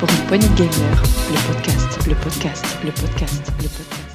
Pour 0.00 0.10
une 0.10 0.26
poignée 0.26 0.48
de 0.48 0.54
gamer, 0.56 1.02
le 1.30 1.54
podcast, 1.54 2.06
le 2.08 2.14
podcast, 2.16 2.78
le 2.84 2.90
podcast, 2.90 3.52
le 3.62 3.68
podcast. 3.68 4.05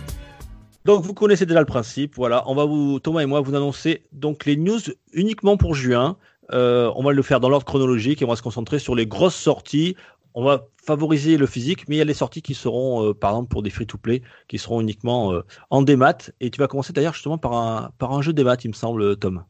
Donc 0.85 1.03
vous 1.03 1.13
connaissez 1.13 1.45
déjà 1.45 1.59
le 1.59 1.65
principe. 1.65 2.15
Voilà, 2.15 2.43
on 2.47 2.55
va 2.55 2.65
vous 2.65 2.99
Thomas 2.99 3.21
et 3.21 3.25
moi 3.25 3.41
vous 3.41 3.55
annoncer 3.55 4.03
donc 4.11 4.45
les 4.45 4.55
news 4.55 4.79
uniquement 5.13 5.57
pour 5.57 5.75
juin. 5.75 6.17
Euh, 6.53 6.91
on 6.95 7.03
va 7.03 7.13
le 7.13 7.21
faire 7.21 7.39
dans 7.39 7.49
l'ordre 7.49 7.65
chronologique 7.65 8.21
et 8.21 8.25
on 8.25 8.27
va 8.27 8.35
se 8.35 8.41
concentrer 8.41 8.79
sur 8.79 8.95
les 8.95 9.05
grosses 9.05 9.35
sorties. 9.35 9.95
On 10.33 10.43
va 10.43 10.67
favoriser 10.83 11.37
le 11.37 11.45
physique, 11.45 11.87
mais 11.87 11.95
il 11.95 11.99
y 11.99 12.01
a 12.01 12.05
les 12.05 12.13
sorties 12.13 12.41
qui 12.41 12.53
seront, 12.53 13.09
euh, 13.09 13.13
par 13.13 13.31
exemple, 13.31 13.49
pour 13.49 13.63
des 13.63 13.69
free-to-play, 13.69 14.21
qui 14.47 14.57
seront 14.57 14.81
uniquement 14.81 15.33
euh, 15.33 15.41
en 15.69 15.81
démat. 15.81 16.31
Et 16.39 16.49
tu 16.49 16.59
vas 16.59 16.67
commencer 16.67 16.93
d'ailleurs 16.93 17.13
justement 17.13 17.37
par 17.37 17.53
un, 17.53 17.91
par 17.97 18.13
un 18.13 18.21
jeu 18.21 18.33
démat, 18.33 18.55
il 18.63 18.69
me 18.69 18.73
semble, 18.73 19.17
Tom. 19.17 19.43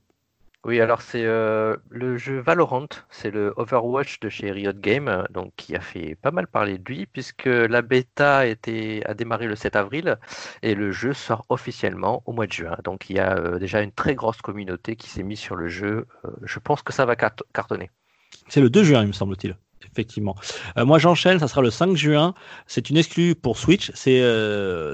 Oui, 0.64 0.80
alors 0.80 1.02
c'est 1.02 1.26
euh, 1.26 1.76
le 1.90 2.18
jeu 2.18 2.40
Valorant, 2.40 2.86
c'est 3.10 3.32
le 3.32 3.52
Overwatch 3.58 4.20
de 4.20 4.30
chez 4.30 4.52
Riot 4.52 4.74
Games, 4.76 5.26
donc 5.32 5.54
qui 5.56 5.76
a 5.76 5.82
fait 5.82 6.14
pas 6.14 6.30
mal 6.30 6.46
parler 6.46 6.78
de 6.78 6.84
lui 6.84 7.08
puisque 7.08 7.46
la 7.46 7.82
bêta 7.82 8.46
était, 8.46 9.02
a 9.08 9.16
démarré 9.16 9.48
le 9.48 9.56
7 9.56 9.76
avril 9.76 10.20
et 10.62 10.76
le 10.76 10.92
jeu 10.92 11.14
sort 11.14 11.46
officiellement 11.50 12.22
au 12.28 12.34
mois 12.34 12.46
de 12.46 12.52
juin. 12.52 12.78
Donc 12.84 13.10
il 13.10 13.16
y 13.16 13.20
a 13.20 13.38
euh, 13.38 13.58
déjà 13.58 13.82
une 13.82 13.92
très 13.92 14.14
grosse 14.14 14.42
communauté 14.44 14.96
qui 14.96 15.10
s'est 15.10 15.24
mise 15.24 15.40
sur 15.40 15.56
le 15.56 15.68
jeu. 15.68 16.06
Euh, 16.26 16.30
je 16.44 16.60
pense 16.60 16.84
que 16.84 16.94
ça 16.94 17.08
va 17.08 17.16
cartonner. 17.16 17.90
C'est 18.48 18.62
le 18.62 18.70
2 18.70 18.84
juin, 18.84 19.02
il 19.02 19.08
me 19.08 19.14
semble-t-il 19.14 19.56
effectivement. 19.92 20.36
moi, 20.78 21.00
j'enchaîne, 21.00 21.40
ça 21.40 21.48
sera 21.48 21.62
le 21.62 21.72
5 21.72 21.96
juin. 21.96 22.34
C'est 22.68 22.90
une 22.90 22.98
exclue 22.98 23.36
pour 23.36 23.58
Switch. 23.58 23.92
C'est 23.94 24.22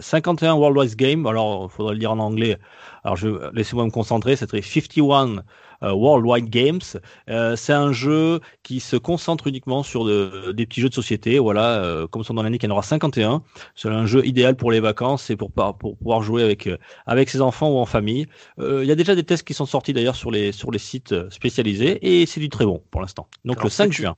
51 0.02 0.56
Worldwide 0.56 0.96
Game. 0.96 1.26
Alors, 1.26 1.70
il 1.72 1.76
faudrait 1.76 1.94
le 1.94 2.00
dire 2.00 2.12
en 2.12 2.20
anglais. 2.20 2.58
Alors, 3.04 3.18
laissez-moi 3.54 3.86
me 3.86 3.92
concentrer. 3.92 4.36
C'est 4.36 4.50
51 4.52 5.44
euh, 5.84 5.92
Worldwide 5.92 6.50
Games. 6.50 6.82
Euh, 7.30 7.56
c'est 7.56 7.74
un 7.74 7.92
jeu 7.92 8.40
qui 8.64 8.80
se 8.80 8.96
concentre 8.96 9.48
uniquement 9.48 9.84
sur 9.84 10.06
des 10.06 10.66
petits 10.66 10.82
jeux 10.82 10.90
de 10.90 10.94
société. 10.94 11.40
Voilà, 11.40 11.82
euh, 11.82 12.08
comme 12.08 12.24
son 12.24 12.34
nom 12.34 12.44
l'indique, 12.44 12.64
il 12.64 12.68
y 12.68 12.70
en 12.70 12.74
aura 12.74 12.84
51. 12.84 13.44
C'est 13.76 13.90
un 13.90 14.06
jeu 14.06 14.26
idéal 14.26 14.56
pour 14.56 14.72
les 14.72 14.80
vacances 14.80 15.30
et 15.30 15.36
pour, 15.36 15.52
pour 15.52 15.98
pouvoir 15.98 16.22
jouer 16.22 16.44
avec, 16.44 16.70
avec 17.06 17.30
ses 17.30 17.42
enfants 17.42 17.70
ou 17.70 17.78
en 17.78 17.86
famille. 17.86 18.28
Il 18.60 18.86
y 18.86 18.92
a 18.92 18.96
déjà 18.96 19.16
des 19.16 19.24
tests 19.24 19.46
qui 19.46 19.54
sont 19.54 19.66
sortis 19.66 19.94
d'ailleurs 19.94 20.16
sur 20.16 20.32
les, 20.32 20.52
sur 20.52 20.72
les 20.72 20.80
sites 20.80 21.30
spécialisés 21.30 22.00
et 22.02 22.26
c'est 22.26 22.40
du 22.40 22.50
très 22.50 22.66
bon 22.66 22.84
pour 22.92 23.02
l'instant. 23.02 23.28
Donc 23.46 23.64
le 23.64 23.70
5 23.70 23.92
juin. 23.92 24.16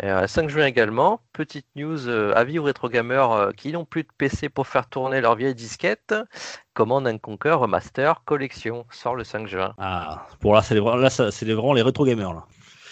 Et 0.00 0.10
5 0.26 0.48
juin 0.48 0.66
également, 0.66 1.20
petite 1.32 1.66
news 1.74 2.08
avis 2.08 2.58
aux 2.58 2.62
rétro 2.62 2.88
gamers 2.88 3.50
qui 3.56 3.72
n'ont 3.72 3.84
plus 3.84 4.04
de 4.04 4.08
PC 4.16 4.48
pour 4.48 4.68
faire 4.68 4.88
tourner 4.88 5.20
leur 5.20 5.34
vieille 5.34 5.56
disquette. 5.56 6.14
Commande 6.72 7.08
un 7.08 7.18
Conquer 7.18 7.56
Master 7.68 8.22
Collection 8.24 8.86
sort 8.90 9.16
le 9.16 9.24
5 9.24 9.48
juin. 9.48 9.74
Ah, 9.78 10.26
pour 10.38 10.54
là, 10.54 10.62
c'est 10.62 10.78
vraiment 10.78 11.72
les 11.72 11.82
rétro 11.82 12.04
gamers 12.04 12.32
là. 12.32 12.44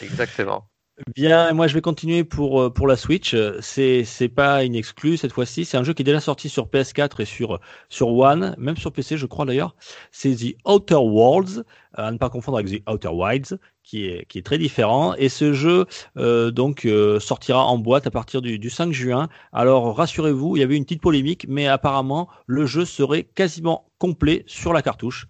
Exactement. 0.02 0.68
Bien, 1.14 1.52
moi 1.52 1.66
je 1.66 1.74
vais 1.74 1.82
continuer 1.82 2.24
pour 2.24 2.62
euh, 2.62 2.70
pour 2.70 2.86
la 2.86 2.96
Switch. 2.96 3.36
C'est 3.60 4.04
c'est 4.04 4.30
pas 4.30 4.64
une 4.64 4.74
exclue 4.74 5.18
cette 5.18 5.32
fois-ci. 5.32 5.66
C'est 5.66 5.76
un 5.76 5.84
jeu 5.84 5.92
qui 5.92 6.00
est 6.00 6.04
déjà 6.04 6.20
sorti 6.20 6.48
sur 6.48 6.68
PS4 6.68 7.20
et 7.20 7.26
sur 7.26 7.60
sur 7.90 8.08
One, 8.08 8.54
même 8.56 8.78
sur 8.78 8.92
PC, 8.92 9.18
je 9.18 9.26
crois 9.26 9.44
d'ailleurs. 9.44 9.76
C'est 10.10 10.34
The 10.34 10.56
Outer 10.64 10.94
Worlds, 10.94 11.64
à 11.92 12.10
ne 12.10 12.16
pas 12.16 12.30
confondre 12.30 12.56
avec 12.56 12.70
The 12.70 12.90
Outer 12.90 13.08
Wilds, 13.08 13.58
qui 13.86 14.06
est 14.06 14.26
qui 14.26 14.38
est 14.38 14.42
très 14.42 14.58
différent. 14.58 15.14
Et 15.14 15.30
ce 15.30 15.54
jeu 15.54 15.86
euh, 16.18 16.50
donc 16.50 16.84
euh, 16.84 17.18
sortira 17.18 17.64
en 17.64 17.78
boîte 17.78 18.06
à 18.06 18.10
partir 18.10 18.42
du, 18.42 18.58
du 18.58 18.68
5 18.68 18.92
juin. 18.92 19.28
Alors 19.54 19.96
rassurez-vous, 19.96 20.56
il 20.56 20.60
y 20.60 20.62
avait 20.62 20.76
une 20.76 20.84
petite 20.84 21.00
polémique, 21.00 21.46
mais 21.48 21.66
apparemment 21.66 22.28
le 22.46 22.66
jeu 22.66 22.84
serait 22.84 23.22
quasiment 23.22 23.88
complet 23.98 24.44
sur 24.46 24.74
la 24.74 24.82
cartouche 24.82 25.26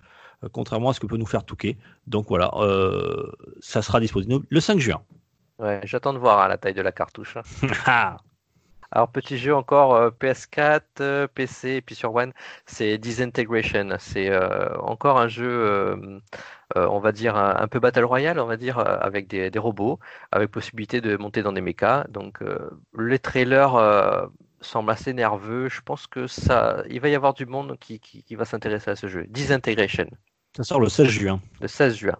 contrairement 0.52 0.90
à 0.90 0.92
ce 0.92 1.00
que 1.00 1.06
peut 1.06 1.16
nous 1.16 1.26
faire 1.26 1.44
Touquet. 1.44 1.76
Donc 2.06 2.26
voilà, 2.28 2.52
ça 3.60 3.82
sera 3.82 4.00
disponible 4.00 4.44
le 4.48 4.60
5 4.60 4.78
juin. 4.78 5.00
Ouais, 5.58 5.80
j'attends 5.84 6.12
de 6.12 6.18
voir 6.18 6.40
hein, 6.40 6.48
la 6.48 6.58
taille 6.58 6.74
de 6.74 6.82
la 6.82 6.92
cartouche. 6.92 7.36
Hein. 7.36 8.16
Alors, 8.96 9.10
petit 9.10 9.36
jeu 9.36 9.54
encore 9.54 9.94
euh, 9.94 10.08
PS4, 10.08 10.80
euh, 11.00 11.26
PC 11.26 11.68
et 11.72 11.80
puis 11.82 11.94
sur 11.94 12.14
One, 12.14 12.32
c'est 12.64 12.96
Disintegration. 12.96 13.90
C'est 13.98 14.30
euh, 14.30 14.74
encore 14.78 15.20
un 15.20 15.28
jeu, 15.28 16.22
on 16.74 16.98
va 16.98 17.12
dire, 17.12 17.36
un, 17.36 17.68
peu 17.68 17.78
Battle 17.78 18.04
Royale, 18.04 18.38
on 18.38 18.46
va 18.46 18.56
dire, 18.56 18.78
avec 18.78 19.28
des, 19.28 19.50
robots, 19.58 19.98
avec 20.32 20.50
possibilité 20.50 21.02
de 21.02 21.18
monter 21.18 21.42
dans 21.42 21.52
des 21.52 21.60
mechas. 21.60 22.06
Donc, 22.08 22.40
les 22.98 23.18
trailers 23.18 24.30
semblent 24.62 24.90
assez 24.90 25.12
nerveux. 25.12 25.68
Je 25.68 25.82
pense 25.82 26.06
que 26.06 26.26
ça, 26.26 26.82
il 26.88 27.00
va 27.00 27.10
y 27.10 27.14
avoir 27.14 27.34
du 27.34 27.44
monde 27.44 27.76
qui, 27.78 28.00
qui 28.00 28.34
va 28.34 28.46
s'intéresser 28.46 28.92
à 28.92 28.96
ce 28.96 29.08
jeu. 29.08 29.26
Disintegration. 29.28 30.08
Ça 30.56 30.64
sort 30.64 30.80
le 30.80 30.88
16 30.88 31.08
juin. 31.08 31.42
Le 31.60 31.68
16 31.68 31.96
juin. 31.96 32.16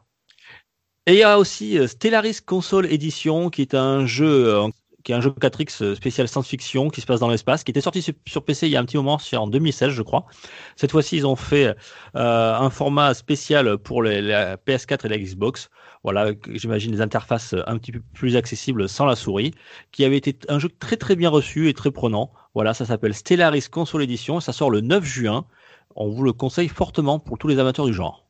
Et 1.09 1.12
il 1.12 1.19
y 1.19 1.23
a 1.23 1.39
aussi 1.39 1.79
euh, 1.79 1.87
Stellaris 1.87 2.41
Console 2.45 2.93
Edition, 2.93 3.49
qui 3.49 3.62
est 3.62 3.75
un 3.75 4.07
jeu 4.07 4.49
euh, 4.49 4.69
qui 5.07 5.12
est 5.12 5.14
un 5.14 5.21
jeu 5.21 5.31
4X 5.31 5.85
euh, 5.85 5.95
spécial 5.95 6.27
science-fiction 6.27 6.90
qui 6.90 7.01
se 7.01 7.07
passe 7.07 7.21
dans 7.21 7.29
l'espace, 7.29 7.62
qui 7.62 7.71
était 7.71 7.81
sorti 7.81 8.03
sur 8.03 8.45
PC 8.45 8.66
il 8.66 8.73
y 8.73 8.77
a 8.77 8.81
un 8.81 8.85
petit 8.85 8.97
moment, 8.97 9.21
en 9.35 9.47
2016 9.47 9.90
je 9.90 10.03
crois. 10.03 10.27
Cette 10.75 10.90
fois-ci 10.90 11.16
ils 11.16 11.27
ont 11.29 11.37
fait 11.37 11.77
un 12.14 12.70
format 12.70 13.14
spécial 13.14 13.78
pour 13.78 14.03
les, 14.03 14.20
la 14.20 14.57
PS4 14.57 15.07
et 15.07 15.09
la 15.09 15.18
Xbox. 15.18 15.70
voilà, 16.03 16.33
j'imagine 16.49 16.91
des 16.91 17.01
interfaces 17.01 17.55
un 17.66 17.78
petit 17.78 17.93
peu 17.93 18.01
plus 18.14 18.37
accessibles 18.37 18.89
sans 18.89 19.07
la 19.07 19.14
souris, 19.14 19.53
qui 19.93 20.05
avait 20.05 20.16
été 20.16 20.37
un 20.49 20.59
jeu 20.59 20.70
très 20.81 20.97
très 20.97 21.14
bien 21.14 21.31
reçu 21.31 21.68
et 21.68 21.74
très 21.74 21.93
prenant. 21.93 22.33
Voilà, 22.55 22.74
ça 22.74 22.85
s'appelle 22.85 23.14
Stellaris 23.14 23.68
Console 23.70 24.03
Edition, 24.03 24.41
ça 24.41 24.53
sort 24.53 24.70
le 24.70 24.81
9 24.81 25.05
juin. 25.05 25.47
On 25.95 26.11
vous 26.11 26.24
le 26.24 26.33
conseille 26.33 26.68
fortement 26.68 27.20
pour 27.20 27.39
tous 27.39 27.47
les 27.47 27.61
amateurs 27.61 27.87
du 27.87 27.95
genre. 27.95 28.26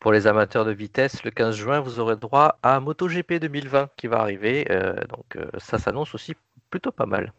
Pour 0.00 0.12
les 0.12 0.26
amateurs 0.26 0.64
de 0.64 0.70
vitesse, 0.70 1.24
le 1.24 1.30
15 1.30 1.56
juin, 1.56 1.80
vous 1.80 1.98
aurez 1.98 2.16
droit 2.16 2.58
à 2.62 2.78
MotoGP 2.78 3.34
2020 3.34 3.90
qui 3.96 4.06
va 4.06 4.20
arriver. 4.20 4.66
Euh, 4.70 4.94
donc 5.08 5.36
euh, 5.36 5.46
ça 5.58 5.78
s'annonce 5.78 6.14
aussi 6.14 6.34
plutôt 6.70 6.92
pas 6.92 7.06
mal. 7.06 7.32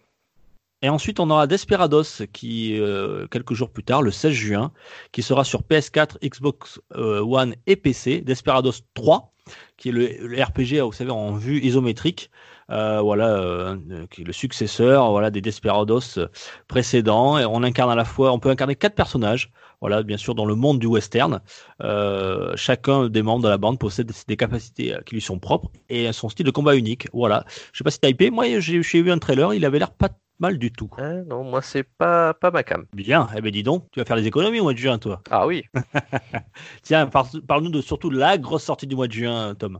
Et 0.81 0.89
ensuite, 0.89 1.19
on 1.19 1.29
aura 1.29 1.47
Desperados 1.47 2.25
qui, 2.31 2.79
euh, 2.79 3.27
quelques 3.27 3.53
jours 3.53 3.69
plus 3.69 3.83
tard, 3.83 4.01
le 4.01 4.11
16 4.11 4.31
juin, 4.31 4.71
qui 5.11 5.23
sera 5.23 5.43
sur 5.43 5.61
PS4, 5.61 6.17
Xbox 6.23 6.79
One 6.95 7.55
et 7.67 7.75
PC. 7.75 8.21
Desperados 8.21 8.81
3, 8.93 9.33
qui 9.77 9.89
est 9.89 9.91
le, 9.91 10.41
RPG, 10.41 10.81
vous 10.81 10.93
savez, 10.93 11.11
en 11.11 11.33
vue 11.33 11.59
isométrique. 11.59 12.29
Voilà, 12.69 13.75
qui 14.11 14.21
est 14.21 14.25
le 14.25 14.33
successeur, 14.33 15.11
voilà, 15.11 15.31
des 15.31 15.41
Desperados 15.41 16.19
précédents. 16.67 17.37
Et 17.37 17.45
on 17.45 17.63
incarne 17.63 17.91
à 17.91 17.95
la 17.95 18.05
fois, 18.05 18.31
on 18.31 18.39
peut 18.39 18.49
incarner 18.49 18.75
quatre 18.75 18.95
personnages. 18.95 19.51
Voilà, 19.81 20.03
bien 20.03 20.17
sûr, 20.17 20.35
dans 20.35 20.45
le 20.45 20.55
monde 20.55 20.79
du 20.79 20.87
western, 20.87 21.39
euh, 21.81 22.51
chacun 22.55 23.07
des 23.07 23.21
membres 23.21 23.43
de 23.43 23.49
la 23.49 23.57
bande 23.57 23.79
possède 23.79 24.11
des 24.27 24.37
capacités 24.37 24.93
euh, 24.93 25.01
qui 25.05 25.15
lui 25.15 25.21
sont 25.21 25.39
propres 25.39 25.71
et 25.87 26.11
son 26.11 26.27
style 26.27 26.45
de 26.45 26.51
combat 26.51 26.75
unique. 26.75 27.07
Voilà. 27.13 27.45
Je 27.71 27.77
sais 27.77 27.83
pas 27.83 27.91
si 27.91 27.99
t'as 27.99 28.09
hypé. 28.09 28.29
Moi, 28.29 28.59
j'ai 28.59 29.01
vu 29.01 29.11
un 29.11 29.19
trailer, 29.19 29.53
il 29.53 29.63
avait 29.63 29.79
l'air 29.79 29.91
pas 29.91 30.09
mal 30.39 30.57
du 30.57 30.71
tout. 30.71 30.89
Ah 30.97 31.23
non, 31.25 31.45
moi, 31.45 31.61
c'est 31.61 31.83
pas, 31.83 32.33
pas 32.33 32.51
ma 32.51 32.63
cam. 32.63 32.85
Bien. 32.93 33.29
Eh 33.35 33.41
ben, 33.41 33.51
dis 33.51 33.63
donc, 33.63 33.85
tu 33.91 33.99
vas 33.99 34.05
faire 34.05 34.17
des 34.17 34.27
économies 34.27 34.59
au 34.59 34.63
mois 34.63 34.73
de 34.73 34.77
juin, 34.77 34.97
toi. 34.97 35.21
Ah 35.29 35.47
oui. 35.47 35.63
Tiens, 36.81 37.07
parle-nous 37.07 37.71
de 37.71 37.81
surtout 37.81 38.09
de 38.09 38.17
la 38.17 38.37
grosse 38.37 38.63
sortie 38.63 38.87
du 38.87 38.95
mois 38.95 39.07
de 39.07 39.13
juin, 39.13 39.55
Tom. 39.55 39.79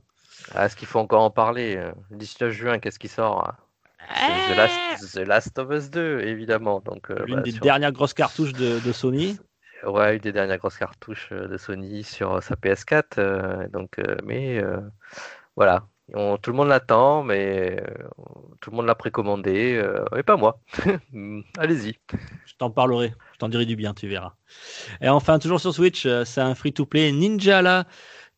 Ah, 0.55 0.65
est-ce 0.65 0.75
qu'il 0.75 0.87
faut 0.87 0.99
encore 0.99 1.21
en 1.21 1.31
parler 1.31 1.75
Le 2.09 2.17
19 2.17 2.51
juin, 2.51 2.79
qu'est-ce 2.79 2.99
qui 2.99 3.07
sort 3.07 3.47
hein? 3.47 3.55
The 4.09 4.55
Last, 4.55 5.13
The 5.13 5.27
Last, 5.27 5.59
of 5.59 5.69
Us 5.71 5.89
2, 5.91 6.21
évidemment. 6.21 6.79
Donc, 6.79 7.11
euh, 7.11 7.23
L'une 7.25 7.37
bah, 7.37 7.41
des 7.43 7.51
dernières 7.51 7.91
grosses 7.91 8.13
cartouches 8.13 8.53
de, 8.53 8.79
de 8.79 8.91
Sony. 8.91 9.37
Ouais, 9.83 10.15
une 10.15 10.19
des 10.19 10.31
dernières 10.31 10.57
grosses 10.57 10.77
cartouches 10.77 11.29
euh, 11.31 11.47
de 11.47 11.57
Sony 11.57 12.03
sur 12.03 12.41
sa 12.43 12.55
PS4. 12.55 13.03
Euh, 13.17 13.67
donc, 13.69 13.99
euh, 13.99 14.17
mais 14.23 14.61
voilà, 15.55 15.87
tout 16.41 16.51
le 16.51 16.53
monde 16.53 16.69
l'attend, 16.69 17.23
mais 17.23 17.83
tout 18.61 18.71
le 18.71 18.77
monde 18.77 18.85
l'a 18.85 18.95
précommandé, 18.95 19.81
mais 20.13 20.23
pas 20.23 20.37
moi. 20.37 20.59
Allez-y. 21.57 21.97
Je 22.45 22.53
t'en 22.57 22.71
parlerai, 22.71 23.13
je 23.33 23.37
t'en 23.37 23.49
dirai 23.49 23.65
du 23.65 23.75
bien, 23.75 23.93
tu 23.93 24.07
verras. 24.07 24.33
Et 25.01 25.09
enfin, 25.09 25.39
toujours 25.39 25.59
sur 25.59 25.73
Switch, 25.73 26.07
c'est 26.23 26.41
un 26.41 26.55
free-to-play 26.55 27.11
Ninja 27.11 27.61
là 27.61 27.85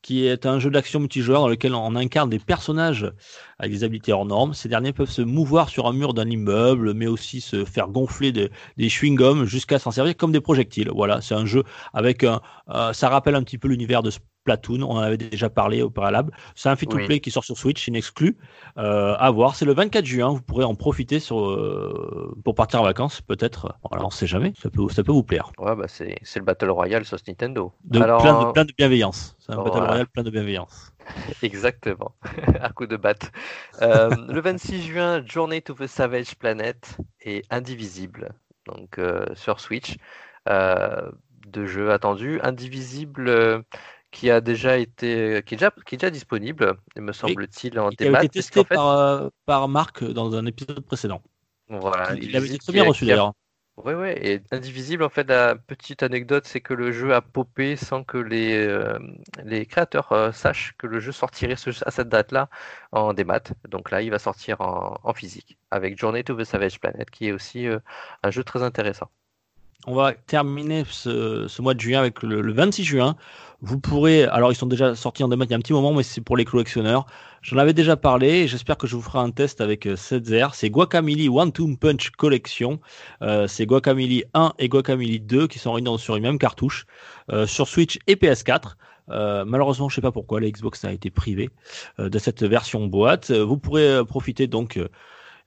qui 0.02 0.26
est 0.26 0.45
un 0.45 0.60
jeu 0.60 0.70
d'action 0.70 0.99
multijoueur 0.99 1.41
dans 1.41 1.47
lequel 1.47 1.76
on 1.76 1.95
incarne 1.95 2.30
des 2.30 2.39
personnages 2.39 3.12
avec 3.60 3.72
des 3.72 3.84
habiletés 3.84 4.14
hors 4.14 4.26
normes. 4.26 4.54
Ces 4.54 4.70
derniers 4.70 4.93
peuvent 4.93 5.10
se 5.10 5.22
mouvoir 5.22 5.70
sur 5.70 5.88
un 5.88 5.93
mur 5.93 6.14
d'un 6.14 6.30
immeuble, 6.30 6.93
mais 6.93 7.08
aussi 7.08 7.41
se 7.41 7.66
faire 7.66 7.88
gonfler 7.88 8.32
des 8.32 8.49
chewing-gums 8.78 9.45
jusqu'à 9.45 9.80
s'en 9.80 9.91
servir 9.91 10.16
comme 10.18 10.32
des 10.32 10.41
projectiles. 10.41 10.89
Voilà, 10.93 11.22
c'est 11.22 11.36
un 11.36 11.45
jeu 11.45 11.64
avec 11.93 12.24
un, 12.24 12.41
euh, 12.70 12.93
ça 12.93 13.10
rappelle 13.10 13.36
un 13.36 13.43
petit 13.43 13.58
peu 13.58 13.68
l'univers 13.68 14.04
de 14.04 14.12
Platoon, 14.44 14.82
on 14.84 14.92
en 14.92 15.00
avait 15.00 15.18
déjà 15.18 15.50
parlé 15.50 15.82
au 15.82 15.89
préalable. 15.89 16.32
C'est 16.56 16.70
un 16.70 16.76
free-to-play 16.76 17.20
qui 17.20 17.32
sort 17.32 17.44
sur 17.44 17.58
Switch, 17.58 17.88
inexclu. 17.88 18.38
Euh, 18.78 19.16
à 19.18 19.32
voir, 19.32 19.56
c'est 19.56 19.66
le 19.66 19.74
24 19.74 20.06
juin, 20.06 20.30
vous 20.30 20.42
pourrez 20.42 20.64
en 20.64 20.76
profiter 20.76 21.20
sur, 21.20 21.39
euh, 21.39 22.36
pour 22.44 22.56
partir 22.56 22.82
en 22.82 22.84
vacances, 22.84 23.22
peut-être. 23.22 23.76
Voilà, 23.89 24.06
on 24.06 24.10
sait 24.10 24.28
jamais, 24.28 24.54
ça 24.62 24.70
peut, 24.70 24.88
ça 24.89 25.04
peut 25.04 25.12
vous 25.12 25.24
plaire. 25.24 25.52
Ouais, 25.58 25.76
bah 25.76 25.88
c'est, 25.88 26.18
le 26.36 26.42
Battle 26.42 26.70
Royale 26.70 27.06
sur 27.06 27.18
Nintendo. 27.28 27.72
De, 27.84 28.02
Alors, 28.02 28.22
plein, 28.22 28.46
de, 28.46 28.52
plein 28.52 28.66
de 28.66 28.74
bienveillance. 28.78 29.36
C'est 29.39 29.54
un 29.54 29.58
Battle 29.58 29.84
Royale 29.84 30.08
plein 30.08 30.24
de 30.24 30.30
bienveillance. 30.30 30.94
Exactement, 31.42 32.14
un 32.62 32.70
coup 32.70 32.88
de 32.88 32.98
batte. 32.98 33.32
Euh, 33.82 34.10
le 34.28 34.42
26 34.42 34.82
juin, 34.82 35.24
Journey 35.26 35.62
to 35.62 35.74
the 35.74 35.88
Savage 35.88 36.36
Planet 36.36 36.98
est 37.22 37.44
indivisible, 37.52 38.34
donc 38.66 38.98
euh, 38.98 39.26
sur 39.36 39.60
Switch. 39.60 39.98
Euh, 40.50 41.12
de 41.48 41.66
jeux 41.66 41.92
attendus. 41.92 42.39
Indivisible 42.44 43.64
qui 44.12 44.30
a 44.30 44.41
déjà 44.41 44.78
été, 44.78 45.41
qui 45.45 45.55
est 45.55 45.57
déjà, 45.57 45.72
qui 45.86 45.95
est 45.95 45.97
déjà 45.97 46.12
disponible, 46.12 46.76
me 46.97 47.12
semble-t-il, 47.14 47.80
en 47.80 47.89
démat. 47.89 48.20
Qui 48.20 48.24
a 48.24 48.26
été 48.26 48.39
testé 48.39 48.64
par, 48.64 48.89
euh, 48.89 49.30
par 49.45 49.68
Marc 49.68 50.03
dans 50.03 50.36
un 50.36 50.45
épisode 50.45 50.82
précédent. 50.82 51.22
Voilà, 51.70 52.14
il, 52.16 52.36
avait 52.36 52.47
été 52.47 52.57
très 52.57 52.74
bien 52.74 52.84
reçu 52.84 53.05
d'ailleurs. 53.05 53.34
Oui, 53.78 53.93
oui, 53.93 54.09
et 54.09 54.41
Indivisible, 54.51 55.01
en 55.03 55.09
fait, 55.09 55.24
la 55.30 55.55
petite 55.55 56.03
anecdote, 56.03 56.45
c'est 56.45 56.59
que 56.59 56.74
le 56.74 56.91
jeu 56.91 57.16
a 57.16 57.22
popé 57.22 57.78
sans 57.78 58.03
que 58.03 58.18
les, 58.18 58.68
euh, 58.68 58.99
les 59.45 59.66
créateurs 59.66 60.12
euh, 60.12 60.34
sachent 60.34 60.76
que 60.78 60.88
le 60.88 60.99
jeu 60.99 61.14
sortirait 61.14 61.55
à 61.86 61.91
cette 61.91 62.09
date-là 62.09 62.49
en 62.91 63.14
démat. 63.14 63.53
Donc 63.70 63.89
là, 63.89 64.01
il 64.01 64.12
va 64.12 64.20
sortir 64.20 64.59
en, 64.59 64.99
en, 65.01 65.14
physique, 65.14 65.57
avec 65.72 65.97
Journey 65.97 66.24
to 66.26 66.36
the 66.36 66.43
Savage 66.43 66.82
Planet, 66.82 67.09
qui 67.09 67.28
est 67.28 67.32
aussi 67.32 67.66
un 68.24 68.30
jeu 68.30 68.43
très 68.43 68.62
intéressant. 68.62 69.09
On 69.88 69.96
va 69.96 70.14
terminer 70.14 70.84
ce, 70.90 71.62
mois 71.62 71.74
de 71.74 71.80
juin 71.80 72.00
avec 72.00 72.22
le, 72.22 72.42
le 72.42 72.54
26 72.54 72.84
juin. 72.84 73.16
Vous 73.64 73.80
pourrez, 73.80 74.24
alors 74.26 74.52
ils 74.52 74.56
sont 74.56 74.66
déjà 74.66 74.96
sortis 74.96 75.24
en 75.24 75.28
démat 75.28 75.46
il 75.46 75.52
y 75.52 75.54
a 75.54 75.58
un 75.58 75.60
petit 75.60 75.74
moment, 75.74 75.94
mais 75.94 76.02
c'est 76.02 76.22
pour 76.22 76.36
les 76.36 76.46
collectionneurs. 76.46 77.06
J'en 77.44 77.58
avais 77.58 77.74
déjà 77.74 77.96
parlé 77.96 78.48
j'espère 78.48 78.78
que 78.78 78.88
je 78.88 78.96
vous 78.96 79.04
ferai 79.04 79.20
un 79.20 79.30
test 79.30 79.62
avec 79.62 79.86
euh, 79.88 79.96
Setzer. 79.96 80.48
C'est 80.54 80.70
Guacamole 80.70 81.30
One 81.30 81.52
Two 81.52 81.76
Punch 81.78 82.10
Collection. 82.12 82.80
Euh, 83.22 83.48
c'est 83.48 83.68
Guacamole 83.68 84.24
1 84.34 84.54
et 84.58 84.68
Guacamole 84.68 85.20
2 85.20 85.48
qui 85.48 85.60
sont 85.60 85.74
réunis 85.74 85.98
sur 86.00 86.16
une 86.16 86.24
même 86.24 86.40
cartouche 86.40 86.86
euh, 87.32 87.46
sur 87.46 87.68
Switch 87.68 88.00
et 88.08 88.16
PS4. 88.16 88.76
Euh, 89.10 89.46
malheureusement, 89.46 89.90
je 89.90 89.96
sais 89.96 90.02
pas 90.02 90.12
pourquoi 90.12 90.40
la 90.42 90.50
Xbox 90.50 90.84
a 90.86 90.92
été 90.92 91.10
privée 91.12 91.50
de 92.00 92.20
cette 92.20 92.44
version 92.44 92.88
boîte. 92.88 93.32
Vous 93.32 93.58
pourrez 93.58 94.04
profiter 94.06 94.48
donc 94.48 94.80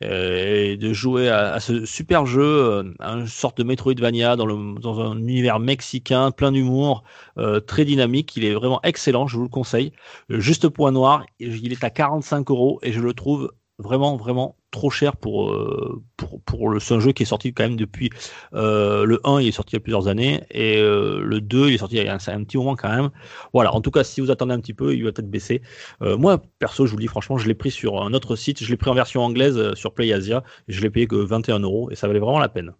et 0.04 0.76
de 0.76 0.92
jouer 0.92 1.28
à, 1.28 1.60
ce 1.60 1.84
super 1.86 2.26
jeu, 2.26 2.42
euh, 2.42 2.82
une 3.00 3.26
sorte 3.26 3.58
de 3.58 3.64
Metroidvania 3.64 4.36
dans, 4.36 4.46
dans 4.46 5.00
un 5.00 5.18
univers 5.18 5.58
mexicain, 5.58 6.30
plein 6.30 6.52
d'humour, 6.52 7.04
euh, 7.38 7.60
très 7.60 7.84
dynamique. 7.84 8.36
Il 8.36 8.44
est 8.44 8.54
vraiment 8.54 8.80
excellent, 8.82 9.26
je 9.26 9.36
vous 9.36 9.44
le 9.44 9.48
conseille. 9.48 9.92
Juste 10.28 10.68
point 10.68 10.92
noir, 10.92 11.24
il 11.38 11.72
est 11.72 11.84
à 11.84 11.90
45 11.90 12.50
euros 12.50 12.78
et 12.82 12.92
je 12.92 13.00
le 13.00 13.12
trouve 13.14 13.52
vraiment 13.78 14.16
vraiment 14.16 14.56
trop 14.70 14.90
cher 14.90 15.16
pour 15.16 15.52
euh, 15.52 16.02
pour 16.16 16.40
pour 16.42 16.68
le 16.68 16.78
c'est 16.78 16.94
un 16.94 17.00
jeu 17.00 17.12
qui 17.12 17.24
est 17.24 17.26
sorti 17.26 17.52
quand 17.52 17.64
même 17.64 17.76
depuis 17.76 18.10
euh, 18.54 19.04
le 19.04 19.20
1 19.24 19.40
il 19.40 19.48
est 19.48 19.52
sorti 19.52 19.72
il 19.72 19.76
y 19.76 19.78
a 19.78 19.80
plusieurs 19.80 20.06
années 20.06 20.42
et 20.50 20.78
euh, 20.78 21.20
le 21.24 21.40
2 21.40 21.68
il 21.68 21.74
est 21.74 21.78
sorti 21.78 21.96
il 21.96 22.04
y 22.04 22.08
a 22.08 22.14
un, 22.14 22.44
petit 22.44 22.56
moment 22.56 22.76
quand 22.76 22.88
même. 22.88 23.10
Voilà 23.52 23.74
en 23.74 23.80
tout 23.80 23.90
cas 23.90 24.04
si 24.04 24.20
vous 24.20 24.30
attendez 24.30 24.54
un 24.54 24.60
petit 24.60 24.74
peu 24.74 24.94
il 24.94 25.04
va 25.04 25.12
peut-être 25.12 25.30
baisser. 25.30 25.62
Moi 26.00 26.42
perso 26.58 26.86
je 26.86 26.92
vous 26.92 26.98
le 26.98 27.02
dis 27.02 27.08
franchement 27.08 27.36
je 27.36 27.48
l'ai 27.48 27.54
pris 27.54 27.70
sur 27.70 28.02
un 28.02 28.14
autre 28.14 28.36
site 28.36 28.62
je 28.62 28.70
l'ai 28.70 28.76
pris 28.76 28.90
en 28.90 28.94
version 28.94 29.22
anglaise 29.22 29.74
sur 29.74 29.92
PlayAsia 29.94 30.44
je 30.68 30.80
l'ai 30.80 30.90
payé 30.90 31.06
que 31.06 31.16
21 31.16 31.60
euros 31.60 31.90
et 31.90 31.96
ça 31.96 32.06
valait 32.06 32.20
vraiment 32.20 32.38
la 32.38 32.48
peine 32.48 32.74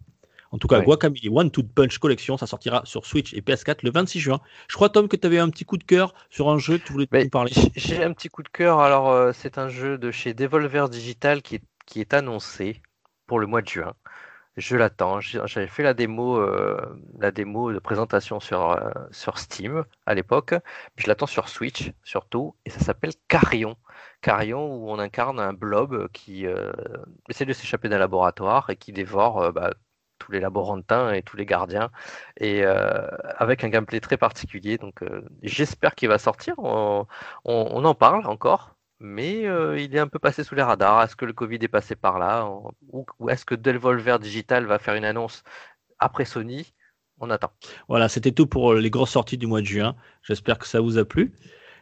en 0.55 0.57
tout 0.57 0.69
cas, 0.69 0.79
Guacamole 0.79 1.17
One 1.29 1.51
to 1.51 1.63
Punch 1.63 1.97
Collection, 1.97 2.37
ça 2.37 2.47
sortira 2.47 2.81
sur 2.85 3.05
Switch 3.05 3.33
et 3.33 3.41
PS4 3.41 3.79
le 3.83 3.91
26 3.91 4.21
juin. 4.21 4.39
Je 4.69 4.75
crois, 4.75 4.87
Tom, 4.87 5.09
que 5.09 5.17
tu 5.17 5.27
avais 5.27 5.37
un 5.37 5.49
petit 5.49 5.65
coup 5.65 5.75
de 5.75 5.83
cœur 5.83 6.13
sur 6.29 6.49
un 6.49 6.57
jeu 6.57 6.77
que 6.77 6.85
tu 6.85 6.93
voulais 6.93 7.07
nous 7.11 7.29
parler. 7.29 7.51
J'ai 7.75 8.01
un 8.01 8.13
petit 8.13 8.29
coup 8.29 8.41
de 8.41 8.47
cœur. 8.47 8.79
Alors, 8.79 9.11
euh, 9.11 9.33
c'est 9.33 9.57
un 9.57 9.67
jeu 9.67 9.97
de 9.97 10.11
chez 10.11 10.33
Devolver 10.33 10.87
Digital 10.87 11.41
qui 11.41 11.55
est, 11.55 11.63
qui 11.85 11.99
est 11.99 12.13
annoncé 12.13 12.81
pour 13.27 13.39
le 13.39 13.47
mois 13.47 13.61
de 13.61 13.67
juin. 13.67 13.95
Je 14.55 14.77
l'attends. 14.77 15.19
J'avais 15.19 15.67
fait 15.67 15.83
la 15.83 15.93
démo, 15.93 16.37
euh, 16.37 16.79
la 17.19 17.31
démo 17.31 17.73
de 17.73 17.79
présentation 17.79 18.39
sur, 18.39 18.71
euh, 18.71 18.89
sur 19.11 19.37
Steam 19.39 19.83
à 20.05 20.15
l'époque. 20.15 20.55
Je 20.95 21.07
l'attends 21.07 21.25
sur 21.25 21.49
Switch 21.49 21.91
surtout. 22.05 22.55
Et 22.65 22.69
ça 22.69 22.79
s'appelle 22.79 23.11
Carrion. 23.27 23.75
Carrion 24.21 24.73
où 24.73 24.89
on 24.89 24.99
incarne 24.99 25.41
un 25.41 25.51
blob 25.51 26.07
qui 26.13 26.45
essaie 27.29 27.45
de 27.45 27.53
s'échapper 27.53 27.89
d'un 27.89 27.97
laboratoire 27.97 28.69
et 28.69 28.75
qui 28.75 28.93
dévore 28.93 29.51
bah, 29.51 29.71
tous 30.19 30.31
les 30.31 30.39
laborantins 30.39 31.11
et 31.13 31.21
tous 31.21 31.37
les 31.37 31.45
gardiens, 31.45 31.89
et 32.37 32.63
euh, 32.63 33.07
avec 33.37 33.63
un 33.63 33.69
gameplay 33.69 33.99
très 33.99 34.17
particulier. 34.17 34.77
Donc 34.77 35.03
euh, 35.03 35.21
j'espère 35.43 35.95
qu'il 35.95 36.09
va 36.09 36.17
sortir. 36.17 36.55
On, 36.59 37.05
en 37.45 37.95
parle 37.95 38.25
encore, 38.27 38.75
mais 38.99 39.45
euh, 39.47 39.79
il 39.79 39.95
est 39.95 39.99
un 39.99 40.07
peu 40.07 40.19
passé 40.19 40.43
sous 40.43 40.55
les 40.55 40.63
radars. 40.63 41.03
Est-ce 41.03 41.15
que 41.15 41.25
le 41.25 41.33
Covid 41.33 41.59
est 41.61 41.67
passé 41.67 41.95
par 41.95 42.19
là? 42.19 42.49
Ou, 42.91 43.05
est-ce 43.29 43.45
que 43.45 43.55
Delvolver 43.55 44.17
Digital 44.19 44.65
va 44.65 44.79
faire 44.79 44.95
une 44.95 45.05
annonce 45.05 45.43
après 45.99 46.25
Sony? 46.25 46.73
On 47.19 47.29
attend. 47.29 47.51
Voilà, 47.87 48.09
c'était 48.09 48.33
tout 48.33 48.47
pour 48.47 48.73
les 48.73 48.89
grosses 48.89 49.11
sorties 49.11 49.37
du 49.37 49.47
mois 49.47 49.61
de 49.61 49.65
juin. 49.65 49.95
J'espère 50.21 50.59
que 50.59 50.67
ça 50.67 50.81
vous 50.81 50.97
a 50.97 51.05
plu. 51.05 51.33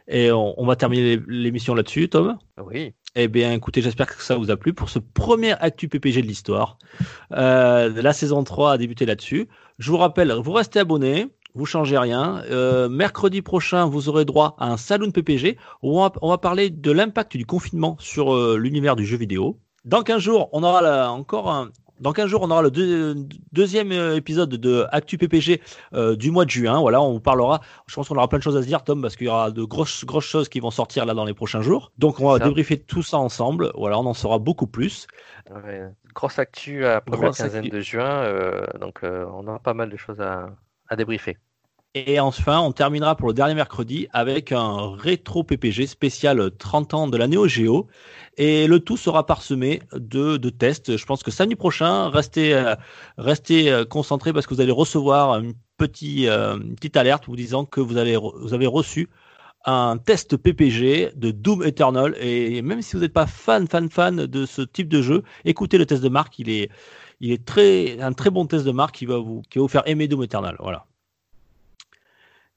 Et 0.08 0.30
on, 0.30 0.60
on 0.60 0.66
va 0.66 0.76
terminer 0.76 1.20
l'émission 1.26 1.74
là-dessus, 1.74 2.08
Tom. 2.08 2.36
Oui. 2.62 2.94
Eh 3.16 3.28
bien, 3.28 3.52
écoutez, 3.52 3.80
j'espère 3.80 4.08
que 4.08 4.20
ça 4.20 4.36
vous 4.36 4.50
a 4.50 4.56
plu 4.56 4.74
pour 4.74 4.88
ce 4.88 4.98
premier 4.98 5.52
Actu 5.52 5.88
PPG 5.88 6.22
de 6.22 6.26
l'histoire. 6.26 6.78
Euh, 7.32 8.02
la 8.02 8.12
saison 8.12 8.42
3 8.42 8.72
a 8.72 8.78
débuté 8.78 9.06
là-dessus. 9.06 9.48
Je 9.78 9.90
vous 9.90 9.98
rappelle, 9.98 10.32
vous 10.32 10.52
restez 10.52 10.80
abonnés, 10.80 11.28
vous 11.54 11.64
changez 11.64 11.96
rien. 11.96 12.42
Euh, 12.50 12.88
mercredi 12.88 13.40
prochain, 13.40 13.86
vous 13.86 14.08
aurez 14.08 14.24
droit 14.24 14.56
à 14.58 14.66
un 14.66 14.76
Saloon 14.76 15.12
PPG 15.12 15.56
où 15.82 16.00
on 16.00 16.02
va, 16.02 16.12
on 16.22 16.28
va 16.30 16.38
parler 16.38 16.70
de 16.70 16.90
l'impact 16.90 17.36
du 17.36 17.46
confinement 17.46 17.96
sur 18.00 18.34
euh, 18.34 18.58
l'univers 18.58 18.96
du 18.96 19.06
jeu 19.06 19.16
vidéo. 19.16 19.60
Dans 19.84 20.02
15 20.02 20.20
jours, 20.20 20.48
on 20.52 20.64
aura 20.64 20.82
là 20.82 21.12
encore 21.12 21.52
un, 21.52 21.70
dans 22.00 22.12
15 22.12 22.26
jours, 22.26 22.42
on 22.42 22.50
aura 22.50 22.62
le 22.62 22.70
deuxième 23.52 23.92
euh, 23.92 24.16
épisode 24.16 24.50
de 24.50 24.86
Actu 24.90 25.16
PPG 25.16 25.60
euh, 25.92 26.16
du 26.16 26.30
mois 26.30 26.44
de 26.44 26.50
juin. 26.50 26.80
Voilà, 26.80 27.00
on 27.00 27.12
vous 27.12 27.20
parlera. 27.20 27.60
Je 27.86 27.94
pense 27.94 28.08
qu'on 28.08 28.16
aura 28.16 28.28
plein 28.28 28.38
de 28.38 28.42
choses 28.42 28.56
à 28.56 28.62
se 28.62 28.66
dire, 28.66 28.82
Tom, 28.82 29.00
parce 29.00 29.16
qu'il 29.16 29.26
y 29.26 29.30
aura 29.30 29.50
de 29.50 29.62
grosses, 29.62 30.04
grosses 30.04 30.24
choses 30.24 30.48
qui 30.48 30.60
vont 30.60 30.70
sortir 30.70 31.06
là 31.06 31.14
dans 31.14 31.24
les 31.24 31.34
prochains 31.34 31.62
jours. 31.62 31.92
Donc, 31.98 32.20
on 32.20 32.30
va 32.30 32.38
débriefer 32.38 32.78
tout 32.80 33.02
ça 33.02 33.18
ensemble. 33.18 33.70
Voilà, 33.76 33.98
on 33.98 34.06
en 34.06 34.14
saura 34.14 34.38
beaucoup 34.38 34.66
plus. 34.66 35.06
grosse 36.14 36.38
actu 36.38 36.84
à 36.84 36.94
la 36.94 37.00
première 37.00 37.32
quinzaine 37.32 37.68
de 37.68 37.80
juin. 37.80 38.28
donc, 38.80 39.00
on 39.02 39.46
aura 39.46 39.60
pas 39.60 39.74
mal 39.74 39.90
de 39.90 39.96
choses 39.96 40.20
à, 40.20 40.50
à 40.88 40.96
débriefer. 40.96 41.38
Et 41.96 42.18
enfin, 42.18 42.58
on 42.58 42.72
terminera 42.72 43.16
pour 43.16 43.28
le 43.28 43.34
dernier 43.34 43.54
mercredi 43.54 44.08
avec 44.12 44.50
un 44.50 44.96
rétro 44.96 45.44
PPG 45.44 45.86
spécial 45.86 46.50
30 46.58 46.92
ans 46.94 47.06
de 47.06 47.16
la 47.16 47.28
Neo 47.28 47.46
Geo. 47.46 47.86
Et 48.36 48.66
le 48.66 48.80
tout 48.80 48.96
sera 48.96 49.26
parsemé 49.26 49.80
de, 49.92 50.36
tests. 50.50 50.96
Je 50.96 51.06
pense 51.06 51.22
que 51.22 51.30
samedi 51.30 51.54
prochain, 51.54 52.08
restez, 52.08 52.52
euh, 52.52 52.74
restez 53.16 53.70
euh, 53.70 53.84
concentrés 53.84 54.32
parce 54.32 54.48
que 54.48 54.54
vous 54.54 54.60
allez 54.60 54.72
recevoir 54.72 55.38
une, 55.38 55.54
petit, 55.76 56.26
euh, 56.26 56.58
petite 56.58 56.96
alerte 56.96 57.26
vous 57.28 57.36
disant 57.36 57.64
que 57.64 57.80
vous, 57.80 57.96
allez, 57.96 58.16
vous 58.16 58.54
avez 58.54 58.66
reçu 58.66 59.08
un 59.64 59.96
test 59.96 60.36
PPG 60.36 61.12
de 61.14 61.30
Doom 61.30 61.62
Eternal. 61.62 62.16
Et 62.20 62.60
même 62.62 62.82
si 62.82 62.96
vous 62.96 63.02
n'êtes 63.02 63.12
pas 63.12 63.28
fan, 63.28 63.68
fan, 63.68 63.88
fan 63.88 64.26
de 64.26 64.46
ce 64.46 64.62
type 64.62 64.88
de 64.88 65.00
jeu, 65.00 65.22
écoutez 65.44 65.78
le 65.78 65.86
test 65.86 66.02
de 66.02 66.08
marque. 66.08 66.40
Il 66.40 66.50
est, 66.50 66.70
il 67.20 67.30
est 67.30 67.44
très, 67.44 68.00
un 68.00 68.12
très 68.14 68.30
bon 68.30 68.46
test 68.46 68.64
de 68.64 68.72
marque 68.72 68.96
qui 68.96 69.06
va 69.06 69.18
vous, 69.18 69.42
qui 69.48 69.58
va 69.58 69.62
vous 69.62 69.68
faire 69.68 69.86
aimer 69.86 70.08
Doom 70.08 70.24
Eternal. 70.24 70.56
Voilà. 70.58 70.86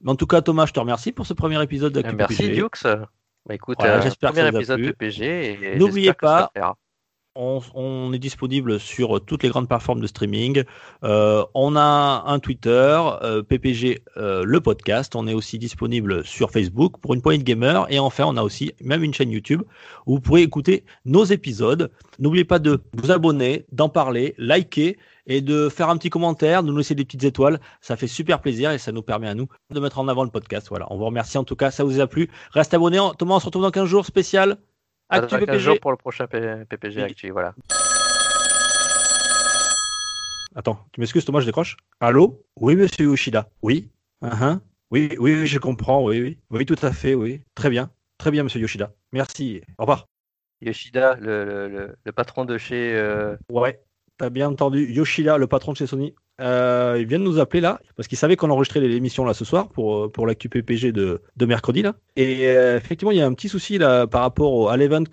En 0.06 0.16
tout 0.16 0.28
cas, 0.28 0.42
Thomas, 0.42 0.66
je 0.66 0.74
te 0.74 0.80
remercie 0.80 1.12
pour 1.12 1.26
ce 1.26 1.34
premier 1.34 1.62
épisode 1.62 1.94
de 1.94 2.02
Merci, 2.12 2.50
Dukes. 2.50 2.84
Bah, 2.84 3.56
écoute, 3.56 3.78
euh, 3.82 4.02
j'espère 4.02 4.34
premier 4.34 4.50
épisode 4.50 4.82
de 4.82 4.92
PG. 4.92 5.78
N'oubliez 5.78 6.14
pas, 6.14 6.52
on, 7.40 8.12
est 8.14 8.20
disponible 8.20 8.80
sur 8.80 9.24
toutes 9.24 9.44
les 9.44 9.50
grandes 9.50 9.68
plateformes 9.68 10.02
de 10.02 10.08
streaming. 10.08 10.64
Euh, 11.04 11.46
on 11.54 11.76
a 11.76 12.24
un 12.26 12.40
Twitter, 12.40 13.00
euh, 13.22 13.44
PPG 13.44 14.04
le 14.16 14.60
podcast. 14.60 15.16
On 15.16 15.28
est 15.28 15.34
aussi 15.34 15.60
disponible 15.60 16.26
sur 16.26 16.52
Facebook 16.52 16.98
pour 17.00 17.14
une 17.14 17.22
poignée 17.22 17.38
de 17.38 17.44
gamers. 17.44 17.86
Et 17.90 18.00
enfin, 18.00 18.26
on 18.28 18.38
a 18.38 18.44
aussi 18.44 18.74
même 18.82 19.04
une 19.04 19.14
chaîne 19.14 19.32
YouTube 19.32 19.62
où 20.08 20.16
vous 20.16 20.20
pourrez 20.20 20.42
écouter 20.42 20.84
nos 21.06 21.24
épisodes. 21.24 21.92
N'oubliez 22.20 22.46
pas 22.46 22.60
de 22.60 22.82
vous 22.94 23.12
abonner, 23.12 23.66
d'en 23.72 23.88
parler, 23.88 24.34
liker 24.38 24.98
et 25.28 25.42
de 25.42 25.70
faire 25.70 25.90
un 25.90 25.98
petit 25.98 26.10
commentaire, 26.10 26.64
de 26.64 26.70
nous 26.72 26.78
laisser 26.78 26.96
des 26.96 27.06
petites 27.06 27.26
étoiles. 27.26 27.60
Ça 27.82 27.96
fait 27.96 28.08
super 28.08 28.42
plaisir 28.42 28.72
et 28.72 28.80
ça 28.80 28.92
nous 28.92 29.04
permet 29.04 29.28
à 29.28 29.36
nous 29.36 29.48
de 29.70 29.80
mettre 29.80 30.00
en 30.00 30.08
avant 30.08 30.24
le 30.24 30.32
podcast. 30.32 30.68
Voilà, 30.70 30.88
on 30.90 30.98
vous 30.98 31.06
remercie 31.06 31.38
en 31.38 31.44
tout 31.44 31.56
cas, 31.56 31.70
ça 31.70 31.84
vous 31.84 32.00
a 32.00 32.08
plu. 32.08 32.30
Reste 32.52 32.74
abonné. 32.74 32.98
Thomas, 33.20 33.36
on 33.36 33.40
se 33.40 33.46
retrouve 33.46 33.62
dans 33.62 33.72
15 33.72 33.88
jours 33.88 34.06
spécial. 34.06 34.58
Actu 35.10 35.38
PPG. 35.38 35.60
jours 35.60 35.80
pour 35.80 35.92
le 35.92 35.98
prochain 35.98 36.28
PPG 36.28 37.04
Actu, 37.04 37.30
voilà. 37.30 37.54
Attends, 40.56 40.80
tu 40.92 41.00
m'excuses 41.00 41.24
Thomas, 41.24 41.42
je 41.42 41.46
décroche. 41.46 41.78
Allô? 42.00 42.44
Oui, 42.56 42.76
monsieur 42.76 43.06
Yoshida. 43.06 43.48
Oui. 43.62 43.90
Uh 44.24 44.58
oui, 44.90 45.10
oui, 45.20 45.36
oui, 45.36 45.48
je 45.48 45.60
comprends. 45.60 46.04
Oui, 46.04 46.22
oui. 46.22 46.40
Oui, 46.50 46.66
tout 46.66 46.78
à 46.82 46.92
fait, 46.92 47.14
oui. 47.14 47.42
Très 47.56 47.70
bien. 47.70 47.92
Très 48.18 48.32
bien, 48.32 48.44
monsieur 48.44 48.60
Yoshida. 48.60 48.94
Merci. 49.12 49.62
Au 49.78 49.84
revoir. 49.84 50.08
Yoshida, 50.62 51.16
le, 51.16 51.46
le, 51.70 51.96
le 52.04 52.12
patron 52.12 52.46
de 52.46 52.58
chez. 52.58 52.96
Euh... 52.96 53.36
Ouais, 53.50 53.80
T'as 54.18 54.30
bien 54.30 54.50
entendu 54.50 54.92
Yoshida, 54.92 55.38
le 55.38 55.48
patron 55.48 55.74
de 55.74 55.78
chez 55.78 55.88
Sony. 55.88 56.14
Euh, 56.40 56.98
il 57.00 57.08
vient 57.08 57.18
de 57.18 57.24
nous 57.24 57.40
appeler 57.40 57.62
là 57.62 57.80
parce 57.96 58.08
qu'il 58.08 58.18
savait 58.18 58.36
qu'on 58.36 58.52
enregistrait 58.52 58.80
l'émission 58.80 59.26
là 59.26 59.34
ce 59.34 59.44
soir 59.44 59.70
pour 59.70 59.98
euh, 59.98 60.08
pour 60.08 60.28
la 60.28 60.36
QPPG 60.36 60.92
de, 60.92 61.22
de 61.36 61.46
mercredi 61.46 61.82
là. 61.82 61.96
Et 62.16 62.48
euh, 62.48 62.78
effectivement, 62.78 63.12
il 63.12 63.18
y 63.18 63.22
a 63.22 63.26
un 63.26 63.34
petit 63.34 63.50
souci 63.50 63.80
là 63.80 64.06
par 64.06 64.22
rapport 64.22 64.54
au, 64.54 64.68
à 64.68 64.78
l'event 64.78 65.04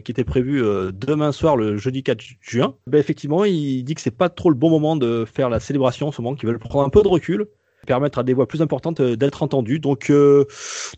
qui 0.00 0.10
était 0.10 0.24
prévu 0.24 0.60
demain 0.92 1.32
soir 1.32 1.56
le 1.56 1.76
jeudi 1.76 2.02
4 2.02 2.20
juin. 2.40 2.74
Ben, 2.86 2.98
effectivement, 2.98 3.44
il 3.44 3.82
dit 3.84 3.94
que 3.94 4.00
c'est 4.00 4.10
pas 4.10 4.28
trop 4.28 4.50
le 4.50 4.56
bon 4.56 4.70
moment 4.70 4.96
de 4.96 5.24
faire 5.24 5.48
la 5.48 5.60
célébration 5.60 6.08
en 6.08 6.12
ce 6.12 6.20
moment, 6.20 6.36
qu'il 6.36 6.48
veulent 6.48 6.58
prendre 6.58 6.84
un 6.84 6.90
peu 6.90 7.02
de 7.02 7.08
recul 7.08 7.46
permettre 7.84 8.20
à 8.20 8.22
des 8.22 8.32
voix 8.32 8.46
plus 8.46 8.62
importantes 8.62 9.02
d'être 9.02 9.42
entendues. 9.42 9.80
Donc, 9.80 10.12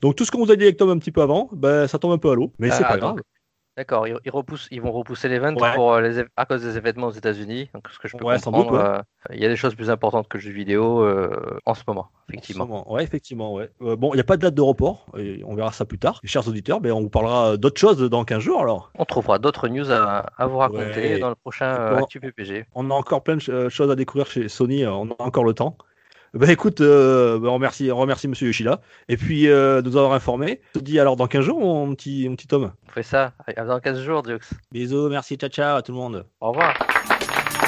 donc 0.03 0.17
tout 0.17 0.25
ce 0.27 0.31
qu'on 0.31 0.45
vous 0.45 0.51
a 0.51 0.57
dit 0.57 0.65
avec 0.65 0.77
Tom 0.77 0.91
un 0.91 0.99
petit 0.99 1.13
peu 1.13 1.23
avant, 1.23 1.49
ben, 1.53 1.87
ça 1.87 1.99
tombe 1.99 2.13
un 2.13 2.19
peu 2.19 2.31
à 2.31 2.35
l'eau, 2.35 2.53
mais 2.59 2.71
c'est 2.71 2.85
ah, 2.85 2.89
pas 2.89 2.99
grave. 2.99 3.17
D'accord, 3.77 4.07
ils, 4.07 4.17
ils 4.71 4.81
vont 4.81 4.93
repousser 4.93 5.29
l'event 5.29 5.53
pour 5.75 5.95
euh, 5.95 6.23
à 6.37 6.47
cause 6.47 6.63
des 6.63 6.77
événements 6.77 7.09
aux 7.09 7.13
États-Unis. 7.13 7.71
Donc, 7.75 7.89
ce 7.89 7.99
que 7.99 8.07
je 8.07 8.17
peux 8.17 8.25
comprendre, 8.25 8.75
euh, 8.75 8.99
il 9.33 9.41
y 9.41 9.45
a 9.45 9.49
des 9.49 9.57
choses 9.57 9.75
plus 9.75 9.91
importantes 9.91 10.29
que 10.29 10.39
jeux 10.39 10.53
vidéo 10.53 11.03
euh, 11.03 11.59
en 11.67 11.75
ce 11.75 11.83
moment, 11.89 12.09
effectivement. 12.29 12.93
Ouais, 12.93 13.03
effectivement, 13.03 13.53
ouais. 13.55 13.69
bon, 13.81 14.13
il 14.13 14.17
n'y 14.17 14.21
a 14.21 14.25
pas 14.25 14.37
de 14.37 14.43
date 14.43 14.55
de 14.55 14.63
report, 14.63 15.07
et 15.19 15.43
on 15.45 15.57
verra 15.57 15.73
ça 15.73 15.85
plus 15.85 15.99
tard. 15.99 16.21
chers 16.25 16.47
auditeurs, 16.47 16.81
mais 16.81 16.93
on 16.93 17.01
vous 17.01 17.11
parlera 17.11 17.57
d'autres 17.57 17.81
choses 17.81 17.99
dans 17.99 18.25
15 18.25 18.39
jours 18.39 18.63
alors. 18.63 18.93
On 18.97 19.05
trouvera 19.05 19.41
d'autres 19.41 19.67
news 19.67 19.91
à, 19.91 20.25
vous 20.47 20.59
raconter 20.59 21.19
dans 21.19 21.31
le 21.31 21.35
prochain 21.35 21.97
Actu 21.97 22.21
PPG. 22.21 22.67
On 22.77 22.91
a 22.91 22.95
encore 22.95 23.25
plein 23.25 23.37
de 23.37 23.69
choses 23.69 23.91
à 23.91 23.97
découvrir 23.97 24.29
chez 24.29 24.49
Sony, 24.49 24.87
on 24.87 25.11
a 25.11 25.17
encore 25.19 25.45
le 25.45 25.55
temps. 25.55 25.77
Bah 26.35 26.51
écoute, 26.51 26.81
euh, 26.81 27.39
bah, 27.39 27.49
on, 27.49 27.55
remercie, 27.55 27.93
on 27.93 27.97
remercie 27.97 28.27
Monsieur 28.27 28.49
Yoshida. 28.49 28.81
Et 29.09 29.17
puis 29.17 29.49
euh, 29.49 29.83
de 29.83 29.89
nous 29.89 29.97
avoir 29.97 30.13
informés. 30.15 30.61
Je 30.75 30.81
te 30.81 30.85
dis 30.85 30.99
alors 30.99 31.15
dans 31.15 31.29
15 31.29 31.45
jours, 31.45 31.61
mon 31.61 31.95
petit, 31.95 32.29
mon 32.29 32.35
petit 32.35 32.49
Tom 32.49 32.73
On 32.89 32.93
fait 32.93 33.05
ça, 33.05 33.33
dans 33.57 33.79
15 33.79 34.03
jours, 34.03 34.23
Dux. 34.25 34.41
Bisous, 34.73 35.09
merci, 35.09 35.37
ciao, 35.37 35.49
ciao 35.49 35.77
à 35.77 35.83
tout 35.83 35.93
le 35.93 35.99
monde. 35.99 36.27
Au 36.41 36.49
revoir. 36.49 36.75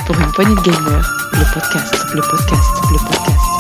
Pour 0.07 0.19
une 0.19 0.33
poignée 0.33 0.55
de 0.55 0.61
podcast, 0.61 1.11
le 1.33 1.55
podcast, 1.55 2.15
le 2.15 2.21
podcast, 2.21 2.83
le 2.91 2.99
podcast. 2.99 3.56